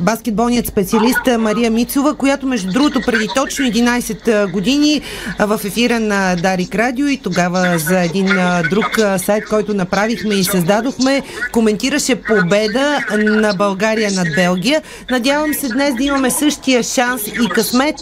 баскетболният 0.00 0.66
специалист 0.66 1.20
Мария 1.38 1.70
Мицова, 1.70 2.14
която 2.14 2.46
между 2.46 2.72
другото 2.72 3.00
преди 3.06 3.28
точно 3.34 3.64
11 3.64 4.50
години 4.50 5.00
в 5.38 5.60
ефира 5.64 6.00
на 6.00 6.36
Дарик 6.36 6.74
Радио 6.74 7.06
и 7.06 7.16
тогава 7.16 7.55
за 7.76 8.00
един 8.00 8.26
друг 8.70 8.86
сайт, 9.18 9.44
който 9.48 9.74
направихме 9.74 10.34
и 10.34 10.44
създадохме, 10.44 11.22
коментираше 11.52 12.14
победа 12.14 12.98
на 13.18 13.54
България 13.54 14.10
над 14.12 14.28
Белгия. 14.36 14.82
Надявам 15.10 15.54
се 15.54 15.68
днес 15.68 15.94
да 15.94 16.04
имаме 16.04 16.30
същия 16.30 16.82
шанс 16.82 17.26
и 17.26 17.48
късмет. 17.48 17.96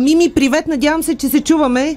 Мими, 0.00 0.32
привет, 0.34 0.66
надявам 0.66 1.02
се, 1.02 1.14
че 1.14 1.28
се 1.28 1.40
чуваме. 1.40 1.96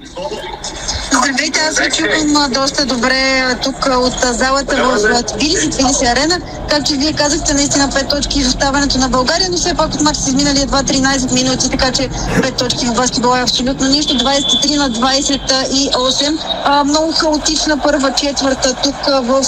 Здравейте, 1.17 1.59
аз 1.59 1.79
ви 1.79 1.91
чувам 1.91 2.51
доста 2.51 2.85
добре 2.85 3.55
тук 3.63 3.85
от 3.85 4.13
залата 4.35 4.75
в 4.75 5.23
Тбилиси, 5.23 5.69
Тбилиси 5.69 6.05
арена. 6.05 6.39
Както 6.69 6.93
вие 6.93 7.13
казахте, 7.13 7.53
наистина 7.53 7.89
5 7.89 8.09
точки 8.09 8.39
изоставането 8.39 8.97
на 8.97 9.09
България, 9.09 9.47
но 9.51 9.57
все 9.57 9.73
пак 9.73 9.93
от 9.93 10.01
матч 10.01 10.17
са 10.17 10.29
изминали 10.29 10.61
едва 10.61 10.83
13 10.83 11.33
минути, 11.33 11.69
така 11.69 11.91
че 11.91 12.09
5 12.09 12.57
точки 12.57 12.85
в 12.85 12.93
баскетбола 12.93 13.39
е 13.39 13.43
абсолютно 13.43 13.87
нищо. 13.87 14.13
23 14.13 14.77
на 14.77 14.91
28. 14.91 16.39
А, 16.65 16.83
много 16.83 17.11
хаотична 17.11 17.77
първа 17.77 18.11
четвърта 18.11 18.73
тук 18.83 18.95
в 19.05 19.43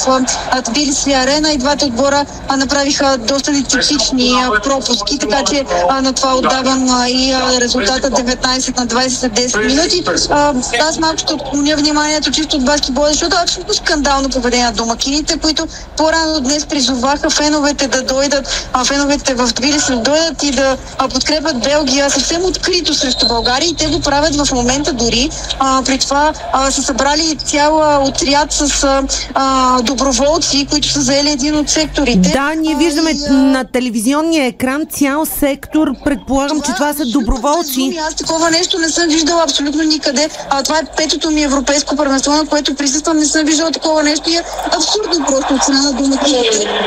Тбилиси 0.70 1.12
арена 1.14 1.52
и 1.52 1.58
двата 1.58 1.86
отбора 1.86 2.26
а, 2.48 2.58
направиха 2.58 3.18
доста 3.18 3.52
нетипични 3.52 4.34
пропуски, 4.64 5.18
така 5.18 5.44
че 5.44 5.66
а, 5.90 6.02
на 6.02 6.14
това 6.14 6.36
отдавам 6.36 7.06
и 7.08 7.34
резултата 7.62 8.12
19 8.12 8.78
на 8.78 8.88
20 8.88 9.08
след 9.10 9.32
10 9.32 9.66
минути. 9.66 10.04
А, 10.30 10.54
аз 10.90 11.00
малко 11.00 11.18
ще 11.18 11.34
отклоня 11.60 11.76
вниманието 11.76 12.32
чисто 12.32 12.56
от 12.56 12.66
баскетбола, 12.66 13.08
защото 13.08 13.36
е 13.36 13.44
абсолютно 13.44 13.74
скандално 13.74 14.30
поведение 14.30 14.66
на 14.66 14.72
домакините, 14.72 15.38
които 15.38 15.68
по-рано 15.98 16.40
днес 16.40 16.66
призоваха 16.66 17.30
феновете 17.30 17.88
да 17.88 18.02
дойдат, 18.02 18.68
а 18.74 18.86
феновете 18.86 19.34
в 19.34 19.48
Тбилиси 19.54 19.92
да 19.92 19.98
дойдат 19.98 20.44
и 20.44 20.52
да 20.52 20.78
а, 20.98 21.08
подкрепят 21.08 21.60
Белгия 21.64 22.10
съвсем 22.10 22.46
открито 22.46 22.94
срещу 22.94 23.28
България 23.28 23.70
и 23.70 23.76
те 23.76 23.88
го 23.88 24.00
правят 24.00 24.36
в 24.36 24.52
момента 24.52 24.94
дори. 24.94 25.30
А, 25.60 25.82
при 25.84 25.98
това 25.98 26.34
а, 26.54 26.72
са 26.72 26.84
събрали 26.84 27.36
цял 27.46 28.04
отряд 28.08 28.52
с 28.52 28.84
а, 28.84 29.04
а, 29.34 29.82
доброволци, 29.82 30.68
които 30.72 30.88
са 30.88 31.02
заели 31.02 31.30
един 31.30 31.56
от 31.56 31.70
секторите. 31.70 32.30
Да, 32.30 32.56
ние 32.56 32.76
виждаме 32.76 33.14
на 33.30 33.64
телевизионния 33.64 34.46
екран 34.46 34.82
цял 34.92 35.26
сектор. 35.40 35.88
Предполагам, 36.04 36.62
че 36.62 36.74
това 36.74 36.94
са 36.94 37.06
доброволци. 37.06 38.00
Аз 38.08 38.16
такова 38.16 38.52
нещо 38.52 38.80
не 38.80 38.90
съм 38.90 39.08
виждала 39.08 39.44
абсолютно 39.44 39.84
никъде. 39.84 40.30
А, 40.50 40.64
това 40.64 40.78
е 40.78 40.84
петото 40.98 41.32
ми 41.32 41.49
европейско 41.50 41.96
първенство, 41.96 42.32
на 42.32 42.46
което 42.46 42.76
присъствам. 42.76 43.18
Не 43.18 43.26
съм 43.26 43.46
виждала 43.46 43.72
такова 43.72 44.04
нещо 44.04 44.30
и 44.30 44.36
е 44.36 44.44
абсурдно 44.78 45.26
просто 45.26 45.54
от 45.54 45.64
страна 45.64 45.82
на 45.82 45.94
думата 45.94 46.30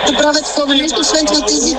да 0.07 0.17
правят 0.17 0.45
такова 0.45 0.75
нещо. 0.75 1.01
Освен 1.01 1.27
това 1.27 1.47
тези 1.47 1.77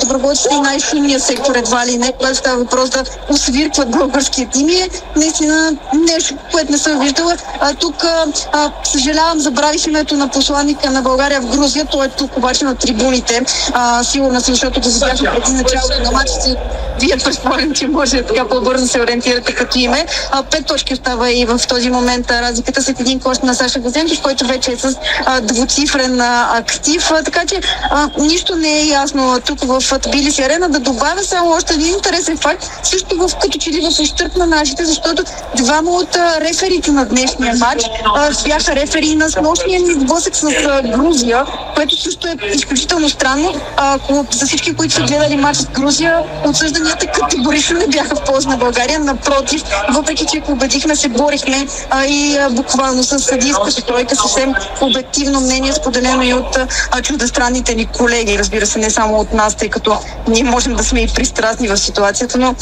доброволци 0.00 0.48
и 0.52 0.60
най-шумния 0.60 1.20
сектор 1.20 1.54
едва 1.54 1.86
ли 1.86 1.98
не, 1.98 2.12
когато 2.12 2.34
става 2.34 2.58
въпрос 2.58 2.90
да 2.90 3.04
освиркват 3.28 3.90
българския 3.90 4.48
тим 4.52 4.68
и 4.68 4.74
е 4.74 4.88
наистина 5.16 5.76
нещо, 5.94 6.34
което 6.52 6.72
не 6.72 6.78
съм 6.78 7.00
виждала. 7.00 7.36
А, 7.60 7.74
тук 7.74 8.04
а, 8.52 8.72
съжалявам, 8.84 9.40
забравих 9.40 9.86
името 9.86 10.16
на 10.16 10.28
посланника 10.28 10.90
на 10.90 11.02
България 11.02 11.40
в 11.40 11.56
Грузия. 11.56 11.84
Той 11.84 12.06
е 12.06 12.08
тук 12.08 12.36
обаче 12.36 12.64
на 12.64 12.74
трибуните. 12.74 13.42
А, 13.72 14.04
сигурна 14.04 14.40
съм, 14.40 14.54
защото 14.54 14.80
го 14.80 14.88
видях 14.88 15.34
преди 15.34 15.52
началото 15.52 16.02
на 16.02 16.10
матчите. 16.10 16.56
Вие 17.00 17.16
предполагам, 17.24 17.72
че 17.72 17.88
може 17.88 18.22
така 18.22 18.48
по-бързо 18.48 18.86
се 18.86 19.00
ориентирате 19.00 19.54
като 19.54 19.78
име. 19.78 20.06
А, 20.30 20.42
пет 20.42 20.66
точки 20.66 20.94
остава 20.94 21.30
и 21.30 21.41
в 21.46 21.60
този 21.68 21.90
момент 21.90 22.30
разликата 22.30 22.82
след 22.82 23.00
един 23.00 23.20
кош 23.20 23.38
на 23.38 23.54
Саша 23.54 23.78
Газенков, 23.78 24.22
който 24.22 24.46
вече 24.46 24.72
е 24.72 24.76
с 24.76 24.96
а, 25.26 25.40
двуцифрен 25.40 26.20
а, 26.20 26.48
актив. 26.58 27.10
А, 27.10 27.22
така 27.22 27.46
че 27.46 27.60
а, 27.90 28.10
нищо 28.18 28.56
не 28.56 28.80
е 28.80 28.86
ясно 28.86 29.40
тук 29.46 29.58
в 29.64 29.98
Тбилиси 29.98 30.42
арена. 30.42 30.68
Да 30.68 30.78
добавя 30.80 31.22
само 31.22 31.50
още 31.50 31.74
един 31.74 31.94
интересен 31.94 32.36
факт, 32.36 32.70
също 32.82 33.16
в 33.16 33.30
като 33.42 33.58
че 33.58 33.70
ли 33.70 33.80
в 33.80 34.00
ущърп 34.00 34.36
на 34.36 34.46
нашите, 34.46 34.84
защото 34.84 35.24
двама 35.56 35.90
от 35.90 36.16
а, 36.16 36.40
реферите 36.40 36.92
на 36.92 37.04
днешния 37.04 37.54
матч 37.54 37.84
а, 38.16 38.30
бяха 38.44 38.76
рефери 38.76 39.14
на 39.14 39.30
снощния 39.30 39.80
ни 39.80 39.92
сблъсък 39.92 40.36
с 40.36 40.44
а, 40.44 40.82
Грузия, 40.82 41.44
което 41.74 42.02
също 42.02 42.28
е 42.28 42.36
изключително 42.54 43.08
странно. 43.08 43.54
А, 43.76 43.94
ако 43.94 44.26
за 44.30 44.46
всички, 44.46 44.76
които 44.76 44.94
са 44.94 45.02
гледали 45.02 45.36
матч 45.36 45.58
с 45.58 45.66
Грузия, 45.66 46.18
отсъжданията 46.46 47.06
категорично 47.06 47.78
не 47.78 47.86
бяха 47.86 48.16
в 48.16 48.24
полза 48.24 48.48
на 48.48 48.56
България. 48.56 49.00
Напротив, 49.00 49.62
въпреки 49.90 50.26
че 50.26 50.40
победихме, 50.40 50.96
се 50.96 51.08
борихме 51.32 51.66
а, 51.90 52.04
и 52.04 52.36
а, 52.36 52.50
буквално 52.50 53.02
с 53.02 53.18
съдийска 53.18 53.70
стройка, 53.70 54.16
съвсем 54.16 54.54
обективно 54.80 55.40
мнение, 55.40 55.72
споделено 55.72 56.22
и 56.22 56.34
от 56.34 56.58
а, 56.90 57.02
чуждестранните 57.02 57.74
ни 57.74 57.86
колеги, 57.86 58.38
разбира 58.38 58.66
се, 58.66 58.78
не 58.78 58.90
само 58.90 59.18
от 59.20 59.32
нас, 59.32 59.56
тъй 59.56 59.68
като 59.68 59.98
ние 60.28 60.44
можем 60.44 60.74
да 60.74 60.84
сме 60.84 61.00
и 61.00 61.08
пристрастни 61.08 61.68
в 61.68 61.76
ситуацията, 61.76 62.38
но 62.38 62.54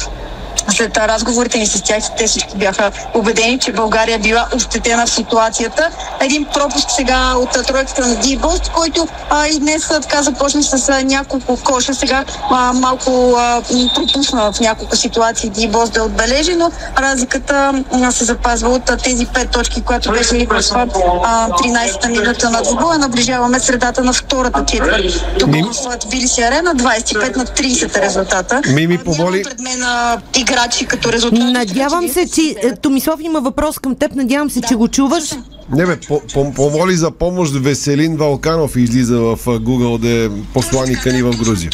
след 0.70 0.96
разговорите 0.96 1.58
ни 1.58 1.66
с 1.66 1.82
тях, 1.82 2.04
те 2.16 2.26
всички 2.26 2.56
бяха 2.56 2.90
убедени, 3.14 3.58
че 3.58 3.72
България 3.72 4.18
била 4.18 4.46
ощетена 4.54 5.06
в 5.06 5.10
ситуацията. 5.10 5.90
Един 6.20 6.44
пропуск 6.44 6.90
сега 6.90 7.34
от 7.36 7.66
тройката 7.66 8.06
на 8.06 8.16
Дибост, 8.16 8.68
който 8.68 9.08
а, 9.30 9.46
и 9.46 9.58
днес 9.58 9.88
така 9.88 10.22
започна 10.22 10.62
с 10.62 10.88
а, 10.88 11.02
няколко 11.02 11.56
коша. 11.56 11.94
Сега 11.94 12.24
а, 12.50 12.72
малко 12.72 13.34
а, 13.38 13.62
пропусна 13.94 14.52
в 14.52 14.60
няколко 14.60 14.96
ситуации 14.96 15.50
Дибост 15.50 15.92
да 15.92 16.02
отбележи, 16.02 16.54
но 16.54 16.70
разликата 16.98 17.84
а, 17.92 18.12
се 18.12 18.24
запазва 18.24 18.68
от 18.68 18.90
а, 18.90 18.96
тези 18.96 19.26
пет 19.26 19.50
точки, 19.50 19.82
която 19.82 20.12
беше 20.12 20.34
ни 20.34 20.46
в 20.46 20.52
13-та 20.52 22.08
минута 22.08 22.50
на 22.50 22.62
двубоя. 22.62 22.98
Наближаваме 22.98 23.60
средата 23.60 24.04
на 24.04 24.12
втората 24.12 24.64
четвърт. 24.64 25.38
Тук 25.38 25.50
в 25.50 25.96
Тбилиси 26.06 26.42
арена 26.42 26.74
25 26.74 27.36
на 27.36 27.44
30 27.46 27.98
е 27.98 28.02
резултата. 28.02 28.62
Мими 28.68 28.98
помоли. 28.98 29.42
Пред 29.42 29.60
мен 29.60 29.82
а, 29.82 30.18
играчи 30.60 30.86
като 30.86 31.12
резултат. 31.12 31.38
Надявам 31.40 32.08
се, 32.08 32.26
че 32.26 32.56
е, 32.62 32.76
Томислав 32.76 33.20
има 33.22 33.40
въпрос 33.40 33.78
към 33.78 33.94
теб. 33.94 34.14
Надявам 34.14 34.50
се, 34.50 34.60
че 34.60 34.74
го 34.74 34.88
чуваш. 34.88 35.34
Не 35.76 35.86
бе, 35.86 36.00
по- 36.00 36.22
по- 36.34 36.52
помоли 36.52 36.94
за 36.94 37.10
помощ 37.10 37.52
Веселин 37.54 38.16
Валканов 38.16 38.76
излиза 38.76 39.18
в 39.18 39.36
Google 39.38 39.98
да 39.98 40.24
е 40.24 40.28
посланика 40.54 41.12
ни 41.12 41.22
в 41.22 41.30
Грузия. 41.38 41.70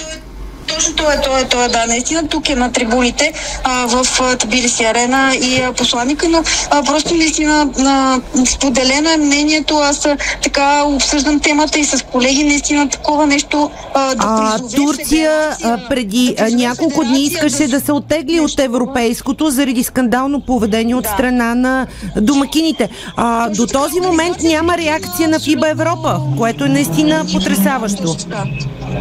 Точно 0.77 0.95
той 0.95 1.14
е, 1.14 1.20
той 1.20 1.41
е, 1.41 1.45
той 1.45 1.64
е, 1.64 1.68
да, 1.68 1.87
наистина 1.87 2.29
тук 2.29 2.49
е 2.49 2.55
на 2.55 2.72
трибуните 2.72 3.33
а, 3.64 3.87
в 3.87 4.07
Тбилиси 4.37 4.85
арена 4.85 5.37
и 5.37 5.61
а, 5.61 5.72
посланника, 5.72 6.29
но 6.29 6.43
а, 6.70 6.83
просто 6.83 7.14
наистина 7.14 7.68
а, 7.79 8.20
споделено 8.47 9.11
е 9.11 9.16
мнението, 9.16 9.77
аз 9.77 10.07
а, 10.07 10.16
така 10.43 10.85
обсъждам 10.85 11.41
темата 11.41 11.79
и 11.79 11.85
с 11.85 12.05
колеги, 12.05 12.45
наистина 12.45 12.89
такова 12.89 13.27
нещо 13.27 13.70
а, 13.95 14.14
да 14.14 14.24
А, 14.27 14.59
Турция 14.77 15.57
а, 15.64 15.79
преди 15.89 16.35
а, 16.39 16.51
няколко 16.51 17.05
дни 17.05 17.22
искаше 17.22 17.68
да 17.68 17.81
се 17.81 17.93
оттегли 17.93 18.41
от 18.41 18.61
европейското 18.61 19.51
заради 19.51 19.85
скандално 19.85 20.41
поведение 20.41 20.95
от 20.95 21.07
страна 21.07 21.55
на 21.55 21.87
домакините. 22.16 22.89
А, 23.16 23.49
до 23.49 23.66
този 23.66 24.01
момент 24.01 24.37
няма 24.43 24.79
реакция 24.79 25.29
на 25.29 25.41
ФИБА 25.41 25.68
Европа, 25.68 26.20
което 26.39 26.64
е 26.64 26.68
наистина 26.68 27.27
потрясаващо. 27.33 28.16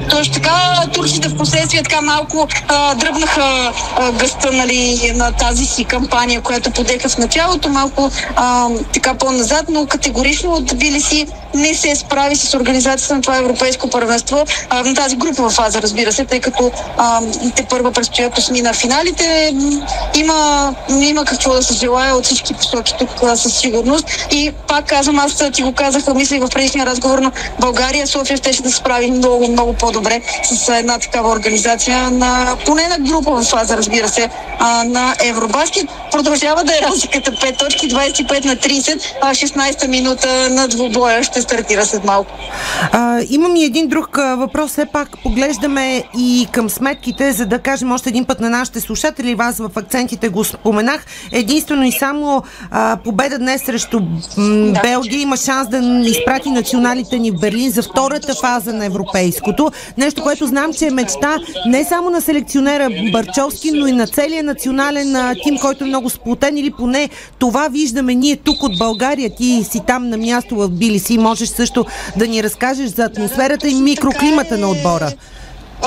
Точно 0.10 0.34
така, 0.34 0.52
турците 0.94 1.30
в 1.30 1.38
последствие 1.38 1.65
така 1.68 2.02
малко 2.02 2.48
а, 2.68 2.96
дръбнаха 2.96 3.74
а, 3.98 4.12
гъста 4.12 4.52
нали, 4.52 5.12
на 5.16 5.32
тази 5.32 5.66
си 5.66 5.86
кампания, 5.86 6.42
която 6.42 6.72
подеха 6.72 7.10
в 7.10 7.18
началото, 7.18 7.70
малко 7.70 8.12
а, 8.36 8.70
така 8.94 9.14
по-назад, 9.14 9.66
но 9.70 9.86
категорично 9.86 10.52
от 10.52 10.66
Тбилиси 10.66 11.28
не 11.56 11.74
се 11.74 11.96
справи 11.96 12.36
с 12.36 12.54
организацията 12.54 13.16
на 13.16 13.22
това 13.22 13.38
европейско 13.38 13.90
първенство, 13.90 14.46
а, 14.70 14.84
на 14.84 14.96
тази 14.96 15.16
групова 15.16 15.50
фаза, 15.50 15.82
разбира 15.82 16.12
се, 16.12 16.26
тъй 16.26 16.40
като 16.40 16.72
а, 16.98 17.22
те 17.56 17.64
първа 17.64 17.92
предстоят 17.92 18.38
осми 18.38 18.62
на 18.62 18.74
финалите. 18.74 19.54
Има, 20.16 20.74
има 21.02 21.26
какво 21.26 21.54
да 21.54 21.64
се 21.64 21.74
желая 21.74 22.16
от 22.16 22.26
всички 22.26 22.54
посоки 22.54 22.94
тук 23.00 23.10
а, 23.24 23.38
със 23.38 23.58
сигурност. 23.58 24.28
И 24.32 24.52
пак 24.68 24.86
казвам, 24.86 25.20
аз 25.20 25.44
ти 25.54 25.64
го 25.64 25.74
казах, 25.74 26.04
мисля 26.16 26.40
в 26.40 26.50
предишния 26.50 26.86
разговор, 26.86 27.20
но 27.20 27.32
България, 27.60 28.08
София 28.08 28.38
ще 28.38 28.62
да 28.62 28.70
се 28.70 28.76
справи 28.76 29.12
много, 29.12 29.48
много 29.48 29.74
по-добре 29.74 30.22
с 30.44 30.70
една 30.70 31.00
такава 31.00 31.30
организация 31.30 31.55
на 32.12 32.56
поне 32.66 32.88
на 32.88 33.00
групова 33.00 33.44
фаза, 33.44 33.78
разбира 33.78 34.08
се, 34.08 34.30
а, 34.60 34.84
на 34.84 35.16
Евробаскет. 35.24 35.86
Продължава 36.12 36.64
да 36.64 36.74
е 36.74 36.82
разликата 36.82 37.32
5 37.32 37.60
точки, 37.60 37.90
25 37.90 38.46
на 38.46 38.56
30, 38.56 39.02
а 39.22 39.34
16-та 39.34 39.88
минута 39.88 40.50
на 40.50 40.68
двубоя 40.68 41.24
ще 41.24 41.42
стартира 41.42 41.86
след 41.86 42.06
малко. 42.06 42.32
А, 42.92 43.22
имам 43.30 43.56
и 43.56 43.64
един 43.64 43.88
друг 43.88 44.18
въпрос. 44.18 44.72
Все 44.72 44.86
пак 44.86 45.10
поглеждаме 45.24 46.04
и 46.18 46.48
към 46.52 46.70
сметките, 46.70 47.32
за 47.32 47.46
да 47.46 47.60
кажем 47.60 47.92
още 47.92 48.10
един 48.10 48.26
път 48.26 48.40
на 48.40 48.50
нашите 48.50 48.82
слушатели. 48.82 49.36
Вас 49.36 49.58
в 49.58 49.70
акцентите 49.76 50.30
го 50.30 50.44
споменах. 50.44 51.06
Единствено 51.32 51.84
и 51.84 51.92
само 51.92 52.44
а, 52.72 52.98
победа 53.04 53.38
днес 53.38 53.62
срещу 53.66 54.00
м, 54.38 54.74
Белгия 54.84 55.22
има 55.22 55.38
шанс 55.38 55.70
да 55.70 55.78
изпрати 56.10 56.50
националите 56.50 57.20
ни 57.20 57.32
в 57.32 57.40
Берлин 57.40 57.72
за 57.72 57.84
втората 57.84 58.36
фаза 58.36 58.74
на 58.74 58.86
европейското. 58.86 59.72
Нещо, 59.98 60.24
което 60.24 60.48
знам, 60.48 60.74
че 60.74 60.86
е 60.88 60.92
мечта 60.92 61.38
не 61.66 61.84
само 61.84 62.10
на 62.10 62.22
селекционера 62.22 62.90
Барчовски, 63.12 63.72
но 63.72 63.88
и 63.88 63.92
на 63.92 64.08
целия 64.08 64.44
национален 64.44 65.36
тим, 65.44 65.58
който 65.58 65.84
е 65.84 65.88
много 65.88 66.10
сплотен 66.10 66.58
или 66.58 66.72
поне 66.72 67.10
това 67.40 67.68
виждаме 67.68 68.16
ние 68.16 68.36
тук 68.36 68.64
от 68.64 68.78
България. 68.78 69.30
Ти 69.36 69.64
си 69.72 69.82
там 69.88 70.10
на 70.10 70.18
място 70.18 70.56
в 70.56 70.70
Билиси. 70.70 71.18
Можеш 71.18 71.50
също 71.50 71.86
да 72.18 72.28
ни 72.28 72.44
разкажеш 72.44 72.90
за 72.90 73.04
атмосферата 73.04 73.68
и 73.68 73.76
микроклимата 73.76 74.58
на 74.58 74.70
отбора. 74.70 75.12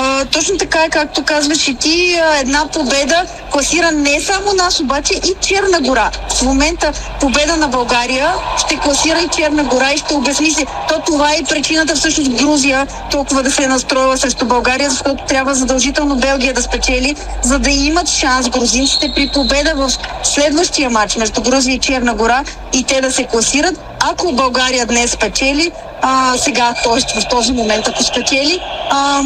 А, 0.01 0.25
точно 0.25 0.57
така 0.57 0.83
е, 0.83 0.89
както 0.89 1.23
казваш 1.23 1.67
и 1.67 1.75
ти, 1.75 2.19
една 2.39 2.67
победа 2.67 3.25
класира 3.51 3.91
не 3.91 4.21
само 4.21 4.53
нас, 4.53 4.79
обаче 4.79 5.13
и 5.13 5.35
Черна 5.41 5.81
гора. 5.81 6.11
В 6.29 6.41
момента 6.41 6.93
победа 7.19 7.57
на 7.57 7.67
България 7.67 8.33
ще 8.57 8.77
класира 8.77 9.19
и 9.19 9.27
Черна 9.27 9.63
гора 9.63 9.93
и 9.93 9.97
ще 9.97 10.13
обезмисли. 10.13 10.65
То 10.87 11.01
това 11.05 11.33
е 11.33 11.43
причината 11.49 11.95
всъщност 11.95 12.31
Грузия 12.31 12.87
толкова 13.11 13.43
да 13.43 13.51
се 13.51 13.63
е 13.63 13.67
настроила 13.67 14.17
срещу 14.17 14.45
България, 14.45 14.89
защото 14.89 15.25
трябва 15.25 15.55
задължително 15.55 16.15
Белгия 16.15 16.53
да 16.53 16.61
спечели, 16.61 17.15
за 17.43 17.59
да 17.59 17.69
имат 17.69 18.09
шанс 18.09 18.49
грузинците 18.49 19.11
при 19.15 19.29
победа 19.33 19.73
в 19.75 19.91
следващия 20.23 20.89
матч 20.89 21.15
между 21.15 21.41
Грузия 21.41 21.75
и 21.75 21.79
Черна 21.79 22.13
гора 22.13 22.43
и 22.73 22.83
те 22.83 23.01
да 23.01 23.11
се 23.11 23.23
класират. 23.23 23.79
Ако 23.99 24.31
България 24.31 24.85
днес 24.85 25.11
спечели, 25.11 25.71
а, 26.01 26.37
сега, 26.37 26.73
т.е. 26.83 27.21
в 27.21 27.27
този 27.29 27.51
момент, 27.53 27.87
ако 27.87 28.03
спечели, 28.03 28.59
а, 28.89 29.23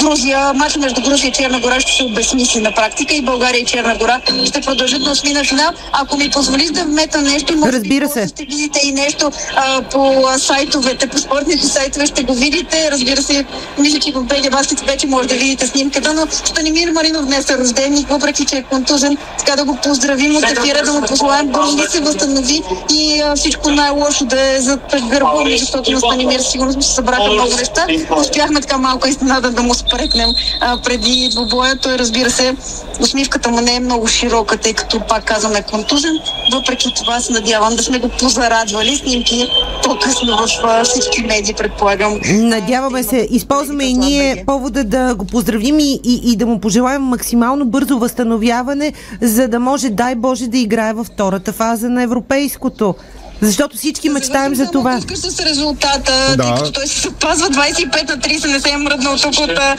Грузия, 0.00 0.52
матч 0.54 0.76
между 0.76 1.00
Грузия 1.02 1.28
и 1.28 1.32
Черна 1.32 1.60
гора 1.60 1.80
ще 1.80 1.92
се 1.92 2.04
обезмисли 2.04 2.60
на 2.60 2.72
практика 2.72 3.14
и 3.14 3.22
България 3.22 3.60
и 3.60 3.64
Черна 3.64 3.96
гора 3.96 4.20
ще 4.44 4.60
продължат 4.60 5.04
да 5.04 5.10
осмина 5.10 5.44
финал. 5.44 5.70
Ако 5.92 6.16
ми 6.16 6.30
позволиш 6.30 6.70
да 6.70 6.84
вмета 6.84 7.22
нещо, 7.22 7.56
може 7.56 7.72
Разбира 7.72 8.08
се. 8.08 8.28
ще 8.28 8.44
видите 8.44 8.80
и 8.84 8.92
нещо 8.92 9.30
а, 9.56 9.82
по 9.82 10.24
сайтовете, 10.38 11.06
по 11.06 11.18
спортните 11.18 11.66
сайтове 11.66 12.06
ще 12.06 12.22
го 12.22 12.34
видите. 12.34 12.90
Разбира 12.90 13.22
се, 13.22 13.44
мисля, 13.78 13.98
че 13.98 14.12
в 14.12 14.22
БГ 14.22 14.50
Баскет 14.50 14.80
вече 14.80 15.06
може 15.06 15.28
да 15.28 15.34
видите 15.34 15.66
снимката, 15.66 16.14
но 16.14 16.26
Станимир 16.30 16.90
Маринов 16.90 17.26
днес 17.26 17.50
е 17.50 17.58
рожденик, 17.58 18.08
въпреки 18.08 18.44
че 18.44 18.56
е 18.56 18.62
контузен. 18.62 19.16
Така 19.38 19.56
да 19.56 19.64
го 19.64 19.76
поздравим 19.76 20.36
от 20.36 20.44
ефира, 20.44 20.82
да 20.84 20.92
му 20.92 21.02
пожелаем 21.02 21.46
бързо 21.46 21.76
да 21.76 21.90
се 21.90 22.00
възстанови 22.00 22.62
и 22.92 23.20
а, 23.20 23.36
всичко 23.36 23.70
най-лошо 23.70 24.24
да 24.24 24.54
е 24.54 24.60
зад 24.60 24.94
гърба 25.10 25.36
защото 25.58 25.90
на 25.92 26.00
Станимир 26.06 26.40
сигурно 26.40 26.82
се 26.82 26.94
събраха 26.94 27.32
много 27.32 27.56
неща. 27.56 27.86
Успяхме 28.20 28.60
така 28.60 28.78
малко 28.78 29.08
изненада 29.08 29.50
да 29.50 29.62
му 29.62 29.74
спретнем 29.74 30.30
а, 30.60 30.78
преди 30.82 31.28
двобоя. 31.32 31.76
Той 31.76 31.98
разбира 31.98 32.30
се, 32.30 32.56
усмивката 33.00 33.50
му 33.50 33.60
не 33.60 33.74
е 33.74 33.80
много 33.80 34.06
широка, 34.06 34.56
тъй 34.56 34.72
като 34.72 35.00
пак 35.00 35.24
казваме 35.24 35.62
контузен. 35.62 36.18
Въпреки 36.52 36.94
това 36.96 37.20
се 37.20 37.32
надявам 37.32 37.76
да 37.76 37.82
сме 37.82 37.98
го 37.98 38.08
позарадвали. 38.08 38.96
Снимки 38.96 39.48
по-късно 39.84 40.36
в 40.36 40.48
а, 40.64 40.84
всички 40.84 41.22
медии, 41.22 41.54
предполагам. 41.54 42.20
Надяваме 42.28 43.02
се. 43.02 43.28
Използваме 43.30 43.84
и 43.84 43.94
ние 43.94 44.44
повода 44.46 44.84
да 44.84 45.14
го 45.14 45.24
поздравим 45.24 45.78
и, 45.78 46.00
и, 46.04 46.20
и 46.32 46.36
да 46.36 46.46
му 46.46 46.60
пожелаем 46.60 47.02
максимално 47.02 47.64
бързо 47.64 47.98
възстановяване, 47.98 48.92
за 49.22 49.48
да 49.48 49.60
може, 49.60 49.90
дай 49.90 50.14
Боже, 50.14 50.46
да 50.46 50.58
играе 50.58 50.92
във 50.92 51.06
втората 51.06 51.52
фаза 51.52 51.88
на 51.88 52.02
европейското. 52.02 52.94
Защото 53.42 53.76
всички 53.76 54.08
мечтаем 54.08 54.54
за 54.54 54.70
това. 54.70 54.96
Пускаш 54.96 55.18
с 55.18 55.40
резултата, 55.40 56.34
Да. 56.36 56.42
тъй 56.42 56.54
като 56.54 56.72
той 56.72 56.86
се 56.86 57.00
запазва 57.00 57.48
25 57.48 58.08
на 58.08 58.18
30, 58.18 58.52
не 58.52 58.60
се 58.60 58.70
е 58.70 58.76
мръднал 58.76 59.16
тук 59.16 59.38
от 59.38 59.50
а, 59.58 59.76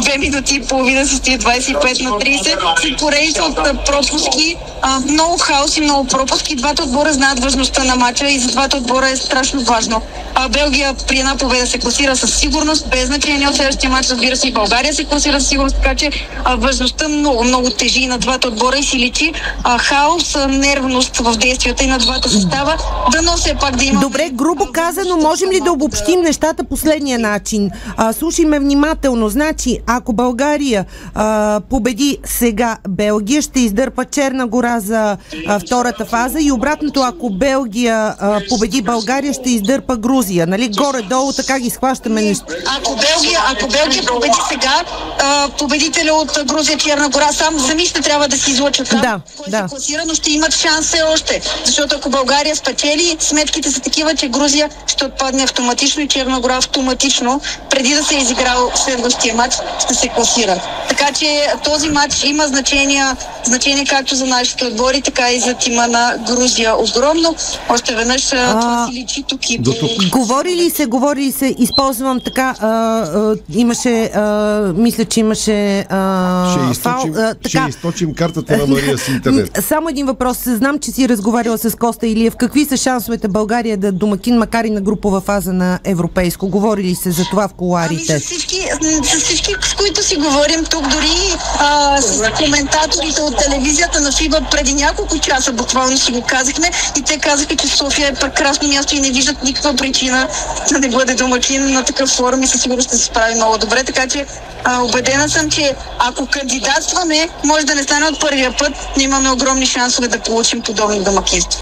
две 0.00 0.18
минути 0.18 0.54
и 0.54 0.60
половина 0.60 1.06
се 1.06 1.16
стои 1.16 1.38
25 1.38 2.02
на 2.02 2.10
30. 2.10 2.80
След 2.80 2.98
поредица 2.98 3.44
от 3.44 3.58
а, 3.58 3.74
пропуски, 3.74 4.56
а, 4.82 5.00
много 5.00 5.38
хаос 5.38 5.76
и 5.76 5.80
много 5.80 6.04
пропуски. 6.06 6.56
Двата 6.56 6.82
отбора 6.82 7.12
знаят 7.12 7.40
важността 7.40 7.84
на 7.84 7.96
матча 7.96 8.30
и 8.30 8.38
за 8.38 8.48
двата 8.48 8.76
отбора 8.76 9.08
е 9.08 9.16
страшно 9.16 9.60
важно. 9.60 10.02
А, 10.34 10.48
Белгия 10.48 10.94
при 10.94 11.18
една 11.18 11.36
победа 11.36 11.66
се 11.66 11.78
класира 11.78 12.16
със 12.16 12.34
сигурност, 12.34 12.90
без 12.90 13.06
значение 13.06 13.48
от 13.48 13.56
следващия 13.56 13.90
матч, 13.90 14.10
разбира 14.10 14.36
се, 14.36 14.48
и 14.48 14.52
България 14.52 14.94
се 14.94 15.04
класира 15.04 15.40
със 15.40 15.48
сигурност, 15.48 15.76
така 15.76 15.94
че 15.94 16.10
а, 16.44 16.56
важността 16.56 17.08
много, 17.08 17.44
много 17.44 17.70
тежи 17.70 18.00
и 18.00 18.06
на 18.06 18.18
двата 18.18 18.48
отбора 18.48 18.78
и 18.78 18.82
си 18.82 18.98
личи 18.98 19.32
а, 19.64 19.78
хаос, 19.78 20.36
а, 20.36 20.46
нервност 20.48 21.16
в 21.16 21.36
действията 21.36 21.84
и 21.84 21.86
на 21.86 21.98
двата 21.98 22.28
състава. 22.28 22.76
Дано 23.12 23.36
все 23.36 23.54
пак 23.54 23.76
да 23.76 23.84
има 23.84 24.00
Добре, 24.00 24.30
грубо 24.32 24.66
казано, 24.72 25.16
можем 25.16 25.50
ли 25.50 25.60
да 25.60 25.72
обобщим 25.72 26.20
нещата 26.20 26.64
последния 26.64 27.18
начин? 27.18 27.70
А, 27.96 28.12
слушай 28.12 28.44
внимателно. 28.44 29.28
Значи, 29.28 29.78
ако 29.86 30.12
България 30.12 30.84
а, 31.14 31.60
победи 31.70 32.18
сега 32.24 32.76
Белгия, 32.88 33.42
ще 33.42 33.60
издърпа 33.60 34.04
Черна 34.04 34.46
гора 34.46 34.80
за 34.80 35.16
а, 35.48 35.58
втората 35.58 36.04
фаза 36.04 36.38
и 36.40 36.52
обратното, 36.52 37.00
ако 37.00 37.30
Белгия 37.30 38.14
а, 38.20 38.40
победи 38.48 38.82
България, 38.82 39.32
ще 39.32 39.50
издърпа 39.50 39.96
Грузия. 39.96 40.46
Нали? 40.46 40.68
Горе-долу 40.68 41.32
така 41.32 41.58
ги 41.58 41.70
схващаме 41.70 42.22
неща. 42.22 42.44
Ако 42.78 42.90
Белгия, 42.96 43.40
ако 43.50 43.68
Белгия 43.68 44.06
победи 44.06 44.38
сега, 44.48 44.84
а, 45.22 45.48
победителя 45.58 46.12
от 46.14 46.38
Грузия 46.46 46.78
Черна 46.78 47.08
гора 47.08 47.32
сам 47.32 47.60
сами 47.60 47.86
ще 47.86 48.00
трябва 48.00 48.28
да 48.28 48.36
си 48.36 48.50
излъчат 48.50 48.88
Да, 48.88 49.20
кой 49.36 49.50
да. 49.50 49.56
се 49.56 49.64
класира, 49.68 50.02
но 50.06 50.14
ще 50.14 50.30
имат 50.30 50.54
шанс 50.54 50.86
все 50.86 51.02
още. 51.02 51.40
Защото 51.64 51.96
ако 51.96 52.10
България 52.10 52.56
спечели, 52.56 52.69
сметките 53.18 53.70
са 53.70 53.80
такива, 53.80 54.14
че 54.14 54.28
Грузия 54.28 54.68
ще 54.86 55.04
отпадне 55.04 55.42
автоматично 55.42 56.02
и 56.02 56.08
Черна 56.08 56.40
гора 56.40 56.56
автоматично, 56.56 57.40
преди 57.70 57.94
да 57.94 58.04
се 58.04 58.14
е 58.14 58.18
изиграл 58.18 58.70
следващия 58.74 59.34
матч, 59.34 59.54
ще 59.80 59.94
се 59.94 60.08
класира. 60.08 60.60
Така 60.88 61.12
че 61.12 61.46
този 61.64 61.88
матч 61.88 62.24
има 62.24 62.46
значение, 62.46 63.04
значение 63.44 63.84
както 63.84 64.14
за 64.14 64.26
нашите 64.26 64.64
отбори, 64.64 65.00
така 65.02 65.30
и 65.30 65.40
за 65.40 65.54
тима 65.54 65.86
на 65.88 66.14
Грузия. 66.26 66.74
Огромно. 66.76 67.34
Още 67.68 67.94
веднъж 67.94 68.32
а, 68.32 68.60
това 68.60 68.86
си 68.86 69.00
личи 69.00 69.24
тук 69.28 69.50
и 69.50 69.62
по... 69.62 69.70
Говори 70.18 70.56
ли 70.56 70.70
се, 70.70 70.86
говори 70.86 71.20
ли 71.20 71.32
се, 71.32 71.54
използвам 71.58 72.20
така, 72.24 72.54
а, 72.60 72.66
а, 72.68 73.36
имаше, 73.54 74.04
а, 74.04 74.72
мисля, 74.76 75.04
че 75.04 75.20
имаше 75.20 75.86
а, 75.88 76.50
Ще 76.52 76.70
източим, 76.70 77.14
фал, 77.14 77.24
а, 77.24 77.34
ще 77.34 77.58
така. 77.58 77.68
източим 77.68 78.14
картата 78.14 78.56
на 78.56 78.66
Мария 78.66 78.98
с 78.98 79.08
интернет. 79.08 79.58
Само 79.68 79.88
един 79.88 80.06
въпрос. 80.06 80.38
Знам, 80.44 80.78
че 80.78 80.90
си 80.90 81.08
разговаряла 81.08 81.58
с 81.58 81.76
Коста 81.76 82.06
Илиев. 82.06 82.36
Какви 82.36 82.59
са 82.64 82.76
шансовете 82.76 83.28
България 83.28 83.76
да 83.76 83.92
домакин, 83.92 84.38
макар 84.38 84.64
и 84.64 84.70
на 84.70 84.80
групова 84.80 85.20
фаза 85.20 85.52
на 85.52 85.78
европейско? 85.84 86.48
Говори 86.48 86.82
ли 86.82 86.94
се 86.94 87.10
за 87.10 87.24
това 87.24 87.48
в 87.48 87.54
коларите? 87.54 88.12
Ами 88.12 88.20
с 88.20 88.24
всички, 88.24 88.68
с 89.02 89.20
всички, 89.20 89.54
с 89.62 89.74
които 89.74 90.02
си 90.02 90.16
говорим 90.16 90.64
тук, 90.64 90.88
дори 90.88 91.36
а, 91.58 92.00
с 92.02 92.30
коментаторите 92.36 93.20
от 93.20 93.36
телевизията 93.36 94.00
на 94.00 94.12
ФИБА 94.12 94.40
преди 94.50 94.74
няколко 94.74 95.18
часа 95.18 95.52
буквално 95.52 95.98
си 95.98 96.12
го 96.12 96.22
казахме 96.22 96.70
и 96.98 97.02
те 97.02 97.18
казаха, 97.18 97.56
че 97.56 97.68
София 97.68 98.08
е 98.08 98.14
прекрасно 98.14 98.68
място 98.68 98.96
и 98.96 99.00
не 99.00 99.10
виждат 99.10 99.44
никаква 99.44 99.76
причина 99.76 100.28
да 100.72 100.78
не 100.78 100.88
бъде 100.88 101.14
домакин 101.14 101.72
на 101.72 101.84
такъв 101.84 102.10
форум 102.10 102.42
и 102.42 102.46
със 102.46 102.62
сигурност 102.62 102.88
ще 102.88 102.96
се 102.96 103.04
справи 103.04 103.34
много 103.34 103.58
добре, 103.58 103.84
така 103.84 104.06
че 104.06 104.26
а, 104.64 104.82
убедена 104.82 105.28
съм, 105.28 105.50
че 105.50 105.74
ако 105.98 106.26
кандидатстваме, 106.26 107.28
може 107.44 107.66
да 107.66 107.74
не 107.74 107.82
стане 107.82 108.06
от 108.06 108.20
първия 108.20 108.56
път, 108.58 108.72
но 108.96 109.02
имаме 109.02 109.30
огромни 109.30 109.66
шансове 109.66 110.08
да 110.08 110.18
получим 110.18 110.62
подобно 110.62 111.04
домакинство. 111.04 111.60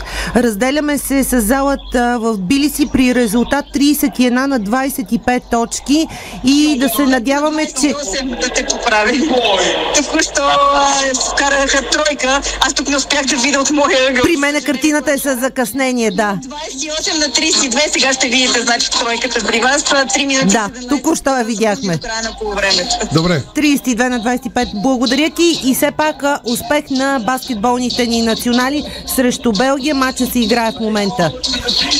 Разделяме 0.88 0.98
се 0.98 1.24
с 1.24 1.40
залата 1.40 2.18
в 2.20 2.38
Билиси 2.38 2.88
при 2.92 3.14
резултат 3.14 3.64
31 3.74 4.30
на 4.30 4.60
25 4.60 5.42
точки 5.50 6.06
и 6.44 6.78
да 6.78 6.88
се 6.88 7.02
надяваме, 7.02 7.66
че... 7.80 7.94
Да 8.24 8.48
те 8.48 8.66
поправи. 8.66 9.28
Току-що 9.96 10.42
вкараха 11.32 11.82
тройка, 11.90 12.40
аз 12.60 12.74
тук 12.74 12.88
не 12.88 12.96
успях 12.96 13.26
да 13.26 13.36
видя 13.36 13.60
от 13.60 13.70
моя 13.70 14.08
ъгъл. 14.10 14.22
При 14.22 14.36
мен 14.36 14.62
картината 14.62 15.12
е 15.12 15.18
с 15.18 15.36
закъснение, 15.36 16.10
да. 16.10 16.38
28 16.42 17.18
на 17.18 17.26
32, 17.26 17.92
сега 17.92 18.12
ще 18.12 18.28
видите, 18.28 18.60
значи 18.60 18.90
тройката 18.90 19.46
при 19.46 19.60
вас. 19.60 19.82
Това 19.82 20.04
3 20.04 20.26
минути. 20.26 20.46
Да, 20.46 20.70
току-що 20.88 21.36
я 21.36 21.44
видяхме. 21.44 21.98
Добре. 23.12 23.42
32 23.56 24.08
на 24.08 24.20
25. 24.20 24.82
Благодаря 24.82 25.30
ти 25.30 25.60
и 25.64 25.74
все 25.74 25.90
пак 25.90 26.22
успех 26.44 26.84
на 26.90 27.20
баскетболните 27.26 28.06
ни 28.06 28.22
национали 28.22 28.84
срещу 29.06 29.52
Белгия. 29.52 29.94
Матча 29.94 30.26
се 30.26 30.38
играе 30.38 30.70
в 30.72 30.77
момента. 30.80 31.32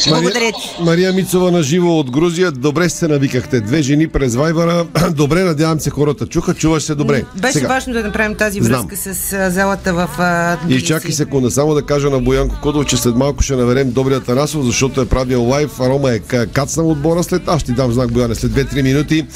Благодаря 0.09 0.53
ти. 0.53 0.77
Мария 0.81 1.13
Мицова 1.13 1.51
на 1.51 1.63
живо 1.63 1.99
от 1.99 2.11
Грузия. 2.11 2.53
Добре 2.53 2.89
се 2.89 3.09
навикахте. 3.09 3.61
Две 3.61 3.83
жени 3.83 4.09
през 4.09 4.35
Вайбара. 4.35 4.87
Добре, 5.11 5.43
надявам 5.43 5.81
се 5.81 5.91
хората 5.91 6.27
чуха. 6.27 6.55
Чуваш 6.55 6.83
се 6.83 6.95
добре. 6.95 7.25
Беше 7.37 7.53
Сега. 7.53 7.69
важно 7.69 7.93
да 7.93 8.03
направим 8.03 8.35
тази 8.35 8.61
Знам. 8.61 8.87
връзка 8.87 9.15
с 9.15 9.33
а, 9.33 9.51
залата 9.51 9.95
в 9.95 10.09
а, 10.19 10.55
И 10.55 10.67
Тбилиси. 10.67 10.87
чакай 10.87 11.13
секунда, 11.13 11.51
само 11.51 11.75
да 11.75 11.83
кажа 11.83 12.11
на 12.11 12.19
Боянко 12.19 12.57
Кодов, 12.63 12.87
че 12.87 12.97
след 12.97 13.15
малко 13.17 13.43
ще 13.43 13.57
наверем 13.57 13.91
Добрия 13.91 14.21
Тарасов, 14.21 14.65
защото 14.65 15.01
е 15.01 15.07
правил 15.07 15.45
лайв. 15.45 15.81
Рома 15.81 16.11
е 16.11 16.19
ка- 16.19 16.47
кацнал 16.47 16.91
отбора 16.91 17.23
след. 17.23 17.43
Аз 17.47 17.61
ще 17.61 17.73
дам 17.73 17.93
знак, 17.93 18.13
Бояне, 18.13 18.35
след 18.35 18.53
2-3 18.53 18.83
минути. 18.83 19.27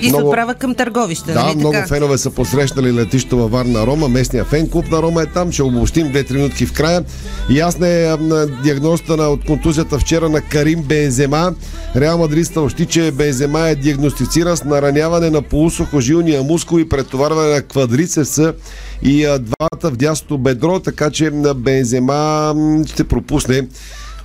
И 0.00 0.10
се 0.10 0.16
отправя 0.16 0.54
към 0.54 0.74
търговище. 0.74 1.32
Да, 1.32 1.44
нали 1.44 1.56
много 1.56 1.72
така? 1.72 1.86
фенове 1.86 2.18
са 2.18 2.30
посрещали 2.30 2.92
летището 2.92 3.36
във 3.38 3.50
Варна 3.50 3.86
Рома. 3.86 4.08
Местния 4.08 4.44
фен 4.44 4.70
клуб 4.70 4.90
на 4.90 5.02
Рома 5.02 5.22
е 5.22 5.26
там. 5.26 5.52
Ще 5.52 5.62
обобщим 5.62 6.06
2-3 6.06 6.32
минутки 6.32 6.66
в 6.66 6.72
края. 6.72 7.04
Ясна 7.50 7.88
е 7.88 8.06
ам, 8.06 8.28
на 8.28 8.46
диагнозата 8.86 9.16
на, 9.16 9.28
от 9.28 9.44
контузията 9.44 9.98
вчера 9.98 10.28
на 10.28 10.40
Карим 10.40 10.82
Бензема. 10.82 11.54
Реал 11.96 12.18
Мадрид 12.18 12.46
съобщи, 12.46 12.86
че 12.86 13.12
Бензема 13.12 13.60
е 13.60 13.74
диагностициран 13.74 14.56
с 14.56 14.64
нараняване 14.64 15.30
на 15.30 15.42
полусухожилния 15.42 16.42
мускул 16.42 16.78
и 16.78 16.88
претоварване 16.88 17.54
на 17.54 17.62
квадрицепса 17.62 18.54
и 19.02 19.38
двата 19.40 19.90
в 19.90 19.96
дясното 19.96 20.38
бедро, 20.38 20.80
така 20.80 21.10
че 21.10 21.30
на 21.30 21.54
Бензема 21.54 22.54
ще 22.86 23.04
пропусне 23.04 23.68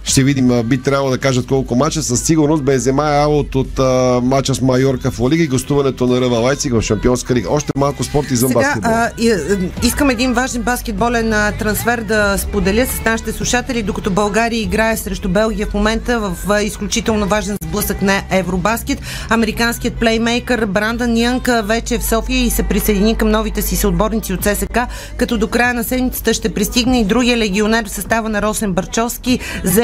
Ще 0.04 0.24
видим, 0.24 0.64
би 0.64 0.82
трябвало 0.82 1.12
да 1.12 1.18
кажат 1.18 1.47
колко 1.47 1.76
мача. 1.76 2.04
Със 2.04 2.24
сигурност 2.24 2.64
Бензема 2.64 3.04
е 3.10 3.20
аут 3.22 3.56
от 3.56 3.80
а, 3.80 4.20
мача 4.24 4.56
с 4.56 4.62
Майорка 4.62 5.12
в 5.12 5.20
Лига 5.30 5.43
и 5.43 5.47
гостуването 5.47 6.08
на 6.08 6.22
Ръва 6.22 6.38
Лайцик 6.38 6.74
в 6.74 6.82
Шампионска 6.82 7.36
лига. 7.36 7.49
Още 7.49 7.72
малко 7.78 8.04
спорт 8.04 8.32
извън 8.32 8.49
Сега, 8.49 8.60
баскетбол. 8.60 8.91
а, 8.93 9.10
и, 9.18 9.32
а, 9.32 9.38
искам 9.84 10.10
един 10.10 10.34
важен 10.34 10.62
баскетболен 10.62 11.34
а, 11.34 11.52
трансфер 11.52 12.02
да 12.02 12.38
споделя 12.38 12.86
с 12.86 13.06
нашите 13.06 13.32
слушатели, 13.32 13.84
докато 13.84 14.12
България 14.12 14.62
играе 14.62 14.97
срещу 14.97 15.30
Белгия 15.30 15.68
в 15.68 15.74
момента 15.74 16.20
в 16.20 16.36
а, 16.49 16.62
изключително 16.62 17.28
важен 17.28 17.58
сблъсък 17.64 18.02
на 18.02 18.22
Евробаскет. 18.32 18.99
Американският 19.30 19.93
плеймейкър 19.93 20.66
Брандън 20.66 21.18
Янг 21.18 21.49
вече 21.64 21.95
е 21.95 21.99
в 21.99 22.04
София 22.06 22.45
и 22.45 22.49
се 22.49 22.64
присъедини 22.64 23.16
към 23.16 23.30
новите 23.30 23.62
си 23.62 23.76
съотборници 23.76 24.34
от 24.34 24.43
ССК, 24.43 24.80
като 25.18 25.38
до 25.38 25.47
края 25.47 25.74
на 25.74 25.84
седмицата 25.84 26.34
ще 26.34 26.54
пристигне 26.54 26.99
и 26.99 27.06
другия 27.06 27.38
легионер 27.38 27.86
в 27.86 27.91
състава 27.91 28.30
на 28.30 28.41
Росен 28.41 28.74
Барчовски. 28.74 29.39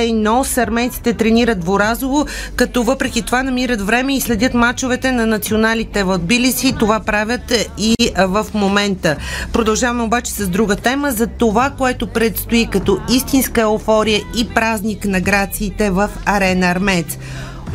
Зейнос, 0.07 0.57
армейците 0.57 1.13
тренират 1.13 1.59
дворазово, 1.59 2.25
като 2.55 2.83
въпреки 2.83 3.21
това 3.21 3.43
намират 3.43 3.81
време 3.81 4.15
и 4.15 4.21
следят 4.21 4.53
мачовете 4.53 5.11
на 5.11 5.25
националите 5.25 6.03
в 6.03 6.17
Тбилиси. 6.17 6.75
Това 6.79 6.99
правят 6.99 7.53
и 7.77 7.95
в 8.17 8.45
момента. 8.53 9.15
Продължаваме 9.53 10.03
обаче 10.03 10.31
с 10.31 10.47
друга 10.47 10.75
тема 10.75 11.11
за 11.11 11.27
това, 11.27 11.69
което 11.77 12.07
предстои 12.07 12.67
като 12.71 12.99
истинска 13.09 13.61
еуфория 13.61 14.21
и 14.37 14.49
празник 14.49 15.05
на 15.05 15.21
грациите 15.21 15.89
в 15.89 16.09
Арена 16.25 16.67
Армец. 16.67 17.17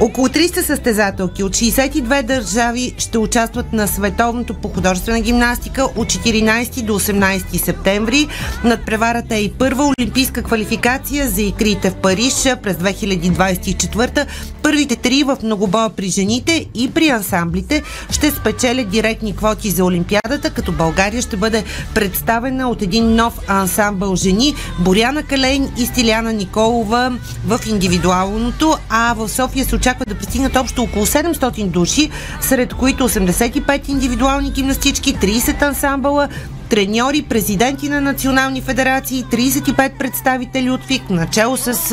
Около 0.01 0.29
300 0.29 0.61
състезателки 0.61 1.43
от 1.43 1.53
62 1.53 2.23
държави 2.23 2.95
ще 2.99 3.19
участват 3.19 3.73
на 3.73 3.89
Световното 3.89 4.55
по 4.55 4.69
художествена 4.69 5.21
гимнастика 5.21 5.85
от 5.97 6.09
14 6.09 6.83
до 6.83 7.01
18 7.01 7.57
септември. 7.57 8.29
Надпреварата 8.65 9.35
е 9.35 9.43
и 9.43 9.53
първа 9.53 9.93
олимпийска 9.99 10.43
квалификация 10.43 11.29
за 11.29 11.43
икрите 11.43 11.91
в 11.91 11.95
Париж 11.95 12.33
през 12.63 12.77
2024. 12.77 14.27
Първите 14.63 14.97
три 14.97 15.23
в 15.23 15.37
многобоя 15.43 15.91
при 15.91 16.09
жените 16.09 16.67
и 16.75 16.91
при 16.91 17.09
ансамблите 17.09 17.83
ще 18.11 18.31
спечелят 18.31 18.91
директни 18.91 19.37
квоти 19.37 19.71
за 19.71 19.85
Олимпиадата, 19.85 20.51
като 20.51 20.73
България 20.73 21.23
ще 21.23 21.37
бъде 21.37 21.65
представена 21.95 22.69
от 22.69 22.83
един 22.83 23.15
нов 23.15 23.39
ансамбъл 23.49 24.17
жени 24.17 24.55
Боряна 24.79 25.23
Калейн 25.23 25.73
и 25.79 25.87
Стиляна 25.87 26.33
Николова 26.33 27.19
в 27.47 27.61
индивидуалното, 27.67 28.77
а 28.89 29.15
в 29.15 29.29
София 29.29 29.65
се 29.65 29.77
очаква 29.83 30.05
да 30.05 30.15
пристигнат 30.15 30.57
общо 30.57 30.83
около 30.83 31.07
700 31.07 31.67
души, 31.67 32.11
сред 32.41 32.75
които 32.75 33.09
85 33.09 33.89
индивидуални 33.89 34.51
гимнастички, 34.51 35.17
30 35.17 35.63
ансамбъла, 35.63 36.29
треньори, 36.73 37.23
президенти 37.23 37.89
на 37.89 38.01
национални 38.01 38.61
федерации, 38.61 39.25
35 39.25 39.99
представители 39.99 40.71
от 40.71 40.85
ФИК, 40.85 41.11
начало 41.11 41.57
с 41.57 41.93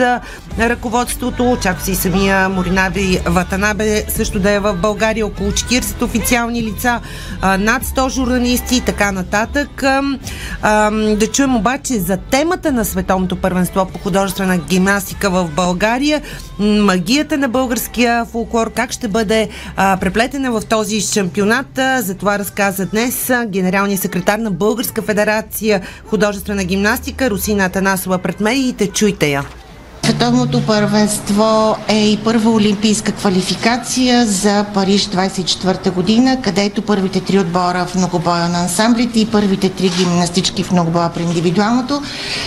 ръководството. 0.59 1.51
Очаква 1.51 1.85
се 1.85 1.91
и 1.91 1.95
самия 1.95 2.49
Моринаби 2.49 3.19
Ватанабе 3.25 4.05
също 4.09 4.39
да 4.39 4.51
е 4.51 4.59
в 4.59 4.73
България. 4.73 5.25
Около 5.25 5.51
40 5.51 6.01
официални 6.01 6.63
лица, 6.63 6.99
над 7.43 7.83
100 7.83 8.09
журналисти 8.09 8.75
и 8.75 8.81
така 8.81 9.11
нататък. 9.11 9.83
Да 11.17 11.27
чуем 11.33 11.55
обаче 11.55 11.99
за 11.99 12.17
темата 12.17 12.71
на 12.71 12.85
Световното 12.85 13.35
първенство 13.35 13.85
по 13.85 13.99
художествена 13.99 14.57
гимнастика 14.57 15.29
в 15.29 15.49
България, 15.55 16.21
магията 16.59 17.37
на 17.37 17.49
българския 17.49 18.25
фолклор, 18.25 18.73
как 18.73 18.91
ще 18.91 19.07
бъде 19.07 19.49
преплетена 19.75 20.51
в 20.51 20.61
този 20.69 21.01
шампионат. 21.01 21.79
За 21.99 22.15
това 22.15 22.39
разказа 22.39 22.85
днес 22.85 23.31
генералният 23.47 24.01
секретар 24.01 24.37
на 24.39 24.51
Българска 24.69 25.01
федерация 25.01 25.81
художествена 26.05 26.63
гимнастика 26.63 27.29
Русина 27.29 27.65
Атанасова 27.65 28.17
пред 28.17 28.39
медиите. 28.39 28.87
Чуйте 28.87 29.27
я. 29.31 29.43
Световното 30.03 30.65
първенство 30.65 31.75
е 31.87 32.09
и 32.09 32.17
първа 32.23 32.51
олимпийска 32.51 33.11
квалификация 33.11 34.25
за 34.25 34.65
Париж 34.73 35.05
24 35.05 35.91
година, 35.91 36.41
където 36.41 36.81
първите 36.81 37.21
три 37.21 37.39
отбора 37.39 37.85
в 37.85 37.95
многобоя 37.95 38.49
на 38.49 38.59
ансамблите 38.59 39.19
и 39.19 39.25
първите 39.25 39.69
три 39.69 39.89
гимнастички 39.89 40.63
в 40.63 40.71
многобоя 40.71 41.13
при 41.13 41.21
индивидуалното 41.21 42.01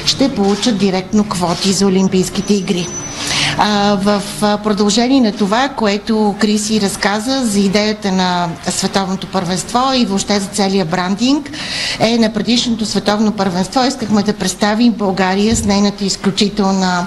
ще 0.07 0.35
получат 0.35 0.79
директно 0.79 1.25
квоти 1.25 1.73
за 1.73 1.87
Олимпийските 1.87 2.55
игри. 2.55 2.87
А, 3.59 3.99
в 4.03 4.23
продължение 4.65 5.21
на 5.21 5.33
това, 5.33 5.69
което 5.69 6.35
Криси 6.39 6.81
разказа 6.81 7.47
за 7.47 7.61
идеята 7.61 8.13
на 8.13 8.49
световното 8.69 9.27
първенство 9.27 9.79
и 9.95 10.05
въобще 10.05 10.41
за 10.41 10.47
целия 10.47 10.85
брандинг, 10.85 11.51
е 12.01 12.19
на 12.19 12.33
предишното 12.33 12.87
световно 12.87 13.33
първенство 13.33 13.85
искахме 13.85 14.23
да 14.23 14.33
представим 14.33 14.93
България 14.93 15.57
с 15.57 15.65
нейната 15.65 16.05
изключителна 16.05 17.07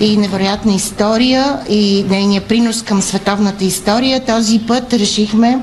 и 0.00 0.16
невероятна 0.16 0.72
история 0.72 1.58
и 1.68 2.04
нейния 2.08 2.40
принос 2.40 2.82
към 2.82 3.02
световната 3.02 3.64
история. 3.64 4.24
Този 4.24 4.58
път 4.58 4.92
решихме 4.92 5.58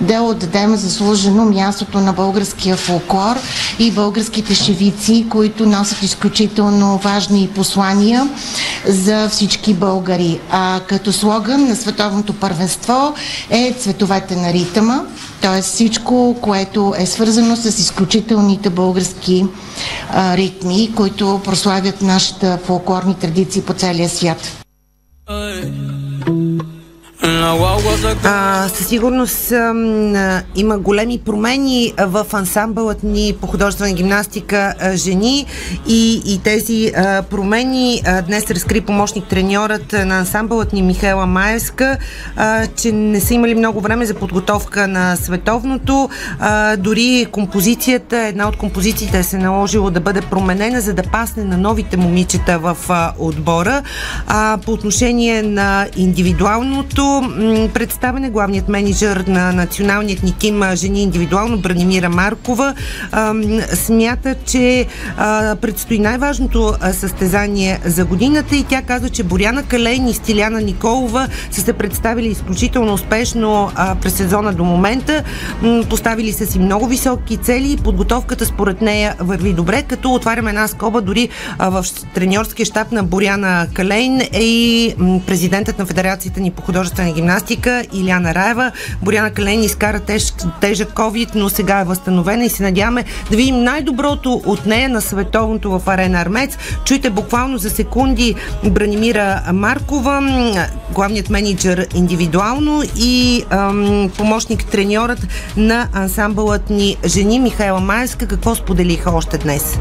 да 0.00 0.22
отдадем 0.22 0.76
заслужено 0.76 1.44
мястото 1.44 2.00
на 2.00 2.12
българския 2.12 2.76
фолклор 2.76 3.36
и 3.78 3.90
българските 3.90 4.54
шевици, 4.54 5.26
които 5.30 5.66
носят 5.66 6.02
изключително 6.02 6.98
важни 6.98 7.48
послания 7.54 8.28
за 8.86 9.28
всички 9.28 9.74
българи. 9.78 10.40
А 10.50 10.80
като 10.88 11.12
слоган 11.12 11.68
на 11.68 11.76
световното 11.76 12.32
първенство 12.34 13.14
е 13.50 13.74
цветовете 13.78 14.36
на 14.36 14.52
ритъма, 14.52 15.00
т.е. 15.40 15.62
всичко, 15.62 16.36
което 16.40 16.94
е 16.98 17.06
свързано 17.06 17.56
с 17.56 17.64
изключителните 17.66 18.70
български 18.70 19.46
а, 20.10 20.36
ритми, 20.36 20.92
които 20.96 21.40
прославят 21.44 22.02
нашите 22.02 22.58
фолклорни 22.64 23.14
традиции 23.14 23.62
по 23.62 23.72
целия 23.72 24.08
свят. 24.08 24.64
А, 28.04 28.68
със 28.68 28.86
сигурност 28.86 29.52
а, 29.52 30.42
има 30.56 30.78
големи 30.78 31.18
промени 31.18 31.92
в 31.98 32.26
ансамбълът 32.32 33.02
ни 33.02 33.34
по 33.40 33.46
художествена 33.46 33.92
гимнастика 33.92 34.74
а, 34.80 34.96
жени 34.96 35.46
и, 35.88 36.22
и 36.26 36.40
тези 36.42 36.92
а, 36.96 37.22
промени 37.22 38.02
а, 38.06 38.22
днес 38.22 38.50
разкри 38.50 38.80
помощник 38.80 39.28
треньорът 39.28 39.92
на 39.92 40.18
ансамбълът 40.18 40.72
ни 40.72 40.82
Михайла 40.82 41.26
Маевска, 41.26 41.98
а, 42.36 42.66
че 42.66 42.92
не 42.92 43.20
са 43.20 43.34
имали 43.34 43.54
много 43.54 43.80
време 43.80 44.06
за 44.06 44.14
подготовка 44.14 44.88
на 44.88 45.16
световното. 45.16 46.08
А, 46.40 46.76
дори 46.76 47.26
композицията, 47.32 48.18
една 48.18 48.48
от 48.48 48.56
композициите 48.56 49.22
се 49.22 49.38
наложило 49.38 49.90
да 49.90 50.00
бъде 50.00 50.20
променена, 50.20 50.80
за 50.80 50.94
да 50.94 51.02
пасне 51.02 51.44
на 51.44 51.56
новите 51.56 51.96
момичета 51.96 52.58
в 52.58 52.76
а, 52.88 53.12
отбора. 53.18 53.82
А, 54.26 54.58
по 54.64 54.72
отношение 54.72 55.42
на 55.42 55.86
индивидуалното 55.96 57.02
м, 57.04 57.68
представене 57.88 58.30
главният 58.30 58.68
менеджер 58.68 59.24
на 59.28 59.52
националният 59.52 60.22
ни 60.22 60.34
тим 60.38 60.62
жени 60.74 61.02
индивидуално 61.02 61.58
Бранимира 61.58 62.08
Маркова 62.08 62.74
смята, 63.74 64.34
че 64.44 64.86
предстои 65.60 65.98
най-важното 65.98 66.74
състезание 66.92 67.80
за 67.84 68.04
годината 68.04 68.56
и 68.56 68.64
тя 68.64 68.82
каза, 68.82 69.08
че 69.08 69.22
Боряна 69.22 69.62
Калейн 69.62 70.08
и 70.08 70.14
Стиляна 70.14 70.60
Николова 70.60 71.28
са 71.50 71.60
се 71.60 71.72
представили 71.72 72.28
изключително 72.28 72.92
успешно 72.92 73.70
през 74.02 74.14
сезона 74.14 74.52
до 74.52 74.64
момента. 74.64 75.22
Поставили 75.90 76.32
са 76.32 76.46
си 76.46 76.58
много 76.58 76.86
високи 76.86 77.36
цели 77.36 77.72
и 77.72 77.76
подготовката 77.76 78.46
според 78.46 78.82
нея 78.82 79.14
върви 79.18 79.52
добре, 79.52 79.82
като 79.82 80.14
отваряме 80.14 80.50
една 80.50 80.68
скоба 80.68 81.00
дори 81.00 81.28
в 81.58 81.84
треньорския 82.14 82.66
щаб 82.66 82.92
на 82.92 83.04
Боряна 83.04 83.66
Калейн 83.74 84.20
е 84.20 84.42
и 84.42 84.94
президентът 85.26 85.78
на 85.78 85.86
Федерацията 85.86 86.40
ни 86.40 86.50
по 86.50 86.62
художествена 86.62 87.12
гимнастика 87.12 87.77
Иляна 87.92 88.34
Раева. 88.34 88.72
Боряна 89.02 89.30
Калейн 89.30 89.62
изкара 89.62 90.00
теж, 90.00 90.32
тежък 90.60 90.88
COVID, 90.88 91.28
но 91.34 91.48
сега 91.48 91.80
е 91.80 91.84
възстановена 91.84 92.44
и 92.44 92.48
се 92.48 92.62
надяваме 92.62 93.04
да 93.30 93.36
видим 93.36 93.62
най-доброто 93.62 94.42
от 94.46 94.66
нея 94.66 94.88
на 94.88 95.00
световното 95.00 95.70
в 95.70 95.82
арена 95.86 96.20
Армец. 96.20 96.58
Чуйте 96.84 97.10
буквално 97.10 97.58
за 97.58 97.70
секунди 97.70 98.34
Бранимира 98.64 99.42
Маркова, 99.52 100.22
главният 100.90 101.30
менеджер 101.30 101.86
индивидуално 101.94 102.82
и 102.96 103.44
ам, 103.50 104.10
помощник 104.18 104.64
треньорът 104.64 105.26
на 105.56 105.88
ансамбълът 105.94 106.70
ни 106.70 106.96
жени 107.06 107.40
Михайла 107.40 107.80
Майска. 107.80 108.26
Какво 108.26 108.54
споделиха 108.54 109.10
още 109.10 109.38
днес? 109.38 109.78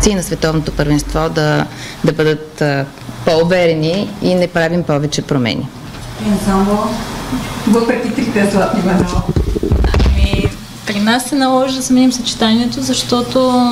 Ци 0.00 0.14
на 0.14 0.22
световното 0.22 0.72
първенство 0.72 1.28
да, 1.28 1.66
да 2.04 2.12
бъдат 2.12 2.62
по-уверени 3.24 4.10
и 4.22 4.34
не 4.34 4.48
правим 4.48 4.82
повече 4.82 5.22
промени. 5.22 5.68
Само 6.44 6.78
въпреки 7.66 8.14
трите 8.14 8.50
златни 8.52 8.82
медала. 8.82 9.22
Ами, 10.06 10.44
при 10.86 11.00
нас 11.00 11.24
се 11.24 11.34
наложи 11.34 11.76
да 11.76 11.82
сменим 11.82 12.12
съчетанието, 12.12 12.82
защото 12.82 13.62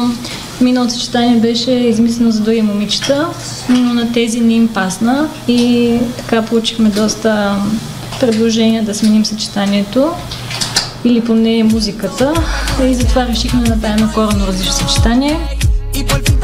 миналото 0.60 0.92
съчетание 0.92 1.36
беше 1.36 1.70
измислено 1.70 2.30
за 2.30 2.40
други 2.40 2.62
момичета, 2.62 3.28
но 3.68 3.94
на 3.94 4.12
тези 4.12 4.40
не 4.40 4.54
им 4.54 4.68
пасна 4.68 5.28
и 5.48 5.98
така 6.16 6.42
получихме 6.42 6.88
доста 6.88 7.56
предложения 8.20 8.84
да 8.84 8.94
сменим 8.94 9.24
съчетанието 9.24 10.10
или 11.04 11.24
поне 11.24 11.64
музиката 11.64 12.34
и 12.84 12.94
затова 12.94 13.26
решихме 13.26 13.60
да 13.60 13.74
направим 13.74 14.08
коренно 14.14 14.46
различно 14.46 14.72
съчетание. 14.72 15.38
y 15.96 16.35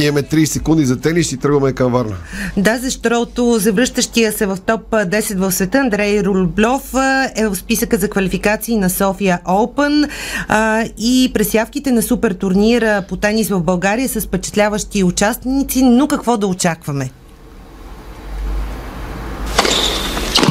Имаме 0.00 0.22
30 0.22 0.44
секунди 0.44 0.84
за 0.84 1.00
тенис 1.00 1.32
и 1.32 1.36
тръгваме 1.36 1.72
към 1.72 1.92
Варна. 1.92 2.16
Да, 2.56 2.78
защото 2.78 3.58
завръщащия 3.58 4.32
се 4.32 4.46
в 4.46 4.58
топ 4.66 4.90
10 4.90 5.36
в 5.36 5.52
света 5.52 5.78
Андрей 5.78 6.22
Рублев 6.22 6.94
е 7.36 7.48
в 7.48 7.56
списъка 7.56 7.96
за 7.96 8.08
квалификации 8.08 8.76
на 8.76 8.90
София 8.90 9.40
Open 9.46 10.08
а, 10.48 10.84
и 10.98 11.30
пресявките 11.34 11.92
на 11.92 12.02
супер 12.02 12.32
турнира 12.32 13.02
по 13.08 13.16
тенис 13.16 13.48
в 13.48 13.60
България 13.60 14.08
с 14.08 14.20
впечатляващи 14.20 15.04
участници, 15.04 15.82
но 15.82 16.08
какво 16.08 16.36
да 16.36 16.46
очакваме? 16.46 17.10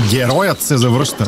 Героят 0.09 0.61
се 0.61 0.77
завръща. 0.77 1.27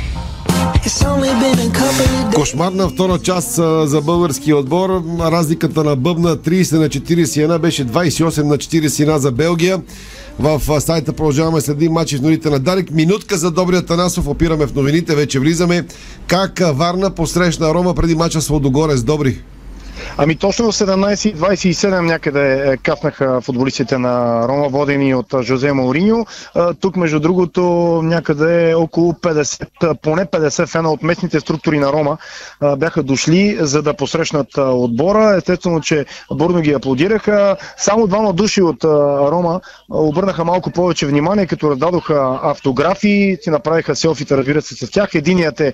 Кошмарна 2.35 2.89
втора 2.89 3.19
част 3.19 3.51
за 3.83 4.01
българския 4.01 4.57
отбор. 4.57 5.03
Разликата 5.19 5.83
на 5.83 5.95
Бъбна 5.95 6.37
30 6.37 6.77
на 6.77 6.89
41 6.89 7.59
беше 7.59 7.85
28 7.85 8.43
на 8.43 8.57
41 8.57 9.17
за 9.17 9.31
Белгия. 9.31 9.81
В 10.39 10.81
сайта 10.81 11.13
продължаваме 11.13 11.61
следим 11.61 11.91
матчи 11.91 12.17
в 12.17 12.21
новините 12.21 12.49
на 12.49 12.59
Дарик. 12.59 12.91
Минутка 12.91 13.37
за 13.37 13.51
добрия 13.51 13.85
Танасов. 13.85 14.27
Опираме 14.27 14.67
в 14.67 14.75
новините. 14.75 15.15
Вече 15.15 15.39
влизаме. 15.39 15.85
Как 16.27 16.61
Варна 16.73 17.09
посрещна 17.09 17.73
Рома 17.73 17.93
преди 17.93 18.15
мача 18.15 18.41
с 18.41 18.49
Лодогорец. 18.49 19.03
Добри. 19.03 19.41
Ами 20.17 20.35
точно 20.35 20.71
в 20.71 20.75
17.27 20.75 21.99
някъде 21.99 22.71
е, 22.71 22.77
кафнаха 22.77 23.41
футболистите 23.41 23.97
на 23.97 24.45
Рома, 24.47 24.69
водени 24.69 25.15
от 25.15 25.35
Жозе 25.41 25.73
Мауриньо. 25.73 26.25
Тук, 26.79 26.95
между 26.95 27.19
другото, 27.19 27.61
някъде 28.03 28.73
около 28.73 29.13
50, 29.13 29.67
а, 29.83 29.95
поне 29.95 30.25
50 30.25 30.67
фена 30.67 30.91
от 30.91 31.03
местните 31.03 31.39
структури 31.39 31.79
на 31.79 31.93
Рома 31.93 32.17
бяха 32.77 33.03
дошли, 33.03 33.57
за 33.59 33.81
да 33.81 33.93
посрещнат 33.93 34.47
отбора. 34.57 35.35
Естествено, 35.37 35.81
че 35.81 36.05
бурно 36.33 36.61
ги 36.61 36.73
аплодираха. 36.73 37.57
Само 37.77 38.07
двама 38.07 38.33
души 38.33 38.61
от 38.61 38.83
Рома 38.83 39.61
обърнаха 39.89 40.45
малко 40.45 40.71
повече 40.71 41.05
внимание, 41.05 41.47
като 41.47 41.71
раздадоха 41.71 42.39
автографи, 42.43 43.37
си 43.41 43.49
направиха 43.49 43.95
селфите, 43.95 44.37
разбира 44.37 44.61
се, 44.61 44.85
с 44.85 44.91
тях. 44.91 45.15
Единият 45.15 45.59
е 45.59 45.73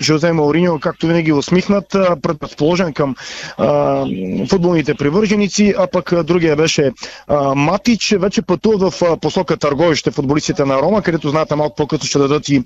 Жозе 0.00 0.32
Мауриньо, 0.32 0.80
както 0.80 1.06
винаги 1.06 1.32
усмихнат, 1.32 1.94
а, 1.94 2.16
предразположен 2.22 2.92
към 2.92 3.14
футболните 4.50 4.94
привърженици, 4.94 5.74
а 5.78 5.86
пък 5.86 6.24
другия 6.24 6.56
беше 6.56 6.92
а, 7.28 7.54
Матич. 7.54 8.14
Вече 8.18 8.42
пътуват 8.42 8.92
в 8.92 9.18
посока 9.20 9.56
Търговище 9.56 10.10
футболистите 10.10 10.64
на 10.64 10.82
Рома, 10.82 11.02
където 11.02 11.28
знаете 11.28 11.54
малко 11.54 11.76
по-късно 11.76 12.06
ще 12.06 12.18
дадат 12.18 12.48
и 12.48 12.62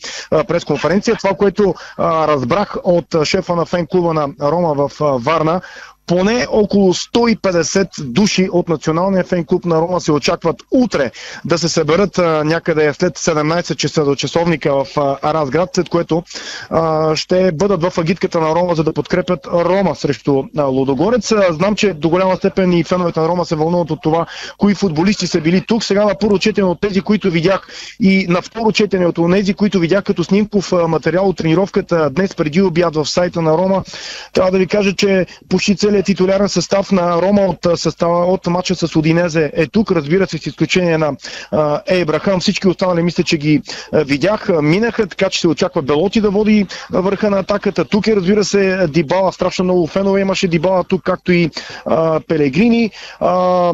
пресконференция. 0.48 1.16
Това, 1.16 1.34
което 1.34 1.74
а, 1.98 2.28
разбрах 2.28 2.76
от 2.84 3.24
шефа 3.24 3.56
на 3.56 3.66
фен 3.66 3.86
клуба 3.86 4.14
на 4.14 4.28
Рома 4.42 4.74
в 4.74 4.90
Варна, 5.00 5.60
поне 6.06 6.46
около 6.50 6.94
150 6.94 8.02
души 8.02 8.48
от 8.52 8.68
националния 8.68 9.24
фен 9.24 9.44
клуб 9.44 9.64
на 9.64 9.76
Рома 9.80 10.00
се 10.00 10.12
очакват 10.12 10.56
утре 10.70 11.10
да 11.44 11.58
се 11.58 11.68
съберат 11.68 12.18
а, 12.18 12.44
някъде 12.44 12.92
след 12.94 13.18
17 13.18 13.76
часа 13.76 14.04
до 14.04 14.14
часовника 14.14 14.84
в 14.84 14.86
Разград, 15.24 15.70
след 15.74 15.88
което 15.88 16.22
а, 16.70 17.16
ще 17.16 17.52
бъдат 17.52 17.82
в 17.82 17.98
агитката 17.98 18.40
на 18.40 18.54
Рома, 18.54 18.74
за 18.74 18.84
да 18.84 18.92
подкрепят 18.92 19.46
Рома 19.46 19.94
срещу 19.96 20.44
а, 20.56 20.62
Лудогорец. 20.62 21.32
Знам, 21.50 21.74
че 21.74 21.92
до 21.92 22.08
голяма 22.08 22.36
степен 22.36 22.72
и 22.72 22.84
феновете 22.84 23.20
на 23.20 23.28
Рома 23.28 23.44
се 23.44 23.56
вълнуват 23.56 23.90
от 23.90 24.02
това, 24.02 24.26
кои 24.58 24.74
футболисти 24.74 25.26
са 25.26 25.40
били 25.40 25.64
тук. 25.68 25.84
Сега 25.84 26.04
на 26.04 26.14
първо 26.20 26.38
четене 26.38 26.66
от 26.66 26.80
тези, 26.80 27.00
които 27.00 27.30
видях 27.30 27.68
и 28.00 28.26
на 28.28 28.42
второ 28.42 28.72
четене 28.72 29.06
от 29.06 29.16
тези, 29.32 29.54
които 29.54 29.78
видях 29.78 30.04
като 30.04 30.24
снимков 30.24 30.72
материал 30.72 31.28
от 31.28 31.36
тренировката 31.36 32.10
днес 32.10 32.34
преди 32.34 32.62
обяд 32.62 32.94
в 32.94 33.06
сайта 33.06 33.42
на 33.42 33.58
Рома, 33.58 33.84
трябва 34.32 34.50
да 34.50 34.58
ви 34.58 34.66
кажа, 34.66 34.92
че 34.92 35.26
почти 35.48 35.76
целият 35.92 36.06
титулярен 36.06 36.48
състав 36.48 36.92
на 36.92 37.22
Рома 37.22 37.40
от, 37.40 37.80
състава, 37.80 38.26
от 38.26 38.46
матча 38.46 38.74
с 38.74 38.96
Одинезе 38.96 39.50
е 39.54 39.66
тук, 39.66 39.92
разбира 39.92 40.26
се, 40.26 40.38
с 40.38 40.46
изключение 40.46 40.98
на 40.98 41.12
а, 41.50 41.80
Ейбрахам. 41.86 42.40
Всички 42.40 42.68
останали 42.68 43.02
мисля, 43.02 43.24
че 43.24 43.36
ги 43.36 43.62
видях, 43.92 44.48
минаха, 44.62 45.06
така 45.06 45.30
че 45.30 45.40
се 45.40 45.48
очаква 45.48 45.82
Белоти 45.82 46.20
да 46.20 46.30
води 46.30 46.66
върха 46.90 47.30
на 47.30 47.38
атаката. 47.38 47.84
Тук 47.84 48.06
е, 48.06 48.16
разбира 48.16 48.44
се, 48.44 48.86
Дибала, 48.88 49.32
страшно 49.32 49.64
много 49.64 49.86
фенове 49.86 50.20
имаше 50.20 50.48
Дибала 50.48 50.84
тук, 50.84 51.02
както 51.02 51.32
и 51.32 51.50
а, 51.86 52.20
Пелегрини. 52.20 52.90
А, 53.20 53.72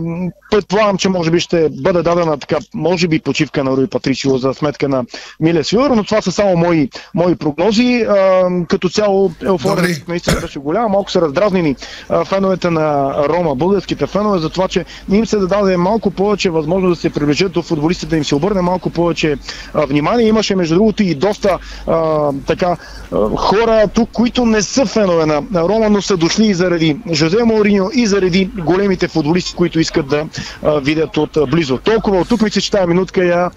предполагам, 0.51 0.99
че 0.99 1.09
може 1.09 1.31
би 1.31 1.41
ще 1.41 1.69
бъде 1.69 2.03
дадена 2.03 2.39
така, 2.39 2.57
може 2.75 3.09
би 3.09 3.21
почивка 3.21 3.65
на 3.65 3.71
Руи 3.71 3.87
Патрисио 3.87 4.39
за 4.39 4.55
сметка 4.55 4.89
на 4.89 5.05
Миле 5.41 5.65
Силър, 5.65 5.91
но 5.91 6.05
това 6.05 6.23
са 6.23 6.33
само 6.33 6.57
мои, 6.57 6.91
мои 7.15 7.37
прогнози. 7.37 8.07
А, 8.09 8.49
като 8.69 8.89
цяло 8.89 9.33
еуфорията 9.45 10.05
наистина 10.09 10.41
беше 10.41 10.59
голяма, 10.59 10.89
малко 10.89 11.11
са 11.11 11.21
раздразнени 11.21 11.77
а, 12.09 12.25
феновете 12.25 12.71
на 12.71 13.15
Рома, 13.29 13.55
българските 13.55 14.07
фенове, 14.07 14.39
за 14.39 14.51
това, 14.51 14.69
че 14.69 14.85
им 15.13 15.27
се 15.27 15.37
да 15.37 15.47
даде 15.47 15.77
малко 15.77 16.11
повече 16.11 16.51
възможност 16.51 16.99
да 16.99 17.01
се 17.01 17.11
приближат 17.11 17.53
до 17.53 17.63
футболистите, 17.63 18.11
да 18.11 18.17
им 18.17 18.25
се 18.25 18.35
обърне 18.35 18.63
малко 18.63 18.91
повече 18.91 19.37
а, 19.75 19.87
внимание. 19.87 20.27
Имаше, 20.27 20.57
между 20.57 20.75
другото, 20.75 21.03
и 21.03 21.15
доста 21.15 21.59
а, 21.87 22.31
така 22.47 22.77
а, 23.13 23.37
хора 23.37 23.89
тук, 23.95 24.11
които 24.13 24.45
не 24.45 24.63
са 24.63 24.87
фенове 24.87 25.27
на, 25.27 25.43
на 25.51 25.63
Рома, 25.63 25.91
но 25.91 26.03
са 26.03 26.17
дошли 26.17 26.47
и 26.47 26.55
заради 26.55 26.97
Жозе 27.13 27.45
Мауриньо 27.45 27.91
и 27.95 28.07
заради 28.07 28.51
големите 28.65 29.09
футболисти, 29.09 29.55
които 29.55 29.81
искат 29.81 30.09
да 30.09 30.27
а, 30.63 30.81
видят 30.81 31.17
от 31.17 31.37
а, 31.37 31.47
близо. 31.47 31.79
Толкова 31.79 32.21
от 32.21 32.29
тук 32.29 32.43
мисля, 32.43 32.61
че 32.61 32.71
тази 32.71 32.87
минутка 32.87 33.25
я 33.25 33.51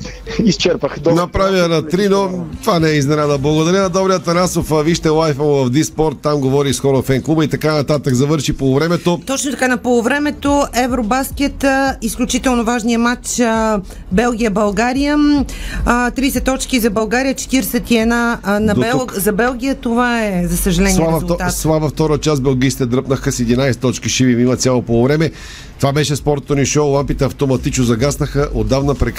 изчерпах. 0.43 0.97
Направя 1.05 1.67
на 1.67 1.83
3, 1.83 2.09
но 2.09 2.45
това 2.61 2.79
не 2.79 2.89
е 2.89 2.93
изненада. 2.93 3.37
Благодаря 3.37 3.81
на 3.81 3.89
Добрия 3.89 4.19
Танасов. 4.19 4.71
Вижте 4.85 5.09
лайфа 5.09 5.43
му 5.43 5.65
в 5.65 5.69
Диспорт, 5.69 6.17
там 6.21 6.39
говори 6.41 6.73
с 6.73 6.79
хора 6.79 7.01
в 7.01 7.05
фен 7.05 7.21
клуба 7.21 7.45
и 7.45 7.47
така 7.47 7.73
нататък. 7.73 8.13
Завърши 8.13 8.53
по 8.53 8.75
времето. 8.75 9.21
Точно 9.25 9.51
така 9.51 9.67
на 9.67 9.77
полувремето 9.77 10.65
Евробаскет, 10.73 11.65
изключително 12.01 12.63
важния 12.63 12.99
матч 12.99 13.41
Белгия-България. 14.11 15.17
А, 15.85 16.11
30 16.11 16.45
точки 16.45 16.79
за 16.79 16.89
България, 16.89 17.35
41 17.35 18.37
а, 18.43 18.59
на 18.59 18.75
Бел... 18.75 19.07
за 19.13 19.31
Белгия. 19.31 19.75
Това 19.75 20.25
е, 20.25 20.47
за 20.47 20.57
съжаление, 20.57 20.95
Слава, 20.95 21.15
резултат. 21.15 21.53
слава 21.53 21.89
втора 21.89 22.17
част 22.17 22.43
белгийците 22.43 22.85
дръпнаха 22.85 23.31
с 23.31 23.37
11 23.37 23.79
точки. 23.79 24.09
Шиви 24.09 24.41
има 24.43 24.57
цяло 24.57 24.81
по 24.81 25.03
време. 25.03 25.31
Това 25.81 25.93
беше 25.93 26.15
спортното 26.15 26.55
ни 26.55 26.65
шоу. 26.65 26.91
Лампите 26.91 27.25
автоматично 27.25 27.83
загаснаха. 27.83 28.49
Отдавна 28.53 28.95
прекали 28.95 29.17